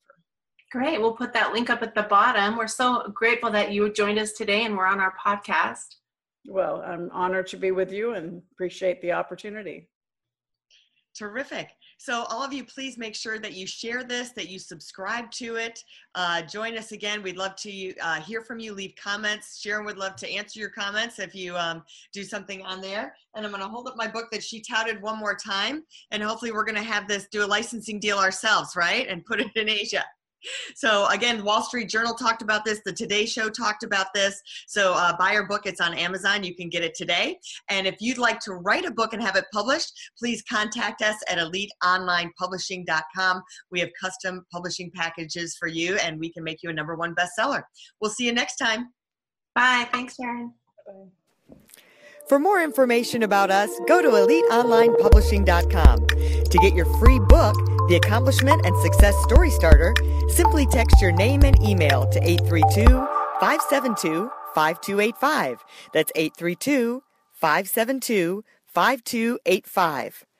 Great. 0.70 1.00
We'll 1.00 1.16
put 1.16 1.32
that 1.32 1.52
link 1.52 1.68
up 1.68 1.82
at 1.82 1.96
the 1.96 2.04
bottom. 2.04 2.56
We're 2.56 2.68
so 2.68 3.10
grateful 3.12 3.50
that 3.50 3.72
you 3.72 3.92
joined 3.92 4.20
us 4.20 4.32
today 4.32 4.64
and 4.64 4.76
we're 4.76 4.86
on 4.86 5.00
our 5.00 5.14
podcast. 5.24 5.96
Well, 6.46 6.82
I'm 6.86 7.10
honored 7.12 7.48
to 7.48 7.56
be 7.56 7.72
with 7.72 7.92
you 7.92 8.14
and 8.14 8.40
appreciate 8.52 9.02
the 9.02 9.12
opportunity. 9.12 9.88
Terrific. 11.16 11.70
So 12.00 12.24
all 12.30 12.42
of 12.42 12.50
you, 12.50 12.64
please 12.64 12.96
make 12.96 13.14
sure 13.14 13.38
that 13.38 13.52
you 13.52 13.66
share 13.66 14.02
this, 14.02 14.30
that 14.30 14.48
you 14.48 14.58
subscribe 14.58 15.30
to 15.32 15.56
it. 15.56 15.84
Uh, 16.14 16.40
join 16.40 16.78
us 16.78 16.92
again. 16.92 17.22
We'd 17.22 17.36
love 17.36 17.56
to 17.56 17.94
uh, 17.98 18.22
hear 18.22 18.40
from 18.40 18.58
you. 18.58 18.72
Leave 18.72 18.94
comments. 18.96 19.60
Sharon 19.60 19.84
would 19.84 19.98
love 19.98 20.16
to 20.16 20.30
answer 20.30 20.58
your 20.58 20.70
comments 20.70 21.18
if 21.18 21.34
you 21.34 21.54
um, 21.58 21.82
do 22.14 22.24
something 22.24 22.62
on 22.62 22.80
there. 22.80 23.14
And 23.34 23.44
I'm 23.44 23.52
going 23.52 23.62
to 23.62 23.68
hold 23.68 23.86
up 23.86 23.98
my 23.98 24.08
book 24.08 24.28
that 24.32 24.42
she 24.42 24.62
touted 24.62 25.02
one 25.02 25.18
more 25.18 25.34
time. 25.34 25.84
And 26.10 26.22
hopefully 26.22 26.52
we're 26.52 26.64
going 26.64 26.76
to 26.76 26.82
have 26.82 27.06
this, 27.06 27.26
do 27.30 27.44
a 27.44 27.46
licensing 27.46 28.00
deal 28.00 28.16
ourselves, 28.16 28.76
right? 28.76 29.06
And 29.06 29.22
put 29.22 29.38
it 29.38 29.54
in 29.54 29.68
Asia 29.68 30.02
so 30.74 31.06
again 31.08 31.44
wall 31.44 31.62
street 31.62 31.88
journal 31.88 32.14
talked 32.14 32.42
about 32.42 32.64
this 32.64 32.80
the 32.84 32.92
today 32.92 33.26
show 33.26 33.48
talked 33.48 33.82
about 33.82 34.06
this. 34.14 34.40
So 34.66 34.94
uh, 34.94 35.16
buy 35.16 35.34
our 35.34 35.46
book 35.46 35.66
it's 35.66 35.80
on 35.80 35.94
amazon 35.94 36.44
you 36.44 36.54
can 36.54 36.68
get 36.68 36.82
it 36.82 36.94
today. 36.94 37.38
And 37.68 37.86
if 37.86 37.96
you'd 38.00 38.18
like 38.18 38.40
to 38.40 38.54
write 38.54 38.84
a 38.84 38.90
book 38.90 39.12
and 39.12 39.22
have 39.22 39.36
it 39.36 39.44
published 39.52 39.92
please 40.18 40.42
contact 40.48 41.02
us 41.02 41.16
at 41.28 41.38
eliteonlinepublishing.com 41.38 43.42
we 43.70 43.80
have 43.80 43.90
custom 44.00 44.44
publishing 44.52 44.90
packages 44.94 45.56
for 45.58 45.68
you 45.68 45.96
and 45.96 46.18
we 46.18 46.32
can 46.32 46.44
make 46.44 46.62
you 46.62 46.70
a 46.70 46.72
number 46.72 46.96
one 46.96 47.14
bestseller. 47.14 47.62
We'll 48.00 48.10
see 48.10 48.24
you 48.26 48.32
next 48.32 48.56
time. 48.56 48.92
Bye. 49.54 49.86
Thanks 49.92 50.16
sharon. 50.16 50.54
Bye 50.86 51.10
for 52.30 52.38
more 52.38 52.62
information 52.62 53.24
about 53.24 53.50
us, 53.50 53.68
go 53.88 54.00
to 54.00 54.08
eliteonlinepublishing.com. 54.08 56.06
To 56.06 56.58
get 56.58 56.74
your 56.74 56.86
free 57.00 57.18
book, 57.18 57.56
The 57.88 58.00
Accomplishment 58.02 58.64
and 58.64 58.76
Success 58.82 59.16
Story 59.24 59.50
Starter, 59.50 59.94
simply 60.28 60.66
text 60.66 61.00
your 61.00 61.12
name 61.12 61.42
and 61.42 61.60
email 61.62 62.08
to 62.10 62.22
832 62.22 62.86
572 63.40 64.30
5285. 64.54 65.64
That's 65.92 66.12
832 66.14 67.02
572 67.32 68.44
5285. 68.66 70.24